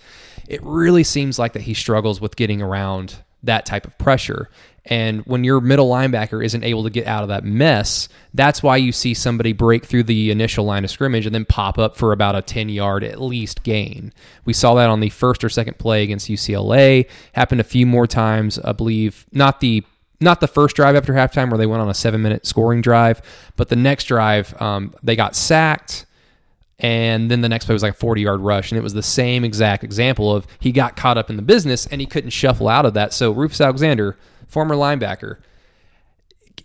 it 0.47 0.61
really 0.63 1.03
seems 1.03 1.37
like 1.37 1.53
that 1.53 1.63
he 1.63 1.73
struggles 1.73 2.21
with 2.21 2.35
getting 2.35 2.61
around 2.61 3.17
that 3.43 3.65
type 3.65 3.85
of 3.85 3.97
pressure. 3.97 4.49
And 4.85 5.25
when 5.25 5.43
your 5.43 5.59
middle 5.59 5.89
linebacker 5.89 6.43
isn't 6.43 6.63
able 6.63 6.83
to 6.83 6.89
get 6.89 7.07
out 7.07 7.21
of 7.21 7.29
that 7.29 7.43
mess, 7.43 8.07
that's 8.33 8.63
why 8.63 8.77
you 8.77 8.93
see 8.93 9.13
somebody 9.13 9.51
break 9.51 9.85
through 9.85 10.03
the 10.03 10.31
initial 10.31 10.63
line 10.63 10.85
of 10.85 10.91
scrimmage 10.91 11.25
and 11.25 11.35
then 11.35 11.43
pop 11.43 11.77
up 11.77 11.97
for 11.97 12.13
about 12.13 12.37
a 12.37 12.41
10 12.41 12.69
yard 12.69 13.03
at 13.03 13.21
least 13.21 13.63
gain. 13.63 14.13
We 14.45 14.53
saw 14.53 14.75
that 14.75 14.89
on 14.89 15.01
the 15.01 15.09
first 15.09 15.43
or 15.43 15.49
second 15.49 15.77
play 15.77 16.03
against 16.03 16.29
UCLA. 16.29 17.09
Happened 17.33 17.59
a 17.59 17.65
few 17.65 17.85
more 17.85 18.07
times, 18.07 18.59
I 18.59 18.71
believe. 18.71 19.25
Not 19.33 19.59
the 19.59 19.83
not 20.19 20.39
the 20.39 20.47
first 20.47 20.75
drive 20.75 20.95
after 20.95 21.13
halftime 21.13 21.49
where 21.49 21.58
they 21.58 21.65
went 21.65 21.82
on 21.82 21.89
a 21.89 21.93
seven 21.93 22.21
minute 22.21 22.45
scoring 22.45 22.82
drive, 22.82 23.21
but 23.56 23.69
the 23.69 23.75
next 23.75 24.06
drive, 24.06 24.60
um, 24.62 24.93
they 25.03 25.15
got 25.15 25.36
sacked. 25.36 26.06
And 26.80 27.32
then 27.32 27.41
the 27.41 27.49
next 27.49 27.65
play 27.65 27.73
was 27.73 27.82
like 27.82 27.93
a 27.93 27.97
40 27.97 28.21
yard 28.21 28.41
rush. 28.41 28.71
And 28.71 28.77
it 28.77 28.84
was 28.84 28.93
the 28.93 29.03
same 29.03 29.43
exact 29.43 29.84
example 29.84 30.36
of 30.36 30.45
he 30.60 30.71
got 30.71 30.95
caught 30.95 31.17
up 31.17 31.30
in 31.30 31.36
the 31.36 31.41
business 31.41 31.88
and 31.88 31.99
he 31.99 32.06
couldn't 32.06 32.30
shuffle 32.30 32.67
out 32.67 32.86
of 32.86 32.93
that. 32.93 33.13
So 33.13 33.32
Rufus 33.32 33.60
Alexander, 33.62 34.15
former 34.47 34.75
linebacker, 34.75 35.38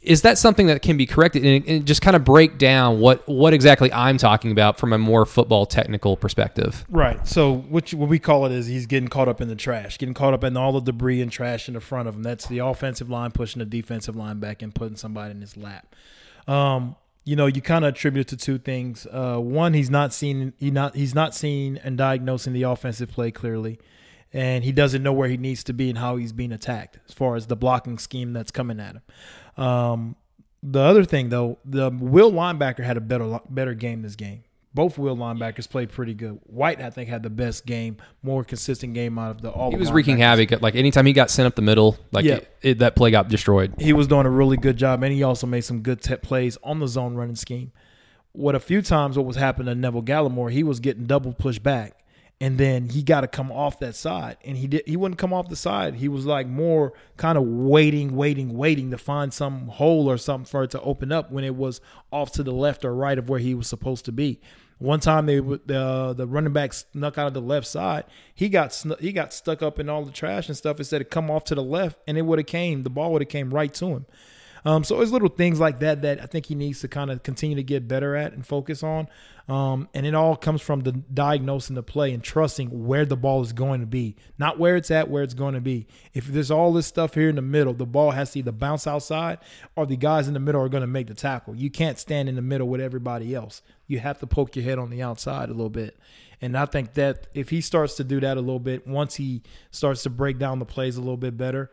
is 0.02 0.22
that 0.22 0.36
something 0.36 0.66
that 0.66 0.82
can 0.82 0.96
be 0.96 1.06
corrected 1.06 1.44
and, 1.44 1.66
and, 1.66 1.86
just 1.86 2.02
kind 2.02 2.16
of 2.16 2.24
break 2.24 2.58
down 2.58 2.98
what 2.98 3.26
what 3.28 3.54
exactly 3.54 3.92
I'm 3.92 4.18
talking 4.18 4.50
about 4.50 4.78
from 4.78 4.92
a 4.92 4.98
more 4.98 5.24
football 5.24 5.64
technical 5.64 6.16
perspective? 6.16 6.84
Right. 6.88 7.26
So 7.26 7.54
what, 7.54 7.94
what 7.94 8.08
we 8.08 8.18
call 8.18 8.46
it 8.46 8.52
is 8.52 8.66
he's 8.66 8.86
getting 8.86 9.08
caught 9.08 9.28
up 9.28 9.40
in 9.40 9.48
the 9.48 9.54
trash, 9.54 9.98
getting 9.98 10.14
caught 10.14 10.34
up 10.34 10.42
in 10.42 10.56
all 10.56 10.72
the 10.72 10.80
debris 10.80 11.20
and 11.20 11.30
trash 11.30 11.68
in 11.68 11.74
the 11.74 11.80
front 11.80 12.08
of 12.08 12.16
him. 12.16 12.22
That's 12.22 12.46
the 12.46 12.58
offensive 12.58 13.08
line 13.08 13.30
pushing 13.30 13.60
the 13.60 13.66
defensive 13.66 14.16
line 14.16 14.40
back 14.40 14.60
and 14.60 14.74
putting 14.74 14.96
somebody 14.96 15.30
in 15.30 15.40
his 15.40 15.56
lap. 15.56 15.94
Um, 16.48 16.96
you 17.24 17.36
know, 17.36 17.46
you 17.46 17.62
kind 17.62 17.84
of 17.84 17.94
attribute 17.94 18.26
it 18.26 18.36
to 18.36 18.44
two 18.44 18.58
things. 18.58 19.06
Uh, 19.06 19.38
one, 19.38 19.74
he's 19.74 19.90
not 19.90 20.12
seeing 20.12 20.52
he 20.58 20.72
not 20.72 20.96
he's 20.96 21.14
not 21.14 21.34
seeing 21.34 21.78
and 21.78 21.96
diagnosing 21.96 22.52
the 22.52 22.64
offensive 22.64 23.08
play 23.08 23.30
clearly 23.30 23.78
and 24.32 24.64
he 24.64 24.72
doesn't 24.72 25.02
know 25.02 25.12
where 25.12 25.28
he 25.28 25.36
needs 25.36 25.62
to 25.64 25.72
be 25.72 25.90
and 25.90 25.98
how 25.98 26.16
he's 26.16 26.32
being 26.32 26.52
attacked 26.52 26.98
as 27.06 27.14
far 27.14 27.36
as 27.36 27.46
the 27.46 27.56
blocking 27.56 27.98
scheme 27.98 28.32
that's 28.32 28.50
coming 28.50 28.80
at 28.80 28.94
him. 28.94 29.02
Um, 29.56 30.16
the 30.62 30.80
other 30.80 31.04
thing, 31.04 31.28
though, 31.28 31.58
the 31.64 31.90
will 31.90 32.32
linebacker 32.32 32.84
had 32.84 32.96
a 32.96 33.00
better 33.00 33.40
better 33.48 33.74
game 33.74 34.02
this 34.02 34.16
game. 34.16 34.44
Both 34.74 34.96
will 34.96 35.16
linebackers 35.16 35.68
played 35.68 35.90
pretty 35.90 36.14
good. 36.14 36.40
White, 36.44 36.80
I 36.80 36.88
think, 36.88 37.10
had 37.10 37.22
the 37.22 37.28
best 37.28 37.66
game, 37.66 37.98
more 38.22 38.42
consistent 38.42 38.94
game 38.94 39.18
out 39.18 39.32
of 39.32 39.42
the 39.42 39.50
all. 39.50 39.70
He 39.70 39.76
was 39.76 39.92
wreaking 39.92 40.18
havoc. 40.18 40.62
Like 40.62 40.76
anytime 40.76 41.04
he 41.04 41.12
got 41.12 41.30
sent 41.30 41.46
up 41.46 41.56
the 41.56 41.62
middle, 41.62 41.98
like 42.10 42.24
yeah. 42.24 42.36
it, 42.36 42.56
it, 42.62 42.78
that 42.78 42.96
play 42.96 43.10
got 43.10 43.28
destroyed. 43.28 43.74
He 43.78 43.92
was 43.92 44.06
doing 44.06 44.24
a 44.24 44.30
really 44.30 44.56
good 44.56 44.78
job, 44.78 45.02
and 45.02 45.12
he 45.12 45.22
also 45.22 45.46
made 45.46 45.62
some 45.62 45.80
good 45.80 46.00
plays 46.22 46.56
on 46.62 46.78
the 46.78 46.88
zone 46.88 47.16
running 47.16 47.36
scheme. 47.36 47.72
What 48.32 48.54
a 48.54 48.60
few 48.60 48.80
times 48.80 49.18
what 49.18 49.26
was 49.26 49.36
happening 49.36 49.66
to 49.66 49.74
Neville 49.74 50.02
Gallimore, 50.02 50.50
he 50.50 50.62
was 50.62 50.80
getting 50.80 51.04
double 51.04 51.34
pushed 51.34 51.62
back 51.62 52.01
and 52.42 52.58
then 52.58 52.88
he 52.88 53.04
got 53.04 53.20
to 53.20 53.28
come 53.28 53.52
off 53.52 53.78
that 53.78 53.94
side. 53.94 54.36
And 54.44 54.56
he 54.56 54.66
did 54.66 54.82
he 54.84 54.96
wouldn't 54.96 55.20
come 55.20 55.32
off 55.32 55.48
the 55.48 55.54
side. 55.54 55.94
He 55.94 56.08
was 56.08 56.26
like 56.26 56.48
more 56.48 56.92
kind 57.16 57.38
of 57.38 57.44
waiting 57.44 58.16
waiting 58.16 58.58
waiting 58.58 58.90
to 58.90 58.98
find 58.98 59.32
some 59.32 59.68
hole 59.68 60.10
or 60.10 60.18
something 60.18 60.46
for 60.46 60.64
it 60.64 60.72
to 60.72 60.80
open 60.80 61.12
up 61.12 61.30
when 61.30 61.44
it 61.44 61.54
was 61.54 61.80
off 62.10 62.32
to 62.32 62.42
the 62.42 62.50
left 62.50 62.84
or 62.84 62.96
right 62.96 63.16
of 63.16 63.28
where 63.28 63.38
he 63.38 63.54
was 63.54 63.68
supposed 63.68 64.04
to 64.06 64.12
be. 64.12 64.40
One 64.78 64.98
time 64.98 65.26
they 65.26 65.38
the 65.38 66.14
the 66.16 66.26
running 66.26 66.52
back 66.52 66.72
snuck 66.72 67.16
out 67.16 67.28
of 67.28 67.34
the 67.34 67.40
left 67.40 67.68
side. 67.68 68.06
He 68.34 68.48
got 68.48 68.76
he 68.98 69.12
got 69.12 69.32
stuck 69.32 69.62
up 69.62 69.78
in 69.78 69.88
all 69.88 70.04
the 70.04 70.10
trash 70.10 70.48
and 70.48 70.56
stuff 70.56 70.78
instead 70.78 71.00
of 71.00 71.10
come 71.10 71.30
off 71.30 71.44
to 71.44 71.54
the 71.54 71.62
left 71.62 72.00
and 72.08 72.18
it 72.18 72.22
would 72.22 72.40
have 72.40 72.46
came 72.46 72.82
the 72.82 72.90
ball 72.90 73.12
would 73.12 73.22
have 73.22 73.28
came 73.28 73.54
right 73.54 73.72
to 73.74 73.86
him 73.86 74.06
um, 74.64 74.84
so 74.84 75.00
it's 75.00 75.10
little 75.10 75.28
things 75.28 75.58
like 75.58 75.80
that 75.80 76.02
that 76.02 76.20
I 76.20 76.26
think 76.26 76.46
he 76.46 76.54
needs 76.54 76.80
to 76.80 76.88
kind 76.88 77.10
of 77.10 77.22
continue 77.22 77.56
to 77.56 77.62
get 77.62 77.88
better 77.88 78.14
at 78.14 78.32
and 78.32 78.46
focus 78.46 78.82
on. 78.82 79.08
Um, 79.48 79.88
and 79.92 80.06
it 80.06 80.14
all 80.14 80.36
comes 80.36 80.62
from 80.62 80.80
the 80.80 80.92
diagnosing 80.92 81.74
the 81.74 81.82
play 81.82 82.12
and 82.12 82.22
trusting 82.22 82.86
where 82.86 83.04
the 83.04 83.16
ball 83.16 83.42
is 83.42 83.52
going 83.52 83.80
to 83.80 83.86
be, 83.86 84.14
not 84.38 84.58
where 84.58 84.76
it's 84.76 84.90
at, 84.90 85.10
where 85.10 85.24
it's 85.24 85.34
going 85.34 85.54
to 85.54 85.60
be. 85.60 85.88
If 86.14 86.26
there's 86.26 86.50
all 86.50 86.72
this 86.72 86.86
stuff 86.86 87.14
here 87.14 87.28
in 87.28 87.36
the 87.36 87.42
middle, 87.42 87.74
the 87.74 87.84
ball 87.84 88.12
has 88.12 88.30
to 88.32 88.38
either 88.38 88.52
bounce 88.52 88.86
outside 88.86 89.38
or 89.74 89.84
the 89.84 89.96
guys 89.96 90.28
in 90.28 90.34
the 90.34 90.40
middle 90.40 90.62
are 90.62 90.68
going 90.68 90.82
to 90.82 90.86
make 90.86 91.08
the 91.08 91.14
tackle. 91.14 91.56
You 91.56 91.70
can't 91.70 91.98
stand 91.98 92.28
in 92.28 92.36
the 92.36 92.42
middle 92.42 92.68
with 92.68 92.80
everybody 92.80 93.34
else. 93.34 93.62
You 93.88 93.98
have 93.98 94.20
to 94.20 94.28
poke 94.28 94.54
your 94.54 94.64
head 94.64 94.78
on 94.78 94.90
the 94.90 95.02
outside 95.02 95.48
a 95.48 95.52
little 95.52 95.70
bit. 95.70 95.98
And 96.40 96.56
I 96.56 96.66
think 96.66 96.94
that 96.94 97.26
if 97.34 97.50
he 97.50 97.60
starts 97.60 97.96
to 97.96 98.04
do 98.04 98.20
that 98.20 98.36
a 98.36 98.40
little 98.40 98.60
bit, 98.60 98.86
once 98.86 99.16
he 99.16 99.42
starts 99.72 100.04
to 100.04 100.10
break 100.10 100.38
down 100.38 100.60
the 100.60 100.64
plays 100.64 100.96
a 100.96 101.00
little 101.00 101.16
bit 101.16 101.36
better, 101.36 101.70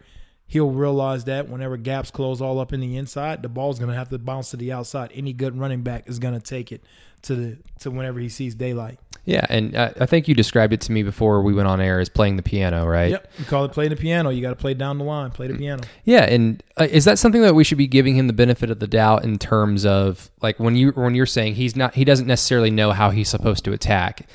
he'll 0.49 0.71
realize 0.71 1.25
that 1.25 1.47
whenever 1.47 1.77
gaps 1.77 2.11
close 2.11 2.41
all 2.41 2.59
up 2.59 2.73
in 2.73 2.81
the 2.81 2.97
inside, 2.97 3.41
the 3.41 3.47
ball's 3.47 3.79
going 3.79 3.89
to 3.89 3.95
have 3.95 4.09
to 4.09 4.17
bounce 4.17 4.49
to 4.49 4.57
the 4.57 4.73
outside. 4.73 5.11
Any 5.13 5.31
good 5.31 5.57
running 5.57 5.83
back 5.83 6.09
is 6.09 6.19
going 6.19 6.33
to 6.33 6.41
take 6.41 6.71
it 6.71 6.83
to 7.21 7.35
the 7.35 7.57
to 7.79 7.91
whenever 7.91 8.19
he 8.19 8.29
sees 8.29 8.55
daylight. 8.55 8.99
Yeah, 9.25 9.45
and 9.47 9.75
uh, 9.75 9.91
I 9.99 10.07
think 10.07 10.27
you 10.27 10.33
described 10.33 10.73
it 10.73 10.81
to 10.81 10.91
me 10.91 11.03
before 11.03 11.43
we 11.43 11.53
went 11.53 11.67
on 11.67 11.79
air 11.79 11.99
as 11.99 12.09
playing 12.09 12.37
the 12.37 12.41
piano, 12.41 12.87
right? 12.87 13.11
Yep, 13.11 13.31
you 13.37 13.45
call 13.45 13.65
it 13.65 13.71
playing 13.71 13.91
the 13.91 13.95
piano. 13.95 14.31
You 14.31 14.41
got 14.41 14.49
to 14.49 14.55
play 14.55 14.73
down 14.73 14.97
the 14.97 15.03
line, 15.03 15.29
play 15.29 15.47
the 15.47 15.55
piano. 15.55 15.83
Yeah, 16.03 16.23
and 16.23 16.63
uh, 16.77 16.87
is 16.89 17.05
that 17.05 17.19
something 17.19 17.41
that 17.43 17.53
we 17.53 17.63
should 17.63 17.77
be 17.77 17.87
giving 17.87 18.15
him 18.15 18.25
the 18.25 18.33
benefit 18.33 18.71
of 18.71 18.79
the 18.79 18.87
doubt 18.87 19.23
in 19.23 19.37
terms 19.37 19.85
of 19.85 20.31
like 20.41 20.59
when 20.59 20.75
you 20.75 20.91
when 20.91 21.13
you're 21.13 21.27
saying 21.27 21.55
he's 21.55 21.75
not 21.75 21.93
he 21.93 22.03
doesn't 22.03 22.27
necessarily 22.27 22.71
know 22.71 22.91
how 22.91 23.11
he's 23.11 23.29
supposed 23.29 23.63
to 23.65 23.71
attack? 23.71 24.27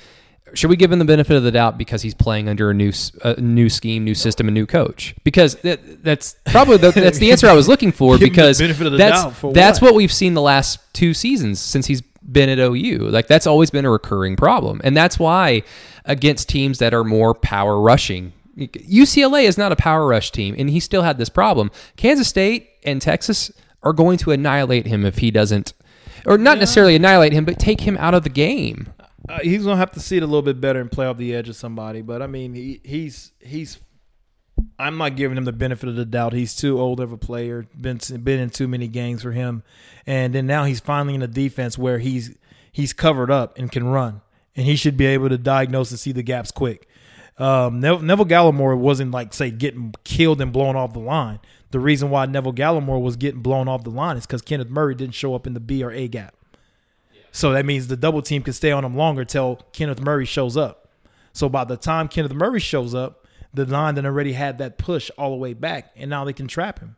Should 0.54 0.70
we 0.70 0.76
give 0.76 0.92
him 0.92 0.98
the 0.98 1.04
benefit 1.04 1.36
of 1.36 1.42
the 1.42 1.50
doubt 1.50 1.76
because 1.78 2.02
he's 2.02 2.14
playing 2.14 2.48
under 2.48 2.70
a 2.70 2.74
new 2.74 2.92
a 3.22 3.40
new 3.40 3.68
scheme, 3.68 4.04
new 4.04 4.14
system, 4.14 4.48
a 4.48 4.50
new 4.50 4.66
coach? 4.66 5.14
Because 5.24 5.56
that, 5.56 6.02
that's 6.02 6.36
probably 6.46 6.76
the, 6.76 6.90
that's 6.90 7.18
the 7.18 7.30
answer 7.30 7.48
I 7.48 7.52
was 7.52 7.68
looking 7.68 7.92
for. 7.92 8.18
because 8.18 8.58
that's 8.58 9.40
that's 9.52 9.80
what? 9.80 9.88
what 9.88 9.94
we've 9.94 10.12
seen 10.12 10.34
the 10.34 10.42
last 10.42 10.80
two 10.92 11.14
seasons 11.14 11.60
since 11.60 11.86
he's 11.86 12.00
been 12.00 12.48
at 12.48 12.58
OU. 12.58 13.08
Like 13.10 13.26
that's 13.26 13.46
always 13.46 13.70
been 13.70 13.84
a 13.84 13.90
recurring 13.90 14.36
problem. 14.36 14.80
And 14.84 14.96
that's 14.96 15.18
why 15.18 15.62
against 16.04 16.48
teams 16.48 16.78
that 16.78 16.94
are 16.94 17.04
more 17.04 17.34
power 17.34 17.80
rushing, 17.80 18.32
UCLA 18.56 19.44
is 19.44 19.58
not 19.58 19.72
a 19.72 19.76
power 19.76 20.06
rush 20.06 20.30
team, 20.30 20.54
and 20.56 20.70
he 20.70 20.80
still 20.80 21.02
had 21.02 21.18
this 21.18 21.28
problem. 21.28 21.70
Kansas 21.96 22.28
State 22.28 22.70
and 22.84 23.00
Texas 23.00 23.52
are 23.82 23.92
going 23.92 24.18
to 24.18 24.30
annihilate 24.30 24.86
him 24.86 25.04
if 25.04 25.18
he 25.18 25.30
doesn't, 25.30 25.72
or 26.24 26.38
not 26.38 26.58
necessarily 26.58 26.96
annihilate 26.96 27.32
him, 27.32 27.44
but 27.44 27.58
take 27.58 27.80
him 27.80 27.96
out 27.98 28.14
of 28.14 28.22
the 28.22 28.30
game. 28.30 28.92
Uh, 29.28 29.40
he's 29.42 29.64
gonna 29.64 29.76
have 29.76 29.92
to 29.92 30.00
see 30.00 30.16
it 30.16 30.22
a 30.22 30.26
little 30.26 30.42
bit 30.42 30.60
better 30.60 30.80
and 30.80 30.90
play 30.90 31.06
off 31.06 31.16
the 31.16 31.34
edge 31.34 31.48
of 31.48 31.56
somebody. 31.56 32.02
But 32.02 32.22
I 32.22 32.26
mean, 32.26 32.54
he, 32.54 32.80
he's 32.84 33.32
he's. 33.40 33.78
I'm 34.78 34.98
not 34.98 35.16
giving 35.16 35.36
him 35.36 35.44
the 35.44 35.52
benefit 35.52 35.88
of 35.88 35.96
the 35.96 36.04
doubt. 36.04 36.32
He's 36.32 36.54
too 36.54 36.78
old 36.78 37.00
of 37.00 37.12
a 37.12 37.16
player. 37.16 37.66
Been 37.80 37.98
been 38.22 38.40
in 38.40 38.50
too 38.50 38.68
many 38.68 38.88
games 38.88 39.22
for 39.22 39.32
him, 39.32 39.62
and 40.06 40.34
then 40.34 40.46
now 40.46 40.64
he's 40.64 40.80
finally 40.80 41.14
in 41.14 41.22
a 41.22 41.26
defense 41.26 41.78
where 41.78 41.98
he's 41.98 42.36
he's 42.70 42.92
covered 42.92 43.30
up 43.30 43.58
and 43.58 43.72
can 43.72 43.86
run, 43.86 44.20
and 44.54 44.66
he 44.66 44.76
should 44.76 44.96
be 44.96 45.06
able 45.06 45.28
to 45.28 45.38
diagnose 45.38 45.90
and 45.90 45.98
see 45.98 46.12
the 46.12 46.22
gaps 46.22 46.50
quick. 46.50 46.88
Um, 47.38 47.80
Neville, 47.80 48.02
Neville 48.02 48.26
Gallimore 48.26 48.78
wasn't 48.78 49.10
like 49.10 49.32
say 49.34 49.50
getting 49.50 49.94
killed 50.04 50.40
and 50.40 50.52
blown 50.52 50.76
off 50.76 50.92
the 50.92 51.00
line. 51.00 51.40
The 51.70 51.80
reason 51.80 52.10
why 52.10 52.26
Neville 52.26 52.52
Gallimore 52.52 53.00
was 53.00 53.16
getting 53.16 53.40
blown 53.40 53.66
off 53.66 53.82
the 53.82 53.90
line 53.90 54.16
is 54.16 54.26
because 54.26 54.42
Kenneth 54.42 54.68
Murray 54.68 54.94
didn't 54.94 55.14
show 55.14 55.34
up 55.34 55.46
in 55.46 55.54
the 55.54 55.60
B 55.60 55.82
or 55.82 55.90
A 55.90 56.06
gap. 56.06 56.36
So 57.34 57.52
that 57.52 57.66
means 57.66 57.88
the 57.88 57.96
double 57.96 58.22
team 58.22 58.44
can 58.44 58.52
stay 58.52 58.70
on 58.70 58.84
him 58.84 58.96
longer 58.96 59.24
till 59.24 59.56
Kenneth 59.72 60.00
Murray 60.00 60.24
shows 60.24 60.56
up. 60.56 60.88
So 61.32 61.48
by 61.48 61.64
the 61.64 61.76
time 61.76 62.06
Kenneth 62.06 62.32
Murray 62.32 62.60
shows 62.60 62.94
up, 62.94 63.26
the 63.52 63.66
line 63.66 63.96
then 63.96 64.06
already 64.06 64.34
had 64.34 64.58
that 64.58 64.78
push 64.78 65.10
all 65.18 65.30
the 65.30 65.36
way 65.36 65.52
back, 65.52 65.90
and 65.96 66.08
now 66.08 66.24
they 66.24 66.32
can 66.32 66.46
trap 66.46 66.78
him. 66.78 66.94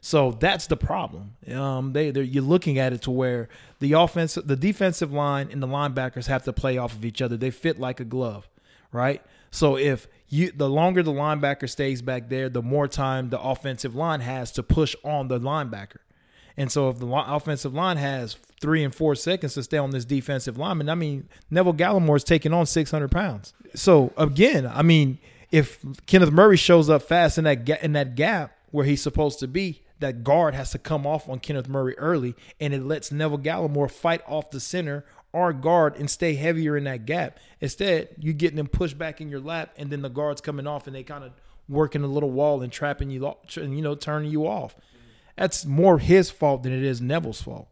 So 0.00 0.32
that's 0.32 0.66
the 0.66 0.76
problem. 0.76 1.36
Um, 1.52 1.92
they 1.92 2.10
you're 2.10 2.42
looking 2.42 2.76
at 2.80 2.92
it 2.92 3.02
to 3.02 3.12
where 3.12 3.48
the 3.78 3.92
offense, 3.92 4.34
the 4.34 4.56
defensive 4.56 5.12
line, 5.12 5.48
and 5.52 5.62
the 5.62 5.68
linebackers 5.68 6.26
have 6.26 6.42
to 6.44 6.52
play 6.52 6.76
off 6.76 6.94
of 6.94 7.04
each 7.04 7.22
other. 7.22 7.36
They 7.36 7.52
fit 7.52 7.78
like 7.78 8.00
a 8.00 8.04
glove, 8.04 8.48
right? 8.90 9.22
So 9.52 9.76
if 9.76 10.08
you 10.28 10.50
the 10.50 10.68
longer 10.68 11.04
the 11.04 11.12
linebacker 11.12 11.70
stays 11.70 12.02
back 12.02 12.28
there, 12.28 12.48
the 12.48 12.62
more 12.62 12.88
time 12.88 13.30
the 13.30 13.40
offensive 13.40 13.94
line 13.94 14.22
has 14.22 14.50
to 14.52 14.64
push 14.64 14.96
on 15.04 15.28
the 15.28 15.38
linebacker. 15.38 15.98
And 16.58 16.72
so 16.72 16.88
if 16.90 16.98
the 16.98 17.06
offensive 17.06 17.72
line 17.72 17.96
has 17.98 18.36
three 18.60 18.82
and 18.82 18.92
four 18.92 19.14
seconds 19.14 19.54
to 19.54 19.62
stay 19.62 19.78
on 19.78 19.90
this 19.90 20.04
defensive 20.04 20.58
lineman, 20.58 20.90
I 20.90 20.96
mean 20.96 21.28
Neville 21.50 21.72
Gallimore 21.72 22.16
is 22.16 22.24
taking 22.24 22.52
on 22.52 22.66
600 22.66 23.10
pounds. 23.10 23.54
So 23.74 24.12
again, 24.18 24.66
I 24.66 24.82
mean 24.82 25.18
if 25.52 25.78
Kenneth 26.06 26.32
Murray 26.32 26.56
shows 26.56 26.90
up 26.90 27.02
fast 27.02 27.38
in 27.38 27.44
that 27.44 27.68
in 27.82 27.92
that 27.92 28.16
gap 28.16 28.58
where 28.72 28.84
he's 28.84 29.00
supposed 29.00 29.38
to 29.38 29.46
be, 29.48 29.82
that 30.00 30.24
guard 30.24 30.54
has 30.54 30.72
to 30.72 30.78
come 30.78 31.06
off 31.06 31.28
on 31.28 31.38
Kenneth 31.38 31.68
Murray 31.68 31.96
early, 31.96 32.34
and 32.60 32.74
it 32.74 32.82
lets 32.82 33.10
Neville 33.12 33.38
Gallimore 33.38 33.90
fight 33.90 34.22
off 34.26 34.50
the 34.50 34.60
center 34.60 35.04
or 35.32 35.52
guard 35.52 35.96
and 35.96 36.10
stay 36.10 36.34
heavier 36.34 36.76
in 36.76 36.84
that 36.84 37.06
gap. 37.06 37.38
Instead, 37.60 38.08
you're 38.18 38.34
getting 38.34 38.56
them 38.56 38.66
pushed 38.66 38.98
back 38.98 39.20
in 39.20 39.28
your 39.28 39.40
lap, 39.40 39.72
and 39.76 39.90
then 39.90 40.02
the 40.02 40.08
guards 40.08 40.40
coming 40.40 40.66
off, 40.66 40.86
and 40.86 40.96
they 40.96 41.02
kind 41.02 41.24
of 41.24 41.32
working 41.68 42.02
a 42.02 42.08
little 42.08 42.30
wall 42.30 42.62
and 42.62 42.72
trapping 42.72 43.10
you, 43.10 43.32
you 43.54 43.82
know, 43.82 43.94
turning 43.94 44.30
you 44.30 44.46
off. 44.46 44.74
That's 45.38 45.64
more 45.64 45.98
his 45.98 46.30
fault 46.30 46.64
than 46.64 46.72
it 46.72 46.82
is 46.82 47.00
Neville's 47.00 47.40
fault. 47.40 47.68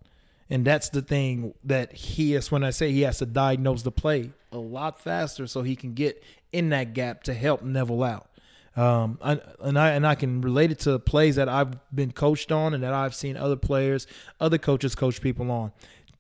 And 0.49 0.65
that's 0.65 0.91
the 0.91 1.03
thing 1.03 1.55
that 1.65 1.93
he 1.93 2.35
is 2.35 2.53
when 2.53 2.63
I 2.63 2.71
say 2.71 2.93
he 2.93 3.03
has 3.03 3.19
to 3.19 3.27
diagnose 3.27 3.83
the 3.83 3.91
play 3.91 4.31
a 4.53 4.59
lot 4.59 5.01
faster 5.01 5.47
so 5.47 5.63
he 5.63 5.75
can 5.75 5.95
get 5.95 6.23
in 6.53 6.69
that 6.69 6.95
gap 6.95 7.25
to 7.25 7.35
help 7.35 7.63
Neville 7.63 8.05
out. 8.05 8.29
Um, 8.77 9.19
I, 9.23 9.41
and 9.61 9.79
I 9.79 9.91
and 9.91 10.07
I 10.07 10.15
can 10.15 10.43
relate 10.43 10.71
it 10.71 10.81
to 10.81 10.99
plays 10.99 11.37
that 11.37 11.49
I've 11.49 11.75
been 11.95 12.13
coached 12.13 12.53
on 12.53 12.75
and 12.75 12.83
that 12.85 12.93
I've 12.93 13.15
seen 13.15 13.37
other 13.37 13.57
players, 13.57 14.07
other 14.39 14.59
coaches 14.59 14.95
coach 14.95 15.21
people 15.21 15.51
on. 15.51 15.73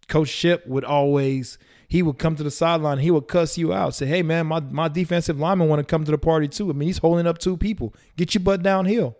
Coach 0.08 0.28
Ship 0.28 0.66
would 0.66 0.84
always 0.84 1.58
he 1.86 2.02
would 2.02 2.18
come 2.18 2.34
to 2.34 2.42
the 2.42 2.50
sideline, 2.50 2.98
he 2.98 3.10
would 3.10 3.28
cuss 3.28 3.58
you 3.58 3.74
out, 3.74 3.94
say, 3.94 4.06
"Hey 4.06 4.22
man, 4.22 4.46
my 4.46 4.60
my 4.60 4.88
defensive 4.88 5.38
lineman 5.38 5.68
want 5.68 5.80
to 5.80 5.84
come 5.84 6.04
to 6.04 6.10
the 6.10 6.18
party 6.18 6.48
too. 6.48 6.70
I 6.70 6.72
mean, 6.72 6.88
he's 6.88 6.98
holding 6.98 7.26
up 7.26 7.38
two 7.38 7.58
people. 7.58 7.94
Get 8.16 8.34
your 8.34 8.42
butt 8.42 8.62
downhill." 8.62 9.16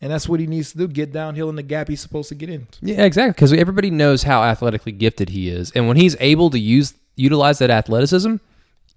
And 0.00 0.12
that's 0.12 0.28
what 0.28 0.38
he 0.38 0.46
needs 0.46 0.72
to 0.72 0.78
do: 0.78 0.88
get 0.88 1.12
downhill 1.12 1.48
in 1.48 1.56
the 1.56 1.62
gap 1.62 1.88
he's 1.88 2.00
supposed 2.00 2.28
to 2.28 2.34
get 2.34 2.48
in. 2.48 2.68
Yeah, 2.80 3.04
exactly. 3.04 3.32
Because 3.32 3.52
everybody 3.52 3.90
knows 3.90 4.22
how 4.22 4.42
athletically 4.42 4.92
gifted 4.92 5.30
he 5.30 5.48
is, 5.48 5.70
and 5.72 5.88
when 5.88 5.96
he's 5.96 6.16
able 6.20 6.50
to 6.50 6.58
use 6.58 6.94
utilize 7.16 7.58
that 7.58 7.70
athleticism, 7.70 8.36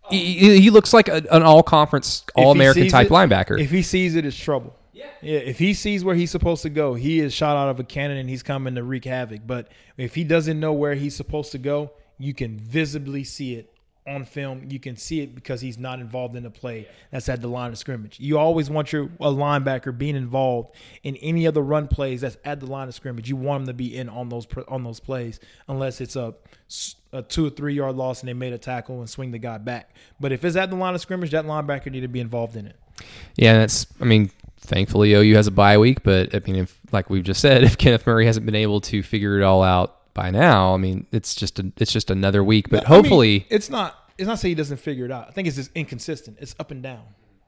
he, 0.10 0.60
he 0.60 0.70
looks 0.70 0.94
like 0.94 1.08
a, 1.08 1.24
an 1.32 1.44
all 1.44 1.64
conference, 1.64 2.24
all 2.36 2.52
American 2.52 2.88
type 2.88 3.08
it, 3.08 3.12
linebacker. 3.12 3.60
If 3.60 3.72
he 3.72 3.82
sees 3.82 4.16
it, 4.16 4.26
it's 4.26 4.38
trouble. 4.38 4.76
Yeah. 4.94 5.06
yeah. 5.22 5.40
If 5.40 5.58
he 5.58 5.74
sees 5.74 6.04
where 6.04 6.16
he's 6.16 6.32
supposed 6.32 6.62
to 6.64 6.70
go, 6.70 6.94
he 6.94 7.20
is 7.20 7.34
shot 7.34 7.58
out 7.58 7.70
of 7.70 7.80
a 7.80 7.84
cannon 7.84 8.18
and 8.18 8.30
he's 8.30 8.44
coming 8.44 8.76
to 8.76 8.84
wreak 8.84 9.06
havoc. 9.06 9.42
But 9.46 9.70
if 9.98 10.16
he 10.16 10.24
doesn't 10.24 10.60
know 10.60 10.74
where 10.74 10.96
he's 10.96 11.16
supposed 11.16 11.52
to 11.54 11.58
go, 11.58 11.92
you 12.18 12.34
can 12.34 12.58
visibly 12.58 13.24
see 13.24 13.56
it 13.56 13.71
on 14.15 14.26
film. 14.26 14.67
You 14.69 14.80
can 14.80 14.95
see 14.95 15.21
it 15.21 15.34
because 15.36 15.62
he's 15.62 15.78
not 15.78 16.00
involved 16.00 16.36
in 16.36 16.43
the 16.43 16.50
play. 16.50 16.88
That's 17.12 17.30
at 17.30 17.41
the 17.41 17.47
line 17.47 17.71
of 17.71 17.78
scrimmage. 17.78 18.19
You 18.19 18.38
always 18.38 18.69
want 18.69 18.91
your 18.91 19.06
a 19.19 19.32
linebacker 19.32 19.97
being 19.97 20.15
involved 20.15 20.76
in 21.04 21.15
any 21.17 21.45
of 21.45 21.54
the 21.54 21.63
run 21.63 21.88
plays 21.88 22.21
that's 22.21 22.38
at 22.45 22.60
the 22.60 22.67
line 22.67 22.88
of 22.88 22.95
scrimmage. 22.95 23.30
You 23.30 23.36
want 23.36 23.62
him 23.62 23.67
to 23.67 23.74
be 23.74 23.95
in 23.95 24.10
on 24.10 24.30
those 24.30 24.47
on 24.67 24.84
those 24.84 25.00
plays, 25.00 25.39
unless 25.67 26.02
it's 26.02 26.15
a 26.15 26.34
a 27.13 27.21
two 27.21 27.45
or 27.45 27.50
three 27.50 27.74
yard 27.74 27.95
loss 27.95 28.21
and 28.21 28.30
they 28.30 28.34
made 28.34 28.54
a 28.54 28.58
tackle 28.58 29.00
and 29.00 29.10
swing 29.10 29.32
the 29.32 29.39
guy 29.39 29.58
back. 29.58 29.95
But 30.19 30.32
if 30.32 30.45
it's 30.45 30.56
at 30.56 30.69
the 30.69 30.76
line 30.76 30.95
of 30.95 31.02
scrimmage, 31.02 31.32
that 31.32 31.45
linebacker 31.45 31.91
need 31.91 32.02
to 32.02 32.08
be 32.08 32.19
involved 32.19 32.56
in 32.56 32.67
it. 32.67 32.76
Yeah, 33.36 33.54
that's. 33.58 33.88
I 34.00 34.06
mean, 34.06 34.32
thankfully 34.60 35.13
OU 35.13 35.36
has 35.36 35.47
a 35.47 35.52
bye 35.52 35.78
week, 35.78 36.04
but 36.04 36.36
I 36.36 36.39
mean, 36.39 36.56
if 36.58 36.80
like 36.91 37.10
we've 37.10 37.24
just 37.24 37.41
said, 37.41 37.63
if 37.65 37.78
Kenneth 37.78 38.06
Murray 38.06 38.26
hasn't 38.26 38.45
been 38.45 38.56
able 38.56 38.82
to 38.82 39.04
figure 39.04 39.39
it 39.39 39.43
all 39.43 39.63
out 39.63 39.97
by 40.13 40.32
now. 40.32 40.74
I 40.74 40.78
mean, 40.78 41.08
it's 41.12 41.36
just 41.36 41.60
a, 41.60 41.71
it's 41.78 41.91
just 41.91 42.12
another 42.12 42.43
week, 42.43 42.69
but 42.69 42.84
hopefully 42.86 43.30
I 43.30 43.39
mean, 43.39 43.45
it's 43.50 43.69
not. 43.69 43.97
It's 44.22 44.28
not 44.28 44.40
say 44.40 44.50
he 44.50 44.56
doesn't 44.56 44.78
figure 44.78 45.06
it 45.06 45.12
out. 45.12 45.28
I 45.28 45.32
think 45.32 45.48
it's 45.48 45.58
just 45.58 45.72
inconsistent. 45.76 46.38
It's 46.40 46.56
up 46.60 46.72
and 46.72 46.82
down. 46.82 47.04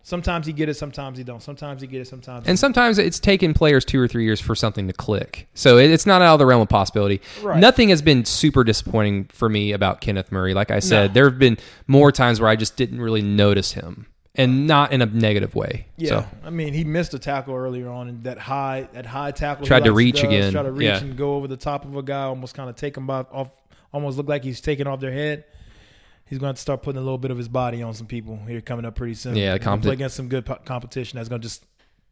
Sometimes 0.05 0.45
he 0.45 0.51
get 0.51 0.67
it, 0.67 0.73
sometimes 0.73 1.17
he 1.17 1.23
don't. 1.23 1.41
Sometimes 1.41 1.81
he 1.81 1.87
get 1.87 2.01
it, 2.01 2.07
sometimes. 2.07 2.45
And 2.45 2.59
sometimes 2.59 2.97
it's 2.97 3.19
taken 3.19 3.53
players 3.53 3.85
two 3.85 4.01
or 4.01 4.07
three 4.07 4.25
years 4.25 4.41
for 4.41 4.53
something 4.53 4.87
to 4.87 4.93
click. 4.93 5.47
So 5.53 5.77
it's 5.77 6.05
not 6.05 6.21
out 6.21 6.33
of 6.33 6.39
the 6.39 6.45
realm 6.45 6.61
of 6.61 6.67
possibility. 6.67 7.21
Right. 7.41 7.57
Nothing 7.57 7.87
has 7.87 8.01
been 8.01 8.25
super 8.25 8.65
disappointing 8.65 9.25
for 9.25 9.47
me 9.47 9.71
about 9.71 10.01
Kenneth 10.01 10.29
Murray. 10.29 10.53
Like 10.53 10.71
I 10.71 10.79
said, 10.79 11.11
no. 11.11 11.13
there 11.13 11.29
have 11.29 11.39
been 11.39 11.57
more 11.87 12.11
times 12.11 12.41
where 12.41 12.49
I 12.49 12.57
just 12.57 12.75
didn't 12.75 12.99
really 12.99 13.21
notice 13.21 13.71
him 13.71 14.07
and 14.35 14.67
not 14.67 14.91
in 14.91 15.01
a 15.01 15.05
negative 15.05 15.55
way. 15.55 15.87
Yeah, 15.95 16.09
so. 16.09 16.25
I 16.43 16.49
mean, 16.49 16.73
he 16.73 16.83
missed 16.83 17.13
a 17.13 17.19
tackle 17.19 17.55
earlier 17.55 17.89
on, 17.89 18.09
and 18.09 18.23
that 18.23 18.39
high 18.39 18.89
that 18.93 19.05
high 19.05 19.31
tackle 19.31 19.65
tried 19.65 19.85
to 19.85 19.93
reach 19.93 20.23
again, 20.23 20.51
tried 20.51 20.63
to 20.63 20.71
reach 20.71 20.87
yeah. 20.87 20.99
and 20.99 21.15
go 21.15 21.35
over 21.35 21.47
the 21.47 21.55
top 21.55 21.85
of 21.85 21.95
a 21.95 22.03
guy, 22.03 22.23
almost 22.23 22.55
kind 22.55 22.69
of 22.69 22.75
take 22.75 22.97
him 22.97 23.07
by, 23.07 23.21
off, 23.31 23.51
almost 23.93 24.17
look 24.17 24.27
like 24.27 24.43
he's 24.43 24.59
taking 24.59 24.87
off 24.87 24.99
their 24.99 25.13
head. 25.13 25.45
He's 26.33 26.39
going 26.39 26.55
to 26.55 26.59
start 26.59 26.81
putting 26.81 26.99
a 26.99 27.03
little 27.03 27.19
bit 27.19 27.29
of 27.29 27.37
his 27.37 27.47
body 27.47 27.83
on 27.83 27.93
some 27.93 28.07
people 28.07 28.39
here 28.47 28.59
coming 28.59 28.85
up 28.85 28.95
pretty 28.95 29.13
soon. 29.13 29.35
Yeah, 29.35 29.55
comp- 29.59 29.83
play 29.83 29.93
against 29.93 30.15
some 30.15 30.29
good 30.29 30.49
competition 30.65 31.17
that's 31.17 31.29
going 31.29 31.39
to 31.39 31.45
just 31.45 31.63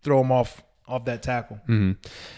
throw 0.04 0.22
him 0.22 0.32
off 0.32 0.62
off 0.88 1.06
that 1.06 1.24
tackle. 1.24 1.58
Mm-hmm. 1.68 1.94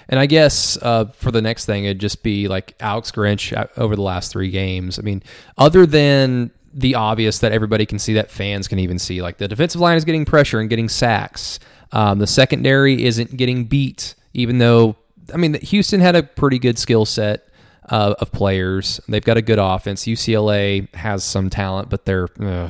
And 0.08 0.20
I 0.20 0.26
guess 0.26 0.78
uh, 0.82 1.08
for 1.08 1.30
the 1.30 1.42
next 1.42 1.66
thing, 1.66 1.84
it'd 1.84 2.00
just 2.00 2.24
be 2.24 2.48
like 2.48 2.74
Alex 2.80 3.12
Grinch 3.12 3.52
over 3.76 3.98
the 3.98 4.02
last 4.02 4.32
three 4.32 4.50
games. 4.50 4.98
I 4.98 5.02
mean, 5.02 5.24
other 5.58 5.86
than 5.86 6.52
the 6.74 6.96
obvious 6.96 7.40
that 7.40 7.52
everybody 7.52 7.86
can 7.86 8.00
see 8.00 8.14
that 8.14 8.32
fans 8.32 8.70
can 8.70 8.80
even 8.80 8.98
see. 8.98 9.22
Like 9.22 9.40
the 9.40 9.50
defensive 9.50 9.82
line 9.82 9.98
is 9.98 10.06
getting 10.06 10.24
pressure 10.24 10.62
and 10.62 10.70
getting 10.70 10.88
sacks. 10.88 11.60
Um, 11.92 12.20
the 12.20 12.28
secondary 12.28 13.04
isn't 13.04 13.36
getting 13.36 13.66
beat, 13.66 14.16
even 14.34 14.58
though 14.58 14.96
I 15.34 15.38
mean 15.38 15.56
Houston 15.56 16.00
had 16.00 16.16
a 16.16 16.24
pretty 16.24 16.60
good 16.60 16.80
skill 16.80 17.06
set 17.06 17.50
uh, 17.90 18.16
of 18.20 18.32
players. 18.32 19.00
They've 19.08 19.24
got 19.24 19.38
a 19.38 19.42
good 19.42 19.60
offense. 19.60 20.04
UCLA 20.04 20.94
has 20.96 21.24
some 21.24 21.50
talent, 21.50 21.90
but 21.90 22.06
they're 22.06 22.30
uh, 22.40 22.70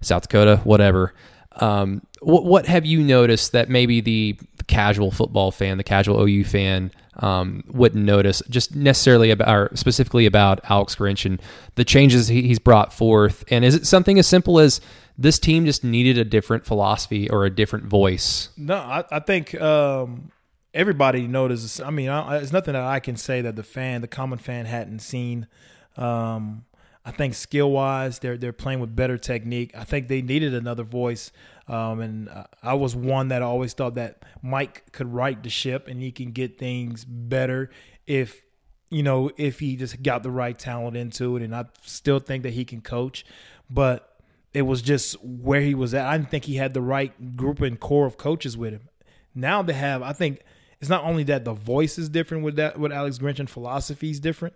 South 0.00 0.22
Dakota, 0.22 0.60
whatever. 0.64 1.14
Um, 1.60 2.02
what, 2.20 2.44
what 2.44 2.66
have 2.66 2.84
you 2.84 3.02
noticed 3.02 3.52
that 3.52 3.68
maybe 3.68 4.00
the 4.00 4.38
casual 4.66 5.10
football 5.10 5.50
fan, 5.50 5.78
the 5.78 5.84
casual 5.84 6.20
OU 6.20 6.44
fan, 6.44 6.90
um, 7.18 7.64
wouldn't 7.68 8.04
notice 8.04 8.42
just 8.50 8.74
necessarily 8.74 9.30
about 9.30 9.48
or 9.48 9.70
specifically 9.74 10.26
about 10.26 10.60
Alex 10.68 10.96
Grinch 10.96 11.24
and 11.24 11.40
the 11.76 11.84
changes 11.84 12.28
he, 12.28 12.42
he's 12.42 12.58
brought 12.58 12.92
forth? 12.92 13.44
And 13.48 13.64
is 13.64 13.74
it 13.74 13.86
something 13.86 14.18
as 14.18 14.26
simple 14.26 14.58
as 14.58 14.80
this 15.16 15.38
team 15.38 15.64
just 15.64 15.82
needed 15.82 16.18
a 16.18 16.24
different 16.24 16.66
philosophy 16.66 17.30
or 17.30 17.46
a 17.46 17.50
different 17.50 17.86
voice? 17.86 18.50
No, 18.56 18.76
I, 18.76 19.04
I 19.10 19.20
think 19.20 19.58
um, 19.60 20.30
everybody 20.76 21.26
notices. 21.26 21.80
I 21.80 21.90
mean, 21.90 22.08
I, 22.08 22.36
it's 22.36 22.52
nothing 22.52 22.74
that 22.74 22.84
I 22.84 23.00
can 23.00 23.16
say 23.16 23.40
that 23.40 23.56
the 23.56 23.62
fan, 23.62 24.02
the 24.02 24.08
common 24.08 24.38
fan, 24.38 24.66
hadn't 24.66 25.00
seen. 25.00 25.48
Um, 25.96 26.66
I 27.04 27.12
think 27.12 27.34
skill 27.34 27.70
wise, 27.70 28.18
they're 28.18 28.36
they're 28.36 28.52
playing 28.52 28.80
with 28.80 28.94
better 28.94 29.16
technique. 29.16 29.72
I 29.74 29.84
think 29.84 30.08
they 30.08 30.22
needed 30.22 30.54
another 30.54 30.84
voice, 30.84 31.32
um, 31.66 32.00
and 32.00 32.28
I 32.62 32.74
was 32.74 32.94
one 32.94 33.28
that 33.28 33.42
always 33.42 33.72
thought 33.72 33.94
that 33.94 34.22
Mike 34.42 34.92
could 34.92 35.12
right 35.12 35.42
the 35.42 35.48
ship 35.48 35.88
and 35.88 36.02
he 36.02 36.12
can 36.12 36.32
get 36.32 36.58
things 36.58 37.04
better 37.04 37.70
if 38.06 38.42
you 38.90 39.02
know 39.02 39.30
if 39.36 39.60
he 39.60 39.76
just 39.76 40.02
got 40.02 40.22
the 40.22 40.30
right 40.30 40.58
talent 40.58 40.96
into 40.96 41.36
it. 41.36 41.42
And 41.42 41.54
I 41.54 41.66
still 41.82 42.18
think 42.18 42.42
that 42.42 42.52
he 42.52 42.64
can 42.64 42.82
coach, 42.82 43.24
but 43.70 44.20
it 44.52 44.62
was 44.62 44.82
just 44.82 45.22
where 45.22 45.60
he 45.60 45.74
was 45.74 45.94
at. 45.94 46.06
I 46.06 46.18
didn't 46.18 46.30
think 46.30 46.44
he 46.44 46.56
had 46.56 46.74
the 46.74 46.82
right 46.82 47.36
group 47.36 47.60
and 47.60 47.78
core 47.78 48.06
of 48.06 48.18
coaches 48.18 48.56
with 48.56 48.72
him. 48.72 48.88
Now 49.32 49.62
they 49.62 49.74
have. 49.74 50.02
I 50.02 50.12
think 50.12 50.40
it's 50.80 50.90
not 50.90 51.04
only 51.04 51.24
that 51.24 51.44
the 51.44 51.54
voice 51.54 51.98
is 51.98 52.08
different 52.08 52.44
with 52.44 52.56
that 52.56 52.78
with 52.78 52.92
Alex 52.92 53.18
Grinch 53.18 53.38
and 53.38 53.48
philosophy 53.48 54.10
is 54.10 54.20
different. 54.20 54.54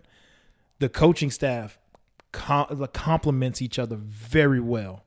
The 0.79 0.89
coaching 0.89 1.31
staff 1.31 1.77
com- 2.31 2.87
complements 2.93 3.61
each 3.61 3.79
other 3.79 3.95
very 3.95 4.59
well. 4.59 5.03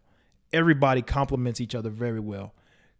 Everybody 0.52 1.02
complements 1.02 1.60
each 1.60 1.74
other 1.74 1.90
very 1.90 2.20
well. 2.20 2.54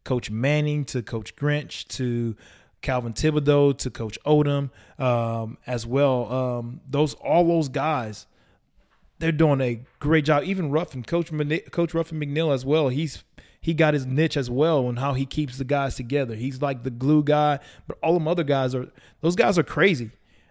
Coach 0.05 0.31
Manning 0.31 0.85
to 0.87 1.03
Coach 1.03 1.35
Grinch 1.37 1.87
to 1.89 2.37
Calvin 2.83 3.15
Thibodeaux 3.15 3.77
to 3.79 3.91
Coach 3.91 4.19
Odom 4.27 4.71
um, 4.99 5.59
as 5.67 5.87
well. 5.87 6.33
Um, 6.33 6.81
those 6.87 7.15
all 7.15 7.47
those 7.47 7.69
guys, 7.69 8.27
they're 9.19 9.33
doing 9.33 9.61
a 9.61 9.81
great 10.01 10.25
job. 10.27 10.45
Even 10.45 10.71
Ruffin, 10.71 11.03
Coach 11.03 11.33
Coach 11.71 11.95
Ruffin 11.95 12.21
McNeill 12.21 12.53
as 12.53 12.65
well. 12.65 12.89
He's 12.89 13.25
he 13.65 13.73
got 13.73 13.95
his 13.95 14.05
niche 14.05 14.37
as 14.37 14.51
well 14.51 14.91
and 14.91 14.99
how 14.99 15.15
he 15.15 15.25
keeps 15.25 15.57
the 15.57 15.65
guys 15.65 15.95
together. 15.95 16.35
He's 16.35 16.61
like 16.61 16.83
the 16.83 16.91
glue 16.91 17.25
guy, 17.25 17.61
but 17.89 17.97
all 18.03 18.13
them 18.13 18.29
other 18.29 18.45
guys 18.45 18.75
are 18.75 18.89
those 19.23 19.37
guys 19.37 19.59
are 19.59 19.63
crazy. 19.63 20.11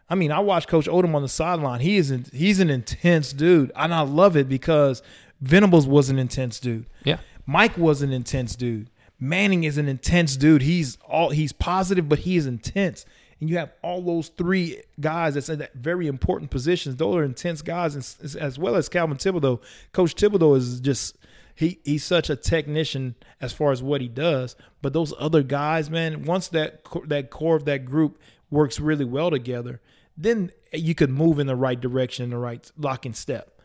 I 0.10 0.16
mean, 0.16 0.32
I 0.32 0.40
watched 0.40 0.68
Coach 0.68 0.88
Odom 0.88 1.14
on 1.14 1.22
the 1.22 1.28
sideline. 1.28 1.82
He 1.82 1.98
is 1.98 2.10
in, 2.10 2.26
he's 2.34 2.60
an 2.60 2.72
intense 2.72 3.32
dude, 3.32 3.72
and 3.76 3.94
I 3.94 4.02
love 4.02 4.36
it 4.36 4.50
because 4.50 5.04
Venables 5.42 5.86
was 5.86 6.10
an 6.10 6.18
intense 6.18 6.60
dude. 6.60 6.88
Yeah, 7.04 7.20
Mike 7.46 7.78
was 7.78 8.02
an 8.02 8.12
intense 8.12 8.56
dude. 8.56 8.90
Manning 9.20 9.64
is 9.64 9.78
an 9.78 9.88
intense 9.88 10.36
dude. 10.36 10.64
He's 10.64 10.98
all 11.08 11.30
he's 11.30 11.54
positive, 11.54 12.10
but 12.10 12.18
he 12.18 12.36
is 12.36 12.48
intense. 12.48 13.06
And 13.40 13.48
you 13.48 13.58
have 13.58 13.74
all 13.84 14.02
those 14.02 14.30
three 14.30 14.82
guys 15.00 15.36
that's 15.36 15.50
in 15.50 15.60
that 15.60 15.76
very 15.76 16.08
important 16.08 16.50
positions. 16.50 16.96
Those 16.96 17.18
are 17.18 17.24
intense 17.24 17.62
guys, 17.62 17.96
as, 17.96 18.36
as 18.36 18.58
well 18.58 18.76
as 18.76 18.90
Calvin 18.90 19.18
Thibodeaux. 19.18 19.62
Coach 19.92 20.16
Thibodeaux 20.16 20.58
is 20.58 20.80
just 20.80 21.16
he 21.56 21.80
he's 21.84 22.04
such 22.04 22.30
a 22.30 22.36
technician 22.36 23.16
as 23.40 23.54
far 23.54 23.72
as 23.72 23.84
what 23.84 24.02
he 24.02 24.08
does. 24.08 24.56
But 24.82 24.94
those 24.94 25.14
other 25.20 25.44
guys, 25.44 25.90
man, 25.90 26.24
once 26.24 26.48
that 26.50 26.82
that 27.08 27.30
core 27.30 27.56
of 27.56 27.66
that 27.66 27.86
group 27.86 28.20
works 28.50 28.80
really 28.80 29.06
well 29.06 29.32
together, 29.32 29.82
then 30.18 30.52
you 30.72 30.96
could 30.96 31.10
move 31.10 31.40
in 31.40 31.48
the 31.48 31.56
right 31.56 31.80
direction, 31.80 32.26
in 32.26 32.30
the 32.32 32.38
right 32.38 32.70
locking 32.78 33.14
step. 33.14 33.60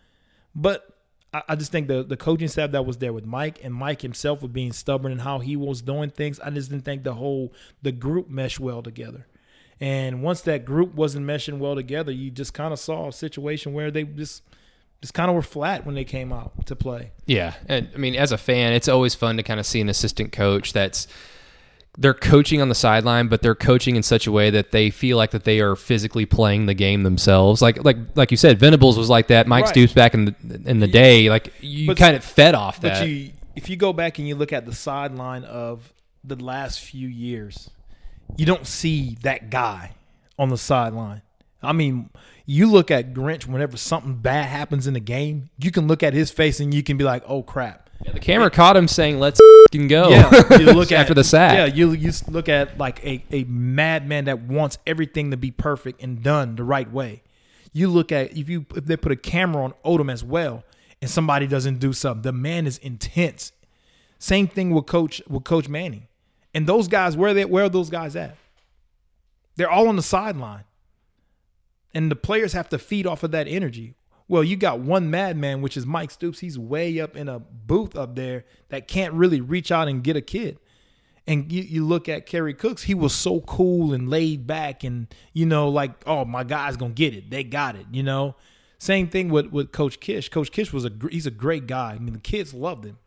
But 0.55 0.95
I, 1.33 1.57
just 1.57 1.71
think 1.71 1.89
the 1.89 2.03
the 2.03 2.17
coaching 2.17 2.49
staff 2.49 2.71
that 2.71 2.87
was 2.87 2.99
there 2.99 3.13
with 3.13 3.27
Mike 3.27 3.61
and 3.63 3.75
Mike 3.75 4.01
himself 4.01 4.41
was 4.43 4.51
being 4.51 4.73
stubborn 4.73 5.13
and 5.13 5.21
how 5.21 5.41
he 5.41 5.57
was 5.57 5.83
doing 5.83 6.11
things. 6.11 6.41
I 6.41 6.51
just 6.51 6.71
didn't 6.71 6.85
think 6.85 7.05
the 7.05 7.15
whole 7.15 7.53
the 7.83 7.93
group 7.93 8.31
meshed 8.31 8.61
well 8.61 8.83
together. 8.83 9.27
And 9.81 10.23
once 10.23 10.41
that 10.43 10.65
group 10.65 10.95
wasn't 10.95 11.27
meshing 11.27 11.59
well 11.59 11.75
together, 11.75 12.11
you 12.11 12.31
just 12.31 12.55
kind 12.55 12.73
of 12.73 12.81
saw 12.81 13.09
a 13.09 13.13
situation 13.13 13.75
where 13.75 13.91
they 13.91 14.05
just 14.05 14.43
just 15.01 15.15
kind 15.15 15.29
of 15.29 15.35
were 15.35 15.43
flat 15.43 15.87
when 15.87 15.95
they 15.95 16.05
came 16.05 16.33
out 16.33 16.67
to 16.67 16.77
play. 16.77 17.13
Yeah, 17.27 17.55
and 17.67 17.89
I 17.95 17.99
mean, 17.99 18.15
as 18.15 18.33
a 18.33 18.39
fan, 18.39 18.73
it's 18.73 18.89
always 18.89 19.15
fun 19.15 19.37
to 19.37 19.43
kind 19.43 19.61
of 19.61 19.67
see 19.67 19.81
an 19.81 19.89
assistant 19.89 20.33
coach 20.33 20.73
that's 20.73 21.07
they're 21.97 22.15
coaching 22.15 22.63
on 22.63 22.69
the 22.69 22.75
sideline, 22.77 23.27
but 23.27 23.43
they're 23.43 23.57
coaching 23.57 23.97
in 23.97 24.05
such 24.05 24.27
a 24.29 24.33
way 24.33 24.51
that 24.51 24.71
they 24.71 24.89
feel 24.89 25.17
like 25.17 25.33
that 25.33 25.43
they 25.43 25.61
are 25.61 25.75
physically 25.75 26.25
playing 26.27 26.67
the 26.67 26.75
game 26.75 27.03
themselves. 27.03 27.61
Like 27.61 27.85
like 27.85 27.97
like 28.15 28.31
you 28.31 28.37
said, 28.37 28.59
Venables 28.59 28.97
was 28.97 29.11
like 29.11 29.29
that. 29.29 29.47
Mike 29.47 29.65
right. 29.65 29.71
Stoops 29.71 29.93
back 29.93 30.15
in 30.15 30.27
the 30.27 30.35
in 30.65 30.81
the 30.81 30.87
day, 30.87 31.29
like 31.29 31.53
you 31.61 31.89
but, 31.89 31.97
kind 31.97 32.17
of 32.17 32.25
fed 32.25 32.55
off 32.55 32.81
that. 32.81 33.01
But 33.01 33.09
you, 33.09 33.31
if 33.57 33.69
you 33.69 33.77
go 33.77 33.93
back 33.93 34.19
and 34.19 34.29
you 34.29 34.37
look 34.37 34.53
at 34.53 34.65
the 34.65 34.75
sideline 34.75 35.45
of 35.45 35.93
the 36.23 36.37
last 36.37 36.81
few 36.81 37.09
years, 37.09 37.71
you 38.37 38.47
don't 38.47 38.67
see 38.67 39.17
that 39.23 39.51
guy 39.51 39.93
on 40.39 40.51
the 40.51 40.59
sideline. 40.59 41.23
I 41.61 41.73
mean, 41.73 42.11
you 42.51 42.67
look 42.67 42.91
at 42.91 43.13
Grinch 43.13 43.47
whenever 43.47 43.77
something 43.77 44.15
bad 44.15 44.47
happens 44.47 44.87
in 44.87 44.95
the 44.95 45.01
game, 45.01 45.51
you 45.59 45.71
can 45.71 45.87
look 45.87 46.03
at 46.03 46.15
his 46.15 46.31
face 46.31 46.61
and 46.61 46.73
you 46.73 46.83
can 46.83 46.97
be 46.97 47.05
like, 47.05 47.23
"Oh 47.27 47.43
crap." 47.43 47.91
Yeah, 48.03 48.13
the 48.13 48.21
camera 48.21 48.51
caught 48.51 48.75
him 48.75 48.89
saying, 48.89 49.21
"Let's 49.21 49.39
can 49.71 49.87
go." 49.87 50.09
Yeah, 50.09 50.59
you 50.59 50.65
look 50.73 50.91
after 50.91 51.13
at, 51.13 51.17
the 51.17 51.25
sack. 51.25 51.53
Yeah, 51.55 51.67
you 51.67 51.93
you 51.93 52.11
look 52.27 52.49
at 52.49 52.79
like 52.79 53.05
a 53.05 53.23
a 53.31 53.45
madman 53.45 54.25
that 54.25 54.41
wants 54.41 54.79
everything 54.87 55.31
to 55.31 55.37
be 55.37 55.51
perfect 55.51 56.03
and 56.03 56.23
done 56.23 56.57
the 56.57 56.65
right 56.65 56.91
way. 56.91 57.23
You 57.75 57.89
look 57.89 58.11
at 58.13 58.35
if 58.35 58.49
you 58.49 58.65
if 58.75 58.87
they 58.87 58.97
put 58.97 59.13
a 59.13 59.17
camera 59.17 59.65
on 59.65 59.75
Odom 59.85 60.11
as 60.11 60.25
well, 60.25 60.65
and 61.03 61.11
somebody 61.11 61.47
doesn't 61.47 61.81
do 61.81 61.93
something, 61.93 62.23
the 62.23 62.33
man 62.33 62.67
is 62.67 62.79
intense. 62.79 63.53
Same 64.19 64.49
thing 64.49 64.71
with 64.71 64.87
Coach 64.87 65.21
with 65.29 65.45
Coach 65.45 65.69
Manning, 65.69 66.09
and 66.55 66.67
those 66.67 66.89
guys 66.89 67.15
where 67.15 67.35
they 67.35 67.45
where 67.45 67.65
are 67.65 67.69
those 67.69 67.91
guys 67.91 68.17
at? 68.17 68.39
They're 69.57 69.71
all 69.71 69.89
on 69.89 69.97
the 69.97 70.03
sideline, 70.03 70.65
and 71.99 72.13
the 72.13 72.17
players 72.17 72.53
have 72.53 72.69
to 72.69 72.79
feed 72.79 73.09
off 73.09 73.25
of 73.25 73.33
that 73.33 73.49
energy. 73.49 73.93
Well, 74.29 74.45
you 74.45 74.55
got 74.55 74.79
one 74.79 75.11
madman, 75.11 75.63
which 75.63 75.77
is 75.77 75.85
Mike 75.85 76.13
Stoops. 76.13 76.39
He's 76.39 76.57
way 76.57 77.01
up 77.01 77.17
in 77.17 77.29
a 77.29 77.41
booth 77.41 77.97
up 77.97 78.15
there 78.15 78.45
that 78.69 78.87
can't 78.87 79.13
really 79.15 79.41
reach 79.41 79.73
out 79.73 79.89
and 79.89 80.05
get 80.05 80.15
a 80.15 80.21
kid. 80.21 80.61
And 81.27 81.51
you, 81.51 81.61
you 81.61 81.85
look 81.85 82.09
at 82.09 82.25
Kerry 82.25 82.55
Cooks, 82.55 82.85
he 82.85 82.95
was 82.95 83.13
so 83.13 83.41
cool 83.41 83.93
and 83.93 84.09
laid 84.09 84.47
back 84.47 84.85
and, 84.85 85.13
you 85.33 85.45
know, 85.45 85.69
like, 85.69 85.91
oh, 86.07 86.25
my 86.25 86.45
guy's 86.45 86.77
going 86.77 86.93
to 86.93 86.95
get 86.95 87.15
it. 87.15 87.31
They 87.31 87.43
got 87.43 87.75
it, 87.75 87.87
you 87.91 88.05
know. 88.05 88.37
Same 88.79 89.09
thing 89.09 89.29
with, 89.29 89.47
with 89.47 89.73
Coach 89.73 89.99
Kish. 89.99 90.29
Coach 90.29 90.53
Kish 90.53 90.73
was 90.73 90.85
a 90.85 90.93
he's 91.11 91.27
a 91.27 91.33
great 91.33 91.67
guy. 91.67 91.95
I 91.95 91.99
mean, 91.99 92.13
the 92.13 92.21
kids 92.21 92.55
loved 92.55 92.85
him. 92.85 92.99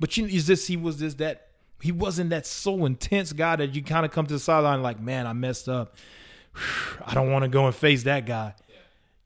But 0.00 0.16
you 0.16 0.26
is 0.26 0.48
this 0.48 0.66
he 0.66 0.76
was 0.76 0.96
just 0.96 1.18
that 1.18 1.50
he 1.80 1.92
wasn't 1.92 2.30
that 2.30 2.46
so 2.46 2.84
intense 2.84 3.32
guy 3.32 3.54
that 3.54 3.76
you 3.76 3.82
kind 3.84 4.04
of 4.04 4.10
come 4.10 4.26
to 4.26 4.34
the 4.34 4.40
sideline 4.40 4.82
like, 4.82 4.98
man, 4.98 5.28
I 5.28 5.34
messed 5.34 5.68
up. 5.68 5.94
I 7.04 7.14
don't 7.14 7.30
want 7.30 7.42
to 7.44 7.48
go 7.48 7.66
and 7.66 7.74
face 7.74 8.04
that 8.04 8.26
guy. 8.26 8.54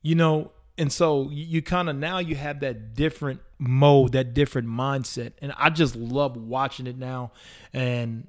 You 0.01 0.15
know, 0.15 0.51
and 0.77 0.91
so 0.91 1.29
you 1.31 1.61
kind 1.61 1.89
of 1.89 1.95
now 1.95 2.19
you 2.19 2.35
have 2.35 2.61
that 2.61 2.95
different 2.95 3.41
mode 3.61 4.13
that 4.13 4.33
different 4.33 4.69
mindset 4.69 5.33
and 5.41 5.51
i 5.57 5.69
just 5.69 5.93
love 5.93 6.37
watching 6.37 6.87
it 6.87 6.97
now 6.97 7.29
and 7.73 8.25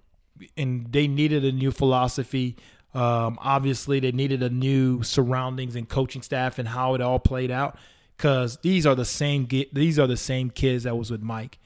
and 0.56 0.92
they 0.92 1.08
needed 1.08 1.44
a 1.44 1.52
new 1.52 1.70
philosophy. 1.70 2.56
Um, 2.94 3.38
obviously 3.40 4.00
they 4.00 4.12
needed 4.12 4.42
a 4.42 4.50
new 4.50 5.02
surroundings 5.02 5.76
and 5.76 5.88
coaching 5.88 6.22
staff 6.22 6.58
and 6.58 6.66
how 6.66 6.94
it 6.94 7.00
all 7.00 7.20
played 7.20 7.50
out 7.50 7.78
because 8.16 8.58
these 8.58 8.84
are 8.84 8.96
the 8.96 9.04
same 9.04 9.46
these 9.72 9.98
are 9.98 10.08
the 10.08 10.16
same 10.16 10.50
kids 10.50 10.84
that 10.84 10.96
was 10.96 11.10
with 11.10 11.22
mike. 11.22 11.58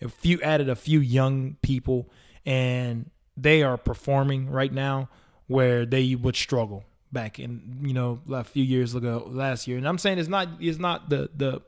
A 0.00 0.08
few 0.08 0.40
added 0.42 0.68
a 0.68 0.76
few 0.76 1.00
young 1.00 1.56
people 1.62 2.08
and 2.46 3.10
they 3.36 3.62
are 3.62 3.76
performing 3.76 4.48
right 4.48 4.72
now 4.72 5.08
where 5.50 5.84
they 5.84 6.14
would 6.14 6.36
struggle 6.36 6.84
back 7.10 7.40
in 7.40 7.78
you 7.82 7.92
know 7.92 8.20
a 8.30 8.44
few 8.44 8.62
years 8.62 8.94
ago 8.94 9.28
last 9.32 9.66
year. 9.66 9.76
And 9.76 9.88
i'm 9.88 9.98
saying 9.98 10.20
it's 10.20 10.28
not 10.28 10.48
it's 10.60 10.78
not 10.78 11.10
the 11.10 11.28
the 11.34 11.60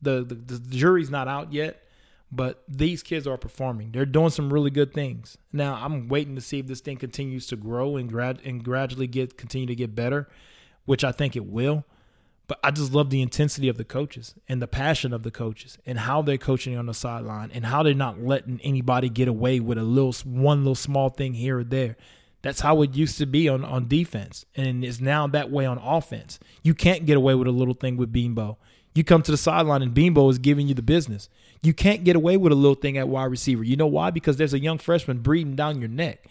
the 0.00 0.22
the, 0.22 0.34
the 0.36 0.76
jury's 0.76 1.10
not 1.10 1.26
out 1.26 1.52
yet 1.52 1.82
but 2.30 2.62
these 2.68 3.02
kids 3.02 3.26
are 3.26 3.38
performing. 3.38 3.90
They're 3.90 4.04
doing 4.04 4.28
some 4.28 4.52
really 4.52 4.70
good 4.70 4.94
things. 4.94 5.36
Now 5.52 5.74
i'm 5.82 6.06
waiting 6.06 6.36
to 6.36 6.40
see 6.40 6.60
if 6.60 6.68
this 6.68 6.80
thing 6.80 6.98
continues 6.98 7.48
to 7.48 7.56
grow 7.56 7.96
and 7.96 8.08
grad 8.08 8.38
and 8.44 8.62
gradually 8.62 9.08
get 9.08 9.36
continue 9.36 9.66
to 9.66 9.74
get 9.74 9.96
better 9.96 10.28
which 10.84 11.02
i 11.02 11.10
think 11.10 11.34
it 11.34 11.46
will. 11.46 11.84
But 12.46 12.60
i 12.62 12.70
just 12.70 12.92
love 12.92 13.10
the 13.10 13.22
intensity 13.22 13.68
of 13.68 13.76
the 13.76 13.84
coaches 13.84 14.36
and 14.48 14.62
the 14.62 14.68
passion 14.68 15.12
of 15.12 15.24
the 15.24 15.32
coaches 15.32 15.78
and 15.84 15.98
how 15.98 16.22
they're 16.22 16.38
coaching 16.38 16.76
on 16.76 16.86
the 16.86 16.94
sideline 16.94 17.50
and 17.52 17.66
how 17.66 17.82
they're 17.82 17.92
not 17.92 18.22
letting 18.22 18.60
anybody 18.62 19.08
get 19.08 19.26
away 19.26 19.58
with 19.58 19.78
a 19.78 19.82
little 19.82 20.14
one 20.24 20.58
little 20.58 20.76
small 20.76 21.08
thing 21.08 21.34
here 21.34 21.58
or 21.58 21.64
there 21.64 21.96
that's 22.42 22.60
how 22.60 22.82
it 22.82 22.94
used 22.94 23.18
to 23.18 23.26
be 23.26 23.48
on, 23.48 23.64
on 23.64 23.88
defense, 23.88 24.44
and 24.54 24.84
it's 24.84 25.00
now 25.00 25.26
that 25.26 25.50
way 25.50 25.66
on 25.66 25.78
offense. 25.78 26.38
You 26.62 26.74
can't 26.74 27.04
get 27.04 27.16
away 27.16 27.34
with 27.34 27.48
a 27.48 27.52
little 27.52 27.74
thing 27.74 27.96
with 27.96 28.12
Beanbo. 28.12 28.56
You 28.94 29.04
come 29.04 29.22
to 29.22 29.30
the 29.30 29.36
sideline 29.36 29.82
and 29.82 29.94
Beanbo 29.94 30.30
is 30.30 30.38
giving 30.38 30.66
you 30.66 30.74
the 30.74 30.82
business. 30.82 31.28
You 31.62 31.72
can't 31.72 32.04
get 32.04 32.16
away 32.16 32.36
with 32.36 32.52
a 32.52 32.56
little 32.56 32.74
thing 32.74 32.98
at 32.98 33.08
wide 33.08 33.26
receiver. 33.26 33.62
You 33.62 33.76
know 33.76 33.86
why? 33.86 34.10
Because 34.10 34.36
there's 34.36 34.54
a 34.54 34.58
young 34.58 34.78
freshman 34.78 35.18
breathing 35.18 35.56
down 35.56 35.78
your 35.80 35.88
neck, 35.88 36.24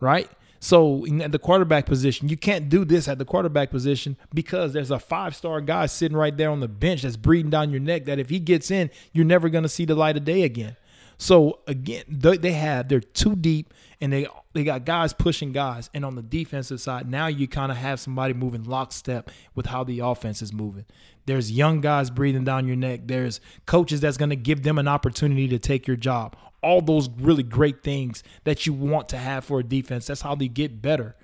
right? 0.00 0.28
So 0.58 1.04
at 1.20 1.32
the 1.32 1.40
quarterback 1.40 1.86
position, 1.86 2.28
you 2.28 2.36
can't 2.36 2.68
do 2.68 2.84
this 2.84 3.08
at 3.08 3.18
the 3.18 3.24
quarterback 3.24 3.70
position 3.70 4.16
because 4.32 4.72
there's 4.72 4.92
a 4.92 4.98
five 4.98 5.34
star 5.34 5.60
guy 5.60 5.86
sitting 5.86 6.16
right 6.16 6.36
there 6.36 6.50
on 6.50 6.60
the 6.60 6.68
bench 6.68 7.02
that's 7.02 7.16
breathing 7.16 7.50
down 7.50 7.70
your 7.70 7.80
neck. 7.80 8.04
That 8.04 8.20
if 8.20 8.30
he 8.30 8.38
gets 8.38 8.70
in, 8.70 8.90
you're 9.12 9.24
never 9.24 9.48
going 9.48 9.64
to 9.64 9.68
see 9.68 9.84
the 9.84 9.96
light 9.96 10.16
of 10.16 10.24
day 10.24 10.42
again. 10.44 10.76
So 11.22 11.60
again, 11.68 12.02
they 12.08 12.50
have 12.50 12.88
they're 12.88 12.98
too 12.98 13.36
deep 13.36 13.72
and 14.00 14.12
they 14.12 14.26
they 14.54 14.64
got 14.64 14.84
guys 14.84 15.12
pushing 15.12 15.52
guys. 15.52 15.88
And 15.94 16.04
on 16.04 16.16
the 16.16 16.22
defensive 16.22 16.80
side, 16.80 17.08
now 17.08 17.28
you 17.28 17.46
kind 17.46 17.70
of 17.70 17.78
have 17.78 18.00
somebody 18.00 18.34
moving 18.34 18.64
lockstep 18.64 19.30
with 19.54 19.66
how 19.66 19.84
the 19.84 20.00
offense 20.00 20.42
is 20.42 20.52
moving. 20.52 20.84
There's 21.26 21.52
young 21.52 21.80
guys 21.80 22.10
breathing 22.10 22.42
down 22.42 22.66
your 22.66 22.74
neck. 22.74 23.02
There's 23.04 23.40
coaches 23.66 24.00
that's 24.00 24.16
going 24.16 24.30
to 24.30 24.36
give 24.36 24.64
them 24.64 24.78
an 24.78 24.88
opportunity 24.88 25.46
to 25.46 25.60
take 25.60 25.86
your 25.86 25.96
job. 25.96 26.34
All 26.60 26.80
those 26.80 27.08
really 27.08 27.44
great 27.44 27.84
things 27.84 28.24
that 28.42 28.66
you 28.66 28.72
want 28.72 29.08
to 29.10 29.16
have 29.16 29.44
for 29.44 29.60
a 29.60 29.64
defense. 29.64 30.08
That's 30.08 30.22
how 30.22 30.34
they 30.34 30.48
get 30.48 30.82
better. 30.82 31.14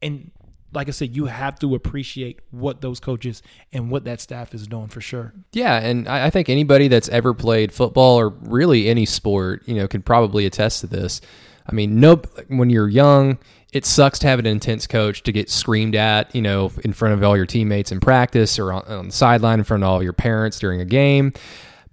And 0.00 0.30
like 0.72 0.88
I 0.88 0.90
said, 0.90 1.16
you 1.16 1.26
have 1.26 1.58
to 1.60 1.74
appreciate 1.74 2.40
what 2.50 2.80
those 2.80 3.00
coaches 3.00 3.42
and 3.72 3.90
what 3.90 4.04
that 4.04 4.20
staff 4.20 4.54
is 4.54 4.66
doing 4.66 4.88
for 4.88 5.00
sure. 5.00 5.32
Yeah, 5.52 5.78
and 5.78 6.08
I 6.08 6.30
think 6.30 6.48
anybody 6.48 6.88
that's 6.88 7.08
ever 7.08 7.32
played 7.32 7.72
football 7.72 8.18
or 8.18 8.28
really 8.28 8.88
any 8.88 9.06
sport, 9.06 9.62
you 9.66 9.74
know, 9.74 9.88
can 9.88 10.02
probably 10.02 10.44
attest 10.46 10.80
to 10.80 10.86
this. 10.86 11.20
I 11.66 11.74
mean, 11.74 12.00
nope. 12.00 12.26
when 12.48 12.70
you're 12.70 12.88
young, 12.88 13.38
it 13.72 13.84
sucks 13.84 14.18
to 14.20 14.26
have 14.26 14.38
an 14.38 14.46
intense 14.46 14.86
coach 14.86 15.22
to 15.24 15.32
get 15.32 15.50
screamed 15.50 15.94
at, 15.94 16.34
you 16.34 16.42
know, 16.42 16.72
in 16.84 16.92
front 16.92 17.14
of 17.14 17.22
all 17.22 17.36
your 17.36 17.46
teammates 17.46 17.92
in 17.92 18.00
practice 18.00 18.58
or 18.58 18.72
on, 18.72 18.82
on 18.86 19.06
the 19.06 19.12
sideline 19.12 19.58
in 19.58 19.64
front 19.64 19.82
of 19.82 19.88
all 19.88 20.02
your 20.02 20.14
parents 20.14 20.58
during 20.58 20.80
a 20.80 20.86
game. 20.86 21.32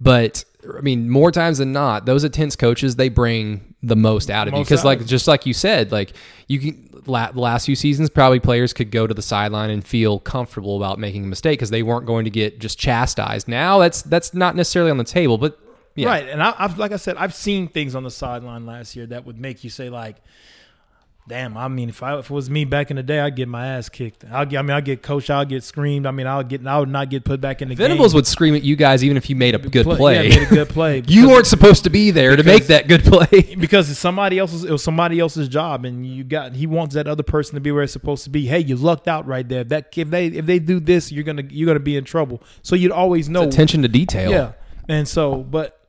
But 0.00 0.44
I 0.76 0.80
mean, 0.80 1.08
more 1.08 1.30
times 1.30 1.58
than 1.58 1.72
not, 1.72 2.06
those 2.06 2.24
intense 2.24 2.56
coaches 2.56 2.96
they 2.96 3.08
bring 3.08 3.74
the 3.82 3.96
most 3.96 4.30
out 4.30 4.48
of 4.48 4.54
you 4.54 4.64
because 4.64 4.84
like 4.84 5.04
just 5.06 5.28
like 5.28 5.46
you 5.46 5.52
said 5.52 5.92
like 5.92 6.12
you 6.48 6.58
can 6.58 6.95
la- 7.06 7.32
the 7.32 7.40
last 7.40 7.66
few 7.66 7.76
seasons 7.76 8.10
probably 8.10 8.40
players 8.40 8.72
could 8.72 8.90
go 8.90 9.06
to 9.06 9.14
the 9.14 9.22
sideline 9.22 9.70
and 9.70 9.86
feel 9.86 10.18
comfortable 10.18 10.76
about 10.76 10.98
making 10.98 11.24
a 11.24 11.26
mistake 11.26 11.58
because 11.58 11.70
they 11.70 11.82
weren't 11.82 12.06
going 12.06 12.24
to 12.24 12.30
get 12.30 12.58
just 12.58 12.78
chastised. 12.78 13.48
Now 13.48 13.78
that's 13.78 14.02
that's 14.02 14.34
not 14.34 14.56
necessarily 14.56 14.90
on 14.90 14.98
the 14.98 15.04
table 15.04 15.38
but 15.38 15.58
yeah. 15.96 16.08
Right, 16.08 16.28
and 16.28 16.42
I, 16.42 16.54
I've 16.58 16.78
like 16.78 16.92
I 16.92 16.96
said, 16.96 17.16
I've 17.16 17.34
seen 17.34 17.68
things 17.68 17.94
on 17.94 18.04
the 18.04 18.10
sideline 18.10 18.66
last 18.66 18.94
year 18.94 19.06
that 19.06 19.24
would 19.24 19.40
make 19.40 19.64
you 19.64 19.70
say 19.70 19.88
like, 19.88 20.16
"Damn!" 21.28 21.56
I 21.56 21.68
mean, 21.68 21.88
if 21.88 22.02
I 22.02 22.18
if 22.18 22.30
it 22.30 22.34
was 22.34 22.48
me 22.48 22.64
back 22.64 22.90
in 22.90 22.96
the 22.96 23.02
day, 23.02 23.20
I'd 23.20 23.34
get 23.36 23.48
my 23.48 23.66
ass 23.66 23.88
kicked. 23.88 24.24
I'll 24.30 24.46
get, 24.46 24.58
I 24.58 24.62
mean, 24.62 24.70
I'll 24.72 24.80
get 24.80 25.02
coached. 25.02 25.28
I'll 25.30 25.44
get 25.44 25.64
screamed. 25.64 26.06
I 26.06 26.10
mean, 26.10 26.26
I'll 26.26 26.42
get. 26.44 26.66
I 26.66 26.78
would 26.78 26.88
not 26.88 27.10
get 27.10 27.24
put 27.24 27.40
back 27.40 27.62
in 27.62 27.68
the 27.68 27.74
game. 27.74 27.84
Venables 27.88 28.12
game. 28.12 28.16
would 28.18 28.26
scream 28.26 28.54
at 28.54 28.62
you 28.62 28.76
guys 28.76 29.02
even 29.04 29.16
if 29.16 29.28
you 29.28 29.36
made 29.36 29.54
a 29.54 29.58
good 29.58 29.84
Play- 29.84 29.96
play. 29.96 30.28
Yeah, 30.28 30.38
made 30.38 30.46
a 30.46 30.54
good 30.54 30.68
play. 30.78 31.02
you 31.06 31.28
weren't 31.28 31.46
supposed 31.46 31.84
to 31.84 31.90
be 31.90 32.10
there 32.10 32.36
to 32.36 32.42
make 32.42 32.66
that 32.68 32.88
good 32.88 33.02
play. 33.04 33.54
because 33.58 33.90
it's 33.90 33.98
somebody 33.98 34.38
else's 34.38 34.64
it 34.64 34.70
was 34.70 34.82
somebody 34.82 35.18
else's 35.20 35.48
job 35.48 35.84
and 35.84 36.06
you 36.06 36.22
got 36.24 36.54
he 36.54 36.66
wants 36.66 36.94
that 36.94 37.06
other 37.08 37.22
person 37.22 37.54
to 37.54 37.60
be 37.60 37.72
where 37.72 37.82
it's 37.82 37.92
supposed 37.92 38.24
to 38.24 38.30
be 38.30 38.46
hey 38.46 38.60
you 38.60 38.76
lucked 38.76 39.08
out 39.08 39.26
right 39.26 39.48
there 39.48 39.64
that 39.64 39.96
if 39.96 40.10
they 40.10 40.26
if 40.26 40.46
they 40.46 40.58
do 40.58 40.78
this 40.80 41.10
you're 41.12 41.24
gonna 41.24 41.42
you're 41.50 41.66
gonna 41.66 41.80
be 41.80 41.96
in 41.96 42.04
trouble 42.04 42.42
so 42.62 42.76
you'd 42.76 42.92
always 42.92 43.28
know 43.28 43.42
Attention 43.42 43.82
to 43.82 43.88
detail. 43.88 44.30
yeah 44.30 44.52
and 44.88 45.06
so 45.08 45.42
but 45.42 45.85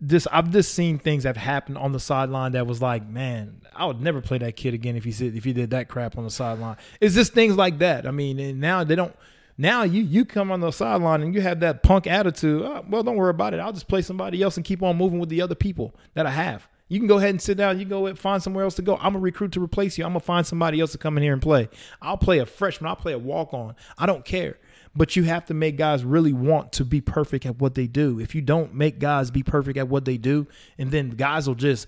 this 0.00 0.26
i've 0.30 0.50
just 0.50 0.74
seen 0.74 0.98
things 0.98 1.22
that 1.22 1.36
have 1.36 1.42
happened 1.44 1.78
on 1.78 1.92
the 1.92 2.00
sideline 2.00 2.52
that 2.52 2.66
was 2.66 2.82
like 2.82 3.08
man 3.08 3.60
i 3.74 3.86
would 3.86 4.00
never 4.00 4.20
play 4.20 4.38
that 4.38 4.54
kid 4.54 4.74
again 4.74 4.96
if 4.96 5.04
he 5.04 5.12
said 5.12 5.34
if 5.34 5.44
he 5.44 5.52
did 5.52 5.70
that 5.70 5.88
crap 5.88 6.18
on 6.18 6.24
the 6.24 6.30
sideline 6.30 6.76
it's 7.00 7.14
just 7.14 7.32
things 7.32 7.56
like 7.56 7.78
that 7.78 8.06
i 8.06 8.10
mean 8.10 8.38
and 8.38 8.60
now 8.60 8.84
they 8.84 8.94
don't 8.94 9.16
now 9.58 9.84
you 9.84 10.02
you 10.02 10.24
come 10.24 10.52
on 10.52 10.60
the 10.60 10.70
sideline 10.70 11.22
and 11.22 11.34
you 11.34 11.40
have 11.40 11.60
that 11.60 11.82
punk 11.82 12.06
attitude. 12.06 12.62
Oh, 12.62 12.84
well, 12.88 13.02
don't 13.02 13.16
worry 13.16 13.30
about 13.30 13.54
it. 13.54 13.60
I'll 13.60 13.72
just 13.72 13.88
play 13.88 14.02
somebody 14.02 14.42
else 14.42 14.56
and 14.56 14.66
keep 14.66 14.82
on 14.82 14.96
moving 14.96 15.18
with 15.18 15.28
the 15.28 15.40
other 15.40 15.54
people 15.54 15.94
that 16.14 16.26
I 16.26 16.30
have. 16.30 16.68
You 16.88 17.00
can 17.00 17.08
go 17.08 17.18
ahead 17.18 17.30
and 17.30 17.42
sit 17.42 17.56
down. 17.56 17.78
You 17.78 17.86
can 17.86 17.90
go 17.90 18.14
find 18.14 18.42
somewhere 18.42 18.64
else 18.64 18.74
to 18.76 18.82
go. 18.82 18.96
I'm 19.00 19.16
a 19.16 19.18
recruit 19.18 19.52
to 19.52 19.62
replace 19.62 19.98
you. 19.98 20.04
I'm 20.04 20.10
gonna 20.10 20.20
find 20.20 20.46
somebody 20.46 20.80
else 20.80 20.92
to 20.92 20.98
come 20.98 21.16
in 21.16 21.22
here 21.22 21.32
and 21.32 21.42
play. 21.42 21.68
I'll 22.00 22.18
play 22.18 22.38
a 22.38 22.46
freshman. 22.46 22.88
I'll 22.88 22.96
play 22.96 23.12
a 23.12 23.18
walk 23.18 23.54
on. 23.54 23.74
I 23.98 24.06
don't 24.06 24.24
care. 24.24 24.58
But 24.96 25.14
you 25.14 25.24
have 25.24 25.44
to 25.46 25.54
make 25.54 25.76
guys 25.76 26.04
really 26.04 26.32
want 26.32 26.72
to 26.72 26.84
be 26.84 27.00
perfect 27.02 27.44
at 27.44 27.58
what 27.58 27.74
they 27.74 27.86
do. 27.86 28.18
If 28.18 28.34
you 28.34 28.40
don't 28.40 28.74
make 28.74 28.98
guys 28.98 29.30
be 29.30 29.42
perfect 29.42 29.76
at 29.76 29.88
what 29.88 30.06
they 30.06 30.16
do, 30.16 30.46
and 30.78 30.90
then 30.90 31.10
guys 31.10 31.46
will 31.46 31.54
just 31.54 31.86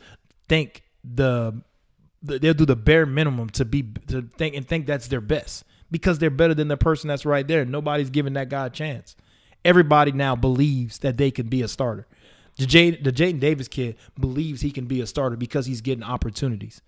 think 0.49 0.83
the 1.03 1.63
the- 2.23 2.39
they'll 2.39 2.53
do 2.53 2.67
the 2.67 2.77
bare 2.77 3.07
minimum 3.07 3.49
to 3.51 3.65
be 3.65 3.83
to 4.09 4.23
think 4.37 4.55
and 4.55 4.67
think 4.67 4.87
that's 4.87 5.09
their 5.09 5.21
best 5.21 5.65
because 5.91 6.19
they're 6.19 6.31
better 6.31 6.55
than 6.55 6.69
the 6.69 6.77
person 6.77 7.09
that's 7.09 7.25
right 7.25 7.47
there. 7.49 7.65
Nobody's 7.65 8.11
giving 8.11 8.35
that 8.35 8.51
guy 8.51 8.67
a 8.67 8.71
chance. 8.71 9.17
Everybody 9.65 10.13
now 10.13 10.37
believes 10.37 10.99
that 10.99 11.17
they 11.17 11.31
can 11.31 11.49
be 11.49 11.63
a 11.63 11.69
starter. 11.69 12.07
The 12.59 12.67
Jay, 12.67 12.91
the 12.91 13.13
Jaden 13.13 13.41
Davis 13.41 13.69
kid 13.69 13.97
believes 14.19 14.61
he 14.61 14.71
can 14.71 14.87
be 14.87 15.01
a 15.01 15.07
starter 15.07 15.37
because 15.37 15.67
he's 15.67 15.81
getting 15.81 16.03
opportunities. 16.03 16.83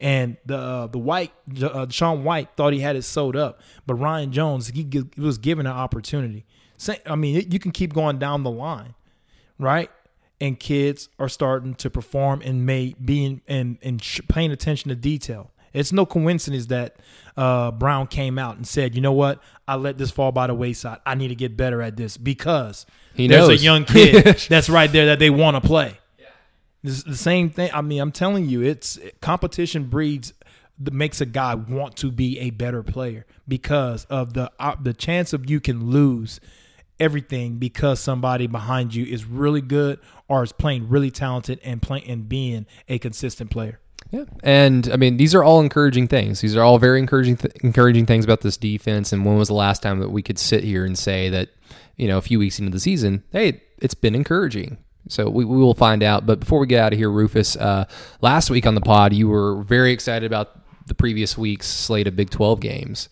And 0.00 0.38
the 0.46 0.56
uh, 0.56 0.86
the 0.86 0.98
White 0.98 1.32
uh, 1.62 1.86
Sean 1.90 2.24
White 2.24 2.48
thought 2.56 2.72
he 2.72 2.80
had 2.80 2.96
it 2.96 3.02
sewed 3.02 3.36
up, 3.36 3.60
but 3.86 3.94
Ryan 3.96 4.32
Jones 4.32 4.68
he, 4.68 4.88
was 5.18 5.36
given 5.36 5.66
an 5.66 5.72
opportunity. 5.72 6.46
I 7.06 7.16
mean, 7.16 7.36
it, 7.36 7.52
you 7.52 7.58
can 7.58 7.70
keep 7.70 7.92
going 7.92 8.18
down 8.18 8.42
the 8.42 8.50
line, 8.50 8.94
right? 9.58 9.90
And 10.40 10.58
kids 10.58 11.10
are 11.18 11.28
starting 11.28 11.74
to 11.74 11.90
perform 11.90 12.40
and 12.42 12.64
may 12.64 12.94
being 13.04 13.42
and 13.46 13.76
and 13.82 14.02
sh- 14.02 14.22
paying 14.26 14.50
attention 14.52 14.88
to 14.88 14.94
detail. 14.94 15.50
It's 15.74 15.92
no 15.92 16.06
coincidence 16.06 16.66
that 16.66 16.96
uh, 17.36 17.70
Brown 17.70 18.06
came 18.06 18.38
out 18.38 18.56
and 18.56 18.66
said, 18.66 18.94
"You 18.94 19.02
know 19.02 19.12
what? 19.12 19.42
I 19.68 19.74
let 19.74 19.98
this 19.98 20.10
fall 20.10 20.32
by 20.32 20.46
the 20.46 20.54
wayside. 20.54 20.98
I 21.04 21.14
need 21.14 21.28
to 21.28 21.34
get 21.34 21.58
better 21.58 21.82
at 21.82 21.98
this 21.98 22.16
because 22.16 22.86
He 23.14 23.26
there's 23.28 23.48
knows. 23.48 23.60
a 23.60 23.62
young 23.62 23.84
kid 23.84 24.24
that's 24.48 24.70
right 24.70 24.90
there 24.90 25.06
that 25.06 25.18
they 25.18 25.28
want 25.28 25.56
to 25.56 25.60
play." 25.60 25.98
This 26.82 26.98
is 26.98 27.04
the 27.04 27.16
same 27.16 27.50
thing. 27.50 27.70
I 27.74 27.82
mean, 27.82 28.00
I'm 28.00 28.12
telling 28.12 28.48
you, 28.48 28.62
it's 28.62 28.98
competition 29.20 29.84
breeds 29.84 30.32
makes 30.90 31.20
a 31.20 31.26
guy 31.26 31.54
want 31.54 31.96
to 31.96 32.10
be 32.10 32.38
a 32.38 32.50
better 32.50 32.82
player 32.82 33.26
because 33.46 34.06
of 34.06 34.32
the 34.32 34.50
uh, 34.58 34.76
the 34.80 34.94
chance 34.94 35.32
of 35.32 35.50
you 35.50 35.60
can 35.60 35.90
lose 35.90 36.40
everything 36.98 37.56
because 37.56 38.00
somebody 38.00 38.46
behind 38.46 38.94
you 38.94 39.04
is 39.04 39.24
really 39.24 39.60
good 39.60 39.98
or 40.28 40.42
is 40.42 40.52
playing 40.52 40.88
really 40.88 41.10
talented 41.10 41.60
and 41.64 41.82
playing 41.82 42.04
and 42.08 42.28
being 42.28 42.66
a 42.88 42.98
consistent 42.98 43.50
player. 43.50 43.80
Yeah, 44.10 44.24
and 44.42 44.88
I 44.90 44.96
mean 44.96 45.18
these 45.18 45.34
are 45.34 45.44
all 45.44 45.60
encouraging 45.60 46.08
things. 46.08 46.40
These 46.40 46.56
are 46.56 46.62
all 46.62 46.78
very 46.78 46.98
encouraging, 46.98 47.36
th- 47.36 47.54
encouraging 47.62 48.06
things 48.06 48.24
about 48.24 48.40
this 48.40 48.56
defense. 48.56 49.12
And 49.12 49.24
when 49.24 49.36
was 49.36 49.48
the 49.48 49.54
last 49.54 49.82
time 49.82 50.00
that 50.00 50.10
we 50.10 50.22
could 50.22 50.38
sit 50.38 50.64
here 50.64 50.84
and 50.84 50.98
say 50.98 51.28
that, 51.28 51.50
you 51.96 52.08
know, 52.08 52.16
a 52.16 52.22
few 52.22 52.38
weeks 52.38 52.58
into 52.58 52.70
the 52.70 52.80
season, 52.80 53.22
hey, 53.32 53.62
it's 53.80 53.94
been 53.94 54.14
encouraging. 54.14 54.78
So 55.10 55.28
we, 55.28 55.44
we 55.44 55.56
will 55.58 55.74
find 55.74 56.02
out. 56.02 56.24
But 56.26 56.40
before 56.40 56.58
we 56.60 56.66
get 56.66 56.80
out 56.82 56.92
of 56.92 56.98
here, 56.98 57.10
Rufus, 57.10 57.56
uh, 57.56 57.84
last 58.20 58.48
week 58.50 58.66
on 58.66 58.74
the 58.74 58.80
pod, 58.80 59.12
you 59.12 59.28
were 59.28 59.62
very 59.62 59.92
excited 59.92 60.26
about 60.26 60.58
the 60.86 60.94
previous 60.94 61.36
week's 61.38 61.66
slate 61.66 62.06
of 62.06 62.16
Big 62.16 62.30
Twelve 62.30 62.60
games, 62.60 63.08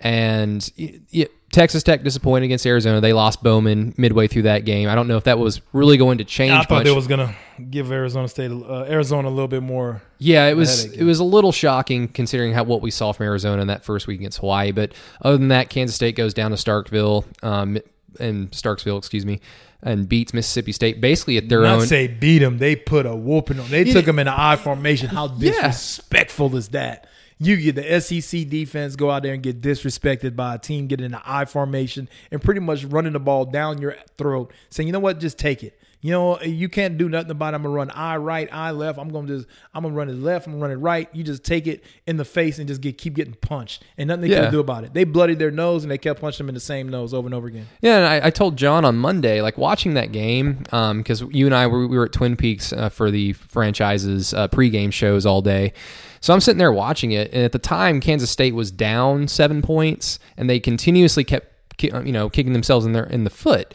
and 0.00 0.70
y- 0.78 1.00
y- 1.12 1.26
Texas 1.50 1.82
Tech 1.82 2.02
disappointed 2.04 2.44
against 2.44 2.66
Arizona. 2.66 3.00
They 3.00 3.14
lost 3.14 3.42
Bowman 3.42 3.94
midway 3.96 4.26
through 4.26 4.42
that 4.42 4.66
game. 4.66 4.88
I 4.88 4.94
don't 4.94 5.08
know 5.08 5.16
if 5.16 5.24
that 5.24 5.38
was 5.38 5.62
really 5.72 5.96
going 5.96 6.18
to 6.18 6.24
change. 6.24 6.52
I 6.52 6.62
thought 6.62 6.80
much. 6.80 6.86
it 6.86 6.94
was 6.94 7.06
gonna 7.06 7.34
give 7.70 7.90
Arizona 7.90 8.28
State 8.28 8.50
uh, 8.50 8.82
Arizona 8.84 9.28
a 9.28 9.30
little 9.30 9.48
bit 9.48 9.62
more. 9.62 10.02
Yeah, 10.18 10.46
it 10.48 10.54
was 10.56 10.84
it 10.84 11.04
was 11.04 11.20
a 11.20 11.24
little 11.24 11.52
shocking 11.52 12.08
considering 12.08 12.52
how 12.52 12.64
what 12.64 12.82
we 12.82 12.90
saw 12.90 13.12
from 13.12 13.24
Arizona 13.24 13.62
in 13.62 13.68
that 13.68 13.82
first 13.82 14.06
week 14.06 14.20
against 14.20 14.38
Hawaii. 14.40 14.72
But 14.72 14.92
other 15.22 15.38
than 15.38 15.48
that, 15.48 15.70
Kansas 15.70 15.96
State 15.96 16.16
goes 16.16 16.34
down 16.34 16.50
to 16.50 16.56
Starkville, 16.58 17.24
um, 17.42 17.78
and 18.18 18.50
Starksville, 18.50 18.98
excuse 18.98 19.24
me, 19.26 19.40
and 19.82 20.08
beats 20.08 20.32
Mississippi 20.34 20.72
State 20.72 21.00
basically 21.00 21.36
at 21.36 21.48
their 21.48 21.62
Not 21.62 21.80
own. 21.80 21.86
say 21.86 22.06
beat 22.08 22.38
them. 22.38 22.58
They 22.58 22.74
put 22.76 23.06
a 23.06 23.14
whooping 23.14 23.60
on. 23.60 23.70
They 23.70 23.84
Yeah. 23.84 23.92
took 23.92 24.06
them 24.06 24.18
in 24.18 24.26
the 24.26 24.34
I 24.40 24.56
formation. 24.56 25.08
How 25.08 25.26
Yeah. 25.38 25.52
disrespectful 25.52 26.56
is 26.56 26.68
that? 26.68 27.06
You 27.40 27.56
get 27.56 27.76
the 27.76 27.92
SEC 27.94 28.44
defense 28.44 28.96
go 28.96 29.10
out 29.12 29.22
there 29.22 29.32
and 29.32 29.42
get 29.42 29.60
disrespected 29.60 30.34
by 30.34 30.56
a 30.56 30.58
team 30.58 30.88
getting 30.88 31.06
in 31.06 31.12
the 31.12 31.20
I 31.24 31.44
formation 31.44 32.08
and 32.32 32.42
pretty 32.42 32.58
much 32.60 32.84
running 32.84 33.12
the 33.12 33.20
ball 33.20 33.44
down 33.44 33.80
your 33.80 33.94
throat, 34.16 34.52
saying, 34.70 34.88
"You 34.88 34.92
know 34.92 34.98
what? 34.98 35.20
Just 35.20 35.38
take 35.38 35.62
it. 35.62 35.78
You 36.00 36.12
know 36.12 36.40
you 36.42 36.68
can't 36.68 36.96
do 36.96 37.08
nothing 37.08 37.32
about 37.32 37.54
it. 37.54 37.56
I'm 37.56 37.62
gonna 37.64 37.74
run 37.74 37.90
I 37.90 38.16
right, 38.18 38.48
I 38.52 38.70
left. 38.70 39.00
I'm 39.00 39.08
gonna 39.08 39.26
just 39.26 39.48
I'm 39.74 39.82
gonna 39.82 39.94
run 39.96 40.08
it 40.08 40.14
left. 40.14 40.46
I'm 40.46 40.52
gonna 40.52 40.62
run 40.62 40.70
it 40.70 40.76
right. 40.76 41.08
You 41.12 41.24
just 41.24 41.42
take 41.42 41.66
it 41.66 41.82
in 42.06 42.16
the 42.16 42.24
face 42.24 42.60
and 42.60 42.68
just 42.68 42.80
get 42.80 42.98
keep 42.98 43.14
getting 43.14 43.34
punched, 43.34 43.82
and 43.96 44.06
nothing 44.06 44.22
they 44.22 44.28
Yeah. 44.28 44.42
can 44.44 44.52
do 44.52 44.60
about 44.60 44.84
it. 44.84 44.94
They 44.94 45.02
bloodied 45.02 45.40
their 45.40 45.50
nose 45.50 45.82
and 45.82 45.90
they 45.90 45.98
kept 45.98 46.20
punching 46.20 46.38
them 46.38 46.50
in 46.50 46.54
the 46.54 46.60
same 46.60 46.88
nose 46.88 47.12
over 47.12 47.26
and 47.26 47.34
over 47.34 47.48
again. 47.48 47.66
Yeah, 47.82 47.96
and 47.96 48.06
I, 48.06 48.28
I 48.28 48.30
told 48.30 48.56
John 48.56 48.84
on 48.84 48.96
Monday, 48.96 49.42
like 49.42 49.58
watching 49.58 49.94
that 49.94 50.12
game, 50.12 50.58
because 50.62 51.22
you 51.30 51.46
and 51.46 51.54
I 51.54 51.66
were, 51.66 51.86
we 51.88 51.96
were 51.98 52.04
at 52.04 52.12
Twin 52.12 52.36
Peaks 52.36 52.72
uh, 52.72 52.90
for 52.90 53.10
the 53.10 53.32
franchise's 53.32 54.32
uh, 54.34 54.46
pregame 54.48 54.92
shows 54.92 55.26
all 55.26 55.42
day. 55.42 55.72
So 56.20 56.32
I'm 56.32 56.40
sitting 56.40 56.58
there 56.58 56.72
watching 56.72 57.10
it, 57.12 57.32
and 57.32 57.42
at 57.44 57.52
the 57.52 57.58
time, 57.58 58.00
Kansas 58.00 58.30
State 58.30 58.54
was 58.54 58.70
down 58.70 59.26
seven 59.28 59.62
points, 59.62 60.18
and 60.36 60.48
they 60.48 60.58
continuously 60.60 61.24
kept, 61.24 61.46
you 61.82 62.12
know, 62.12 62.28
kicking 62.30 62.52
themselves 62.52 62.86
in 62.86 62.92
their 62.92 63.04
in 63.04 63.24
the 63.24 63.30
foot. 63.30 63.74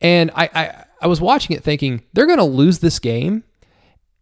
And 0.00 0.30
I, 0.34 0.50
I, 0.54 0.84
I 1.00 1.06
was 1.06 1.20
watching 1.20 1.56
it 1.56 1.62
thinking 1.62 2.02
they're 2.12 2.26
going 2.26 2.38
to 2.38 2.44
lose 2.44 2.80
this 2.80 2.98
game, 2.98 3.44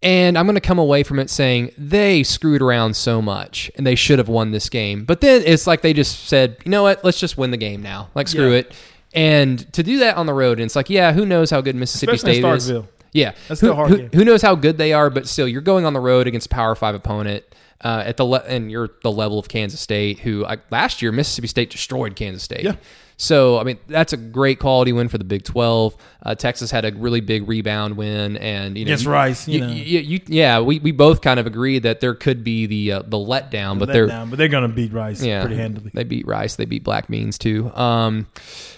and 0.02 0.36
I'm 0.38 0.46
going 0.46 0.54
to 0.56 0.60
come 0.60 0.78
away 0.78 1.02
from 1.02 1.18
it 1.18 1.30
saying 1.30 1.72
they 1.78 2.22
screwed 2.22 2.62
around 2.62 2.96
so 2.96 3.22
much 3.22 3.70
and 3.76 3.86
they 3.86 3.94
should 3.94 4.18
have 4.18 4.28
won 4.28 4.50
this 4.50 4.68
game. 4.68 5.04
But 5.04 5.20
then 5.20 5.42
it's 5.44 5.66
like 5.66 5.80
they 5.82 5.92
just 5.92 6.28
said, 6.28 6.56
you 6.64 6.70
know 6.70 6.82
what, 6.82 7.02
let's 7.04 7.18
just 7.18 7.38
win 7.38 7.50
the 7.50 7.56
game 7.56 7.82
now. 7.82 8.10
Like 8.14 8.28
screw 8.28 8.50
Yeah. 8.52 8.58
it. 8.58 8.74
And 9.14 9.72
to 9.72 9.82
do 9.82 10.00
that 10.00 10.16
on 10.18 10.26
the 10.26 10.34
road, 10.34 10.58
and 10.58 10.66
it's 10.66 10.76
like, 10.76 10.90
yeah, 10.90 11.12
who 11.12 11.24
knows 11.24 11.50
how 11.50 11.62
good 11.62 11.74
Mississippi 11.74 12.12
Especially 12.12 12.40
State 12.60 12.74
is? 12.76 12.84
Yeah, 13.12 13.32
That's 13.48 13.62
who, 13.62 13.72
hard 13.72 13.90
who, 13.90 14.08
who 14.18 14.24
knows 14.26 14.42
how 14.42 14.54
good 14.54 14.76
they 14.76 14.92
are? 14.92 15.08
But 15.08 15.26
still, 15.26 15.48
you're 15.48 15.62
going 15.62 15.86
on 15.86 15.94
the 15.94 16.00
road 16.00 16.26
against 16.26 16.46
a 16.46 16.50
Power 16.50 16.74
Five 16.74 16.94
opponent 16.94 17.42
uh, 17.82 18.02
at 18.04 18.18
the 18.18 18.26
le- 18.26 18.44
and 18.46 18.70
you're 18.70 18.90
the 19.02 19.10
level 19.10 19.38
of 19.38 19.48
Kansas 19.48 19.80
State, 19.80 20.18
who 20.18 20.44
I, 20.44 20.58
last 20.70 21.00
year 21.00 21.12
Mississippi 21.12 21.48
State 21.48 21.70
destroyed 21.70 22.14
Kansas 22.14 22.42
State. 22.42 22.64
Yeah. 22.64 22.74
So 23.18 23.58
I 23.58 23.64
mean, 23.64 23.78
that's 23.86 24.12
a 24.12 24.16
great 24.18 24.58
quality 24.58 24.92
win 24.92 25.08
for 25.08 25.16
the 25.16 25.24
Big 25.24 25.42
Twelve. 25.44 25.96
Uh, 26.22 26.34
Texas 26.34 26.70
had 26.70 26.84
a 26.84 26.92
really 26.92 27.20
big 27.20 27.48
rebound 27.48 27.96
win, 27.96 28.36
and 28.36 28.76
you 28.76 28.84
know, 28.84 28.94
you- 28.94 29.10
Rice, 29.10 29.48
you 29.48 29.60
know. 29.60 29.68
you- 29.68 30.00
you- 30.00 30.20
yeah, 30.26 30.60
we, 30.60 30.80
we 30.80 30.92
both 30.92 31.22
kind 31.22 31.40
of 31.40 31.46
agreed 31.46 31.84
that 31.84 32.00
there 32.00 32.14
could 32.14 32.44
be 32.44 32.66
the 32.66 32.92
uh, 32.92 33.02
the 33.06 33.16
letdown, 33.16 33.78
but 33.78 33.88
Let 33.88 33.94
they're 33.94 34.06
but 34.26 34.36
they're 34.36 34.48
gonna 34.48 34.68
beat 34.68 34.92
Rice 34.92 35.22
yeah, 35.24 35.40
pretty 35.40 35.56
handily. 35.56 35.90
They 35.94 36.04
beat 36.04 36.26
Rice. 36.26 36.56
They 36.56 36.66
beat 36.66 36.84
Black 36.84 37.08
Beans 37.08 37.38
too. 37.38 37.72
Um, 37.74 38.26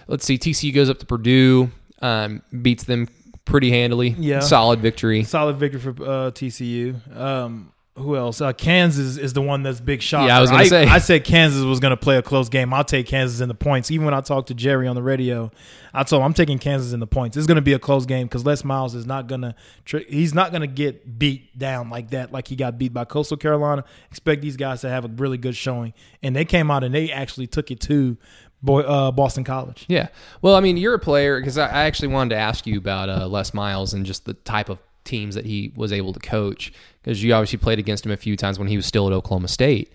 let's 0.07 0.25
see. 0.25 0.39
TCU 0.39 0.73
goes 0.73 0.89
up 0.89 0.99
to 0.99 1.07
Purdue, 1.07 1.71
um, 2.01 2.43
beats 2.63 2.85
them 2.85 3.09
pretty 3.45 3.71
handily. 3.71 4.11
Yeah. 4.11 4.41
solid 4.41 4.81
victory. 4.81 5.25
Solid 5.25 5.57
victory 5.57 5.81
for 5.81 5.91
uh, 5.91 6.31
TCU. 6.31 6.95
Um, 7.17 7.73
who 7.99 8.17
else? 8.17 8.41
Uh, 8.41 8.53
Kansas 8.53 9.17
is 9.17 9.33
the 9.33 9.43
one 9.43 9.63
that's 9.63 9.81
big 9.81 10.01
shot. 10.03 10.27
Yeah, 10.27 10.39
I 10.39 10.41
was 10.41 10.51
gonna 10.51 10.65
say. 10.67 10.87
I 10.87 10.99
said 10.99 11.25
Kansas 11.25 11.63
was 11.65 11.81
going 11.81 11.91
to 11.91 11.97
play 11.97 12.17
a 12.17 12.23
close 12.23 12.49
game. 12.49 12.73
I'll 12.73 12.85
take 12.85 13.07
Kansas 13.07 13.41
in 13.41 13.49
the 13.49 13.55
points. 13.55 13.91
Even 13.91 14.05
when 14.05 14.15
I 14.15 14.21
talked 14.21 14.49
to 14.49 14.55
Jerry 14.55 14.87
on 14.87 14.95
the 14.95 15.03
radio, 15.03 15.51
I 15.93 16.05
told 16.05 16.21
him 16.21 16.27
I'm 16.27 16.35
taking 16.35 16.59
Kansas 16.59 16.93
in 16.93 17.01
the 17.01 17.07
points. 17.07 17.37
It's 17.37 17.47
going 17.47 17.57
to 17.57 17.63
be 17.63 17.73
a 17.73 17.79
close 17.79 18.07
game 18.07 18.27
because 18.27 18.47
Les 18.47 18.65
Miles 18.65 18.95
is 18.95 19.07
not 19.07 19.27
going 19.27 19.43
to. 19.43 19.55
Tr- 19.85 19.99
he's 20.09 20.35
not 20.35 20.51
going 20.51 20.63
to 20.63 20.67
get 20.67 21.19
beat 21.19 21.59
down 21.59 21.91
like 21.91 22.11
that, 22.11 22.33
like 22.33 22.49
he 22.49 22.57
got 22.57 22.79
beat 22.79 22.93
by 22.93 23.05
Coastal 23.05 23.37
Carolina. 23.37 23.85
Expect 24.11 24.43
these 24.43 24.57
guys 24.57 24.81
to 24.83 24.89
have 24.89 25.05
a 25.05 25.09
really 25.09 25.39
good 25.39 25.57
showing, 25.57 25.93
and 26.23 26.35
they 26.35 26.45
came 26.45 26.71
out 26.71 26.85
and 26.85 26.95
they 26.95 27.11
actually 27.11 27.47
took 27.47 27.71
it 27.71 27.81
to 27.81 28.17
boy 28.63 28.81
uh, 28.81 29.11
Boston 29.11 29.45
College. 29.45 29.85
Yeah. 29.89 30.09
Well, 30.43 30.55
I 30.55 30.61
mean, 30.61 30.77
you're 30.77 30.95
a 30.95 30.99
player 30.99 31.39
because 31.41 31.59
I, 31.59 31.67
I 31.67 31.85
actually 31.85 32.09
wanted 32.09 32.35
to 32.35 32.41
ask 32.41 32.67
you 32.67 32.79
about 32.79 33.09
uh, 33.09 33.27
Les 33.27 33.55
Miles 33.55 33.95
and 33.95 34.05
just 34.05 34.25
the 34.25 34.35
type 34.35 34.69
of 34.69 34.79
teams 35.09 35.35
that 35.35 35.47
he 35.47 35.73
was 35.75 35.93
able 35.93 36.13
to 36.13 36.21
coach 36.21 36.73
because 37.03 37.23
you 37.23 37.33
obviously 37.33 37.59
played 37.59 37.79
against 37.79 38.05
him 38.05 38.13
a 38.13 38.17
few 38.17 38.37
times 38.37 38.59
when 38.59 38.69
he 38.69 38.77
was 38.77 38.87
still 38.87 39.07
at 39.07 39.13
Oklahoma 39.13 39.49
State. 39.49 39.93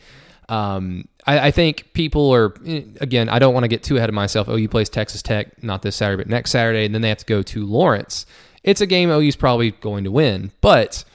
Um, 0.49 1.07
I, 1.25 1.47
I, 1.47 1.51
think 1.51 1.93
people 1.93 2.33
are 2.33 2.53
again. 2.99 3.29
I 3.29 3.39
don't 3.39 3.53
want 3.53 3.63
to 3.63 3.69
get 3.69 3.81
too 3.81 3.95
ahead 3.95 4.09
of 4.09 4.15
myself. 4.15 4.49
OU 4.49 4.67
plays 4.67 4.89
Texas 4.89 5.21
Tech 5.21 5.63
not 5.63 5.83
this 5.83 5.95
Saturday, 5.95 6.21
but 6.21 6.29
next 6.29 6.51
Saturday, 6.51 6.85
and 6.85 6.93
then 6.93 7.01
they 7.01 7.09
have 7.09 7.19
to 7.19 7.25
go 7.25 7.41
to 7.41 7.65
Lawrence. 7.65 8.25
It's 8.61 8.81
a 8.81 8.85
game 8.85 9.09
OU's 9.09 9.37
probably 9.37 9.71
going 9.71 10.03
to 10.03 10.11
win, 10.11 10.51
but 10.59 11.05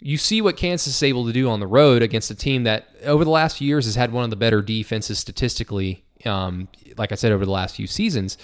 you 0.00 0.18
see 0.18 0.42
what 0.42 0.56
Kansas 0.56 0.96
is 0.96 1.02
able 1.02 1.26
to 1.26 1.32
do 1.32 1.48
on 1.48 1.60
the 1.60 1.66
road 1.66 2.02
against 2.02 2.30
a 2.30 2.34
team 2.34 2.64
that 2.64 2.88
over 3.04 3.24
the 3.24 3.30
last 3.30 3.56
few 3.56 3.66
years 3.66 3.86
has 3.86 3.94
had 3.94 4.12
one 4.12 4.24
of 4.24 4.30
the 4.30 4.36
better 4.36 4.60
defenses 4.60 5.18
statistically. 5.18 6.04
Um, 6.24 6.68
like 6.98 7.12
I 7.12 7.14
said, 7.14 7.32
over 7.32 7.44
the 7.44 7.50
last 7.50 7.76
few 7.76 7.86
seasons, 7.86 8.36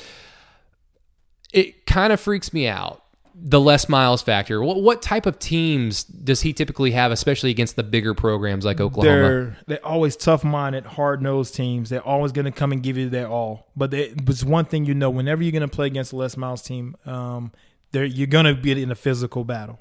it 1.52 1.84
kind 1.86 2.12
of 2.12 2.20
freaks 2.20 2.52
me 2.52 2.66
out 2.68 3.02
the 3.34 3.60
Les 3.60 3.88
Miles 3.88 4.22
factor. 4.22 4.62
What, 4.62 4.82
what 4.82 5.02
type 5.02 5.26
of 5.26 5.38
teams 5.38 6.04
does 6.04 6.42
he 6.42 6.52
typically 6.52 6.90
have, 6.92 7.12
especially 7.12 7.50
against 7.50 7.76
the 7.76 7.82
bigger 7.82 8.14
programs 8.14 8.64
like 8.64 8.80
Oklahoma? 8.80 9.22
They're 9.22 9.56
they're 9.66 9.86
always 9.86 10.16
tough 10.16 10.44
minded, 10.44 10.84
hard 10.84 11.22
nosed 11.22 11.54
teams. 11.54 11.90
They're 11.90 12.06
always 12.06 12.32
going 12.32 12.44
to 12.44 12.50
come 12.50 12.72
and 12.72 12.82
give 12.82 12.98
you 12.98 13.08
their 13.08 13.28
all. 13.28 13.68
But 13.76 13.94
it's 13.94 14.44
one 14.44 14.64
thing 14.64 14.84
you 14.84 14.94
know: 14.94 15.10
whenever 15.10 15.42
you're 15.42 15.52
going 15.52 15.62
to 15.62 15.68
play 15.68 15.86
against 15.86 16.12
a 16.12 16.16
Les 16.16 16.36
Miles 16.36 16.62
team, 16.62 16.96
um, 17.06 17.52
you're 17.92 18.26
going 18.26 18.46
to 18.46 18.54
be 18.54 18.80
in 18.82 18.90
a 18.90 18.96
physical 18.96 19.44
battle. 19.44 19.78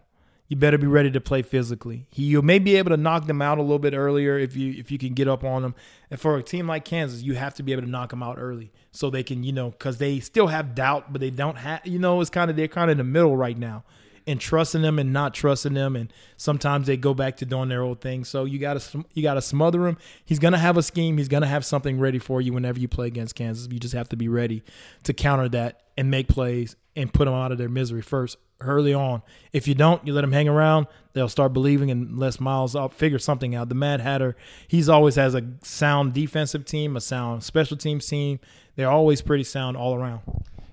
You 0.47 0.58
better 0.58 0.78
be 0.78 0.88
ready 0.88 1.10
to 1.12 1.22
play 1.22 1.43
physically. 1.43 2.08
He, 2.10 2.24
you 2.24 2.41
may 2.41 2.60
be 2.60 2.76
able 2.76 2.89
to 2.89 2.97
knock 2.97 3.26
them 3.26 3.41
out 3.41 3.58
a 3.58 3.62
little 3.62 3.80
bit 3.80 3.93
earlier 3.93 4.38
if 4.38 4.56
you 4.56 4.74
if 4.78 4.91
you 4.91 4.97
can 4.97 5.14
get 5.14 5.28
up 5.28 5.43
on 5.43 5.62
them. 5.62 5.76
And 6.10 6.20
for 6.20 6.38
a 6.38 6.43
team 6.43 6.68
like 6.68 6.84
Kansas, 6.84 7.22
you 7.22 7.36
have 7.36 7.54
to 7.56 7.64
be 7.64 7.72
able 7.72 7.84
to 7.84 7.89
knock 7.89 8.10
them 8.10 8.22
out 8.22 8.38
early 8.38 8.72
so 8.92 9.10
they 9.10 9.24
can, 9.24 9.44
you 9.44 9.52
know, 9.52 9.72
because 9.72 9.98
they 9.98 10.20
still 10.20 10.48
have 10.48 10.76
doubt, 10.76 11.12
but 11.12 11.22
they 11.22 11.30
don't 11.30 11.58
have, 11.58 11.86
you 11.86 12.00
know, 12.00 12.20
it's 12.22 12.30
kind 12.30 12.50
of 12.50 12.58
they're 12.58 12.68
kind 12.68 12.92
of 12.92 12.94
in 12.94 12.98
the 12.98 13.04
middle 13.12 13.36
right 13.38 13.58
now, 13.58 13.84
and 14.28 14.39
trusting 14.39 14.82
them 14.82 15.00
and 15.00 15.14
not 15.14 15.34
trusting 15.34 15.74
them, 15.74 15.96
and 15.96 16.12
sometimes 16.38 16.88
they 16.88 16.98
go 16.98 17.14
back 17.14 17.38
to 17.38 17.46
doing 17.46 17.70
their 17.70 17.82
old 17.82 18.02
thing. 18.02 18.24
So 18.24 18.46
you 18.46 18.60
got 18.60 18.80
to 18.80 19.06
you 19.14 19.24
got 19.24 19.36
to 19.36 19.42
smother 19.42 19.88
him. 19.88 19.98
He's 20.26 20.39
gonna 20.39 20.58
have 20.58 20.78
a 20.78 20.84
scheme. 20.84 21.18
He's 21.18 21.30
gonna 21.30 21.48
have 21.48 21.66
something 21.66 22.00
ready 22.00 22.20
for 22.20 22.42
you 22.42 22.54
whenever 22.54 22.80
you 22.80 22.88
play 22.88 23.08
against 23.08 23.36
Kansas. 23.36 23.68
You 23.72 23.80
just 23.80 23.94
have 23.94 24.10
to 24.10 24.18
be 24.18 24.28
ready 24.28 24.64
to 25.04 25.14
counter 25.14 25.50
that 25.50 25.82
and 25.98 26.12
make 26.12 26.28
plays 26.28 26.76
and 26.96 27.14
put 27.14 27.26
them 27.26 27.34
out 27.34 27.52
of 27.52 27.58
their 27.58 27.70
misery 27.70 28.02
first 28.02 28.38
early 28.60 28.94
on. 28.94 29.22
If 29.54 29.68
you 29.68 29.76
don't, 29.76 30.06
you 30.06 30.14
let 30.14 30.22
them 30.22 30.32
hang 30.32 30.48
around, 30.48 30.88
they'll 31.14 31.30
start 31.30 31.54
believing 31.54 31.89
and 31.89 32.18
Les 32.18 32.39
Miles 32.39 32.76
up 32.76 32.94
figure 32.94 33.20
something 33.20 33.56
out. 33.56 33.70
The 33.70 33.76
Mad 33.76 34.02
Hatter, 34.02 34.36
he's 34.68 34.89
always 34.89 35.16
has 35.16 35.36
a 35.36 35.44
sound 35.64 36.14
defensive 36.14 36.66
team, 36.66 36.96
a 36.96 37.02
sound 37.02 37.44
special 37.44 37.78
teams 37.78 38.06
team. 38.06 38.39
They're 38.82 38.89
always 38.89 39.21
pretty 39.21 39.43
sound 39.43 39.77
all 39.77 39.93
around. 39.93 40.21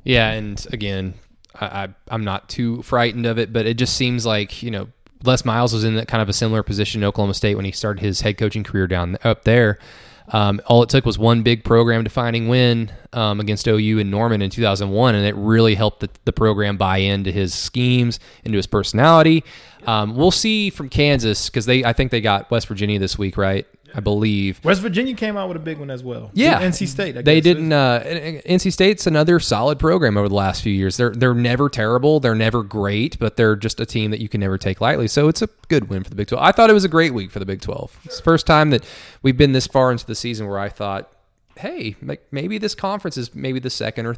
Yeah, 0.02 0.30
and 0.30 0.66
again, 0.72 1.12
I, 1.54 1.66
I 1.66 1.88
I'm 2.08 2.24
not 2.24 2.48
too 2.48 2.82
frightened 2.82 3.26
of 3.26 3.38
it, 3.38 3.52
but 3.52 3.66
it 3.66 3.74
just 3.74 3.96
seems 3.96 4.24
like 4.24 4.62
you 4.62 4.70
know 4.70 4.88
Les 5.24 5.44
Miles 5.44 5.74
was 5.74 5.84
in 5.84 5.96
that 5.96 6.08
kind 6.08 6.22
of 6.22 6.28
a 6.30 6.32
similar 6.32 6.62
position 6.62 7.02
in 7.02 7.06
Oklahoma 7.06 7.34
State 7.34 7.54
when 7.54 7.66
he 7.66 7.72
started 7.72 8.00
his 8.00 8.22
head 8.22 8.38
coaching 8.38 8.64
career 8.64 8.86
down 8.86 9.18
up 9.24 9.44
there. 9.44 9.78
Um, 10.30 10.60
all 10.66 10.82
it 10.82 10.88
took 10.88 11.04
was 11.04 11.18
one 11.18 11.42
big 11.42 11.64
program 11.64 12.02
defining 12.02 12.48
win 12.48 12.90
um, 13.12 13.40
against 13.40 13.66
OU 13.66 13.98
in 13.98 14.10
Norman 14.10 14.40
in 14.40 14.48
2001, 14.48 15.14
and 15.14 15.26
it 15.26 15.34
really 15.36 15.74
helped 15.74 16.00
the, 16.00 16.08
the 16.24 16.32
program 16.32 16.78
buy 16.78 16.98
into 16.98 17.30
his 17.30 17.54
schemes, 17.54 18.20
into 18.44 18.56
his 18.56 18.66
personality. 18.66 19.44
Um, 19.86 20.16
we'll 20.16 20.30
see 20.30 20.70
from 20.70 20.88
Kansas 20.88 21.48
because 21.48 21.66
they, 21.66 21.84
I 21.84 21.92
think 21.92 22.10
they 22.10 22.20
got 22.20 22.50
West 22.50 22.68
Virginia 22.68 22.98
this 22.98 23.18
week, 23.18 23.36
right? 23.36 23.66
I 23.94 24.00
believe. 24.00 24.62
West 24.64 24.82
Virginia 24.82 25.14
came 25.14 25.36
out 25.36 25.48
with 25.48 25.56
a 25.56 25.60
big 25.60 25.78
one 25.78 25.90
as 25.90 26.02
well. 26.02 26.30
Yeah, 26.34 26.60
NC 26.60 26.88
State. 26.88 27.16
I 27.16 27.22
they 27.22 27.40
didn't. 27.40 27.72
Uh, 27.72 28.02
NC 28.04 28.72
State's 28.72 29.06
another 29.06 29.40
solid 29.40 29.78
program 29.78 30.16
over 30.16 30.28
the 30.28 30.34
last 30.34 30.62
few 30.62 30.72
years. 30.72 30.96
They're 30.96 31.10
they're 31.10 31.34
never 31.34 31.68
terrible. 31.68 32.20
They're 32.20 32.34
never 32.34 32.62
great, 32.62 33.18
but 33.18 33.36
they're 33.36 33.56
just 33.56 33.80
a 33.80 33.86
team 33.86 34.10
that 34.10 34.20
you 34.20 34.28
can 34.28 34.40
never 34.40 34.58
take 34.58 34.80
lightly. 34.80 35.08
So 35.08 35.28
it's 35.28 35.42
a 35.42 35.48
good 35.68 35.88
win 35.88 36.04
for 36.04 36.10
the 36.10 36.16
Big 36.16 36.28
Twelve. 36.28 36.42
I 36.42 36.52
thought 36.52 36.70
it 36.70 36.74
was 36.74 36.84
a 36.84 36.88
great 36.88 37.14
week 37.14 37.30
for 37.30 37.38
the 37.38 37.46
Big 37.46 37.60
Twelve. 37.60 37.98
It's 38.04 38.18
the 38.18 38.22
first 38.22 38.46
time 38.46 38.70
that 38.70 38.84
we've 39.22 39.36
been 39.36 39.52
this 39.52 39.66
far 39.66 39.90
into 39.90 40.06
the 40.06 40.14
season 40.14 40.46
where 40.46 40.58
I 40.58 40.68
thought 40.68 41.10
hey, 41.58 41.96
like 42.02 42.26
maybe 42.30 42.58
this 42.58 42.74
conference 42.74 43.16
is 43.16 43.34
maybe 43.34 43.58
the 43.58 43.70
second 43.70 44.06
or 44.06 44.16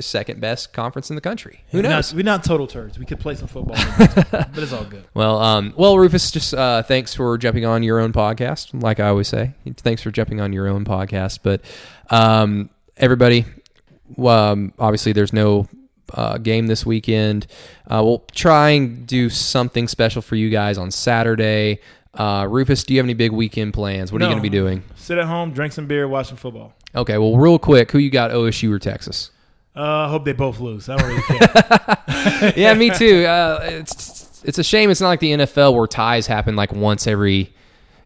second 0.00 0.40
best 0.40 0.72
conference 0.72 1.10
in 1.10 1.16
the 1.16 1.22
country. 1.22 1.64
Who 1.70 1.78
we're 1.78 1.82
knows? 1.82 2.12
Not, 2.12 2.16
we're 2.16 2.24
not 2.24 2.44
total 2.44 2.66
turds. 2.66 2.98
We 2.98 3.06
could 3.06 3.20
play 3.20 3.34
some 3.34 3.48
football, 3.48 3.76
but 4.30 4.50
it's 4.56 4.72
all 4.72 4.84
good. 4.84 5.04
Well, 5.14 5.38
um, 5.40 5.74
well, 5.76 5.98
Rufus, 5.98 6.30
just 6.30 6.54
uh, 6.54 6.82
thanks 6.82 7.14
for 7.14 7.36
jumping 7.38 7.64
on 7.64 7.82
your 7.82 7.98
own 7.98 8.12
podcast. 8.12 8.80
Like 8.82 9.00
I 9.00 9.08
always 9.08 9.28
say, 9.28 9.54
thanks 9.78 10.02
for 10.02 10.10
jumping 10.10 10.40
on 10.40 10.52
your 10.52 10.68
own 10.68 10.84
podcast. 10.84 11.40
But 11.42 11.62
um, 12.10 12.70
everybody, 12.96 13.46
um, 14.18 14.72
obviously, 14.78 15.12
there's 15.12 15.32
no 15.32 15.68
uh, 16.14 16.38
game 16.38 16.66
this 16.66 16.84
weekend. 16.84 17.46
Uh, 17.86 18.02
we'll 18.04 18.24
try 18.32 18.70
and 18.70 19.06
do 19.06 19.30
something 19.30 19.88
special 19.88 20.22
for 20.22 20.36
you 20.36 20.50
guys 20.50 20.78
on 20.78 20.90
Saturday. 20.90 21.80
Uh, 22.14 22.46
Rufus, 22.48 22.84
do 22.84 22.92
you 22.92 23.00
have 23.00 23.06
any 23.06 23.14
big 23.14 23.32
weekend 23.32 23.72
plans? 23.72 24.12
What 24.12 24.18
no. 24.18 24.26
are 24.26 24.28
you 24.28 24.34
going 24.34 24.42
to 24.42 24.50
be 24.50 24.54
doing? 24.54 24.82
Sit 24.96 25.16
at 25.18 25.24
home, 25.24 25.52
drink 25.52 25.72
some 25.72 25.86
beer, 25.86 26.06
watch 26.06 26.28
some 26.28 26.36
football. 26.36 26.74
Okay, 26.94 27.18
well, 27.18 27.36
real 27.36 27.58
quick, 27.58 27.90
who 27.90 27.98
you 27.98 28.10
got, 28.10 28.30
OSU 28.30 28.70
or 28.70 28.78
Texas? 28.78 29.30
Uh, 29.74 29.80
I 29.80 30.08
hope 30.08 30.24
they 30.24 30.32
both 30.32 30.60
lose. 30.60 30.88
I 30.88 30.96
don't 30.96 31.08
really 31.08 31.22
care. 31.22 32.52
yeah, 32.56 32.74
me 32.74 32.90
too. 32.90 33.24
Uh, 33.24 33.60
it's 33.62 34.42
it's 34.44 34.58
a 34.58 34.64
shame. 34.64 34.90
It's 34.90 35.00
not 35.00 35.08
like 35.08 35.20
the 35.20 35.32
NFL 35.32 35.74
where 35.74 35.86
ties 35.86 36.26
happen 36.26 36.56
like 36.56 36.72
once 36.72 37.06
every. 37.06 37.54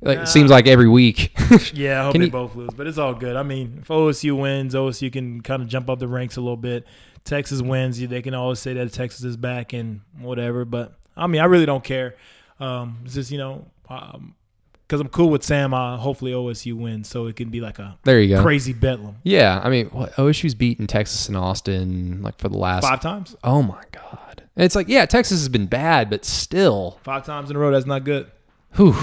Like, 0.03 0.19
it 0.21 0.29
seems 0.29 0.51
like 0.51 0.67
every 0.67 0.89
week. 0.89 1.33
yeah, 1.73 2.01
I 2.01 2.05
hope 2.05 2.13
can 2.13 2.21
they 2.21 2.27
you, 2.27 2.31
both 2.31 2.55
lose, 2.55 2.71
but 2.77 2.87
it's 2.87 2.99
all 2.99 3.15
good. 3.15 3.35
I 3.35 3.43
mean, 3.43 3.79
if 3.81 3.89
OSU 3.89 4.39
wins, 4.39 4.75
OSU 4.75 5.11
can 5.11 5.41
kind 5.41 5.63
of 5.63 5.69
jump 5.69 5.89
up 5.89 5.99
the 5.99 6.07
ranks 6.07 6.37
a 6.37 6.41
little 6.41 6.57
bit. 6.57 6.87
Texas 7.25 7.63
wins, 7.63 7.99
they 7.99 8.23
can 8.23 8.35
always 8.35 8.61
say 8.61 8.75
that 8.75 8.93
Texas 8.93 9.25
is 9.25 9.37
back 9.39 9.73
and 9.73 10.03
whatever. 10.19 10.65
But 10.65 10.93
I 11.17 11.27
mean, 11.27 11.41
I 11.41 11.47
really 11.47 11.67
don't 11.67 11.83
care. 11.83 12.15
Um, 12.61 12.99
it's 13.05 13.15
just 13.15 13.31
you 13.31 13.39
know, 13.39 13.67
um, 13.89 14.35
because 14.87 15.01
I'm 15.01 15.09
cool 15.09 15.31
with 15.31 15.43
Sam. 15.43 15.75
Uh, 15.75 15.97
hopefully 15.97 16.33
OSU 16.33 16.75
wins, 16.75 17.09
so 17.09 17.27
it 17.27 17.37
can 17.37 17.51
be 17.51 17.61
like 17.61 17.79
a 17.79 17.99
there 18.05 18.21
you 18.21 18.37
go 18.37 18.43
crazy 18.43 18.73
bedlam. 18.73 19.17
Yeah, 19.23 19.61
I 19.63 19.69
mean 19.69 19.87
what, 19.87 20.13
OSU's 20.15 20.55
beaten 20.55 20.87
Texas 20.87 21.29
and 21.29 21.37
Austin 21.37 22.23
like 22.23 22.39
for 22.39 22.49
the 22.49 22.59
last 22.59 22.83
five 22.85 23.01
times. 23.01 23.35
Oh 23.43 23.63
my 23.63 23.83
god! 23.93 24.45
And 24.57 24.65
it's 24.65 24.75
like 24.75 24.89
yeah, 24.89 25.07
Texas 25.07 25.41
has 25.41 25.49
been 25.49 25.67
bad, 25.67 26.11
but 26.11 26.25
still 26.25 26.99
five 27.03 27.25
times 27.25 27.51
in 27.51 27.57
a 27.57 27.59
row. 27.59 27.71
That's 27.71 27.87
not 27.87 28.05
good. 28.05 28.31
Whew. 28.77 28.97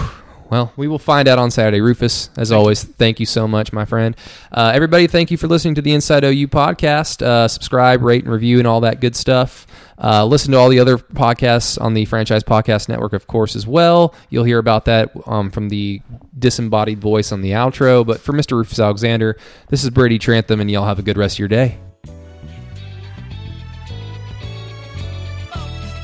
Well, 0.54 0.72
we 0.76 0.88
will 0.88 1.00
find 1.00 1.28
out 1.28 1.40
on 1.40 1.50
Saturday. 1.50 1.82
Rufus, 1.82 2.30
as 2.38 2.52
always, 2.52 2.84
thank 2.84 3.20
you 3.20 3.26
so 3.26 3.48
much, 3.48 3.74
my 3.74 3.86
friend. 3.86 4.16
Uh, 4.52 4.72
everybody, 4.76 5.08
thank 5.08 5.32
you 5.32 5.38
for 5.38 5.48
listening 5.48 5.74
to 5.74 5.82
the 5.82 5.92
Inside 5.92 6.24
OU 6.24 6.48
podcast. 6.50 7.24
Uh, 7.24 7.48
subscribe, 7.48 8.04
rate, 8.04 8.24
and 8.24 8.32
review, 8.32 8.60
and 8.60 8.68
all 8.68 8.82
that 8.82 9.02
good 9.02 9.16
stuff. 9.16 9.66
Uh, 9.98 10.24
listen 10.24 10.52
to 10.52 10.60
all 10.60 10.70
the 10.70 10.80
other 10.80 11.00
podcasts 11.00 11.82
on 11.82 11.96
the 11.96 12.06
Franchise 12.06 12.44
Podcast 12.44 12.88
Network, 12.88 13.14
of 13.14 13.26
course, 13.26 13.56
as 13.56 13.66
well. 13.66 14.14
You'll 14.30 14.44
hear 14.44 14.60
about 14.60 14.86
that 14.86 15.12
um, 15.26 15.50
from 15.50 15.70
the 15.70 16.04
disembodied 16.38 17.02
voice 17.02 17.32
on 17.32 17.42
the 17.42 17.54
outro. 17.54 18.06
But 18.06 18.20
for 18.20 18.34
Mr. 18.34 18.52
Rufus 18.52 18.80
Alexander, 18.80 19.36
this 19.70 19.84
is 19.84 19.90
Brady 19.90 20.20
Trantham, 20.20 20.62
and 20.62 20.70
y'all 20.70 20.86
have 20.86 21.00
a 21.00 21.04
good 21.04 21.18
rest 21.18 21.38
of 21.38 21.40
your 21.40 21.48
day. 21.48 21.80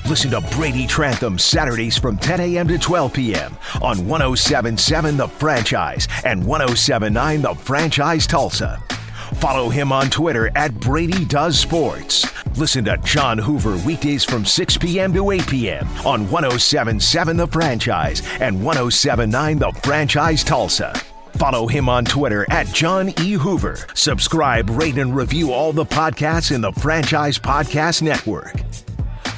Listen 0.09 0.31
to 0.31 0.41
Brady 0.57 0.87
Trantham 0.87 1.37
Saturdays 1.37 1.95
from 1.95 2.17
10 2.17 2.39
a.m. 2.39 2.67
to 2.69 2.79
12 2.79 3.13
p.m. 3.13 3.55
on 3.79 4.07
1077 4.07 5.17
The 5.17 5.27
Franchise 5.27 6.07
and 6.25 6.43
1079 6.43 7.43
The 7.43 7.53
Franchise 7.53 8.25
Tulsa. 8.25 8.81
Follow 9.35 9.69
him 9.69 9.91
on 9.91 10.09
Twitter 10.09 10.49
at 10.55 10.73
Brady 10.79 11.25
Does 11.25 11.59
Sports. 11.59 12.25
Listen 12.57 12.85
to 12.85 12.97
John 13.03 13.37
Hoover 13.37 13.77
weekdays 13.85 14.23
from 14.23 14.45
6 14.45 14.77
p.m. 14.79 15.13
to 15.13 15.29
8 15.29 15.47
p.m. 15.47 15.87
on 16.03 16.27
1077 16.31 17.37
The 17.37 17.47
Franchise 17.47 18.23
and 18.41 18.65
1079 18.65 19.59
The 19.59 19.71
Franchise 19.83 20.43
Tulsa. 20.43 20.91
Follow 21.33 21.67
him 21.67 21.87
on 21.87 22.03
Twitter 22.03 22.47
at 22.49 22.65
John 22.73 23.09
E. 23.21 23.33
Hoover. 23.33 23.85
Subscribe, 23.93 24.71
rate, 24.71 24.97
and 24.97 25.15
review 25.15 25.53
all 25.53 25.71
the 25.71 25.85
podcasts 25.85 26.51
in 26.51 26.61
the 26.61 26.71
Franchise 26.71 27.37
Podcast 27.37 28.01
Network. 28.01 28.55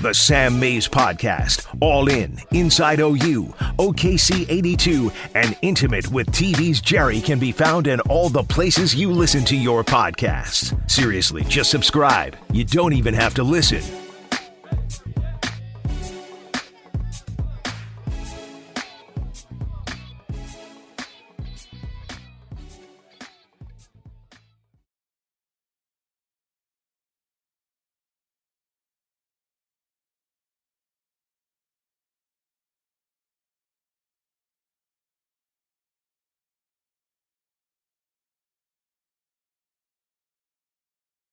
The 0.01 0.15
Sam 0.15 0.59
Mayes 0.59 0.87
Podcast, 0.87 1.67
All 1.79 2.09
In, 2.09 2.39
Inside 2.53 2.99
OU, 2.99 3.53
OKC 3.77 4.49
82, 4.49 5.11
and 5.35 5.55
Intimate 5.61 6.07
with 6.07 6.31
TV's 6.31 6.81
Jerry 6.81 7.21
can 7.21 7.37
be 7.37 7.51
found 7.51 7.85
in 7.85 7.99
all 8.01 8.27
the 8.27 8.41
places 8.41 8.95
you 8.95 9.11
listen 9.11 9.45
to 9.45 9.55
your 9.55 9.83
podcasts. 9.83 10.75
Seriously, 10.89 11.43
just 11.43 11.69
subscribe. 11.69 12.35
You 12.51 12.63
don't 12.63 12.93
even 12.93 13.13
have 13.13 13.35
to 13.35 13.43
listen. 13.43 14.00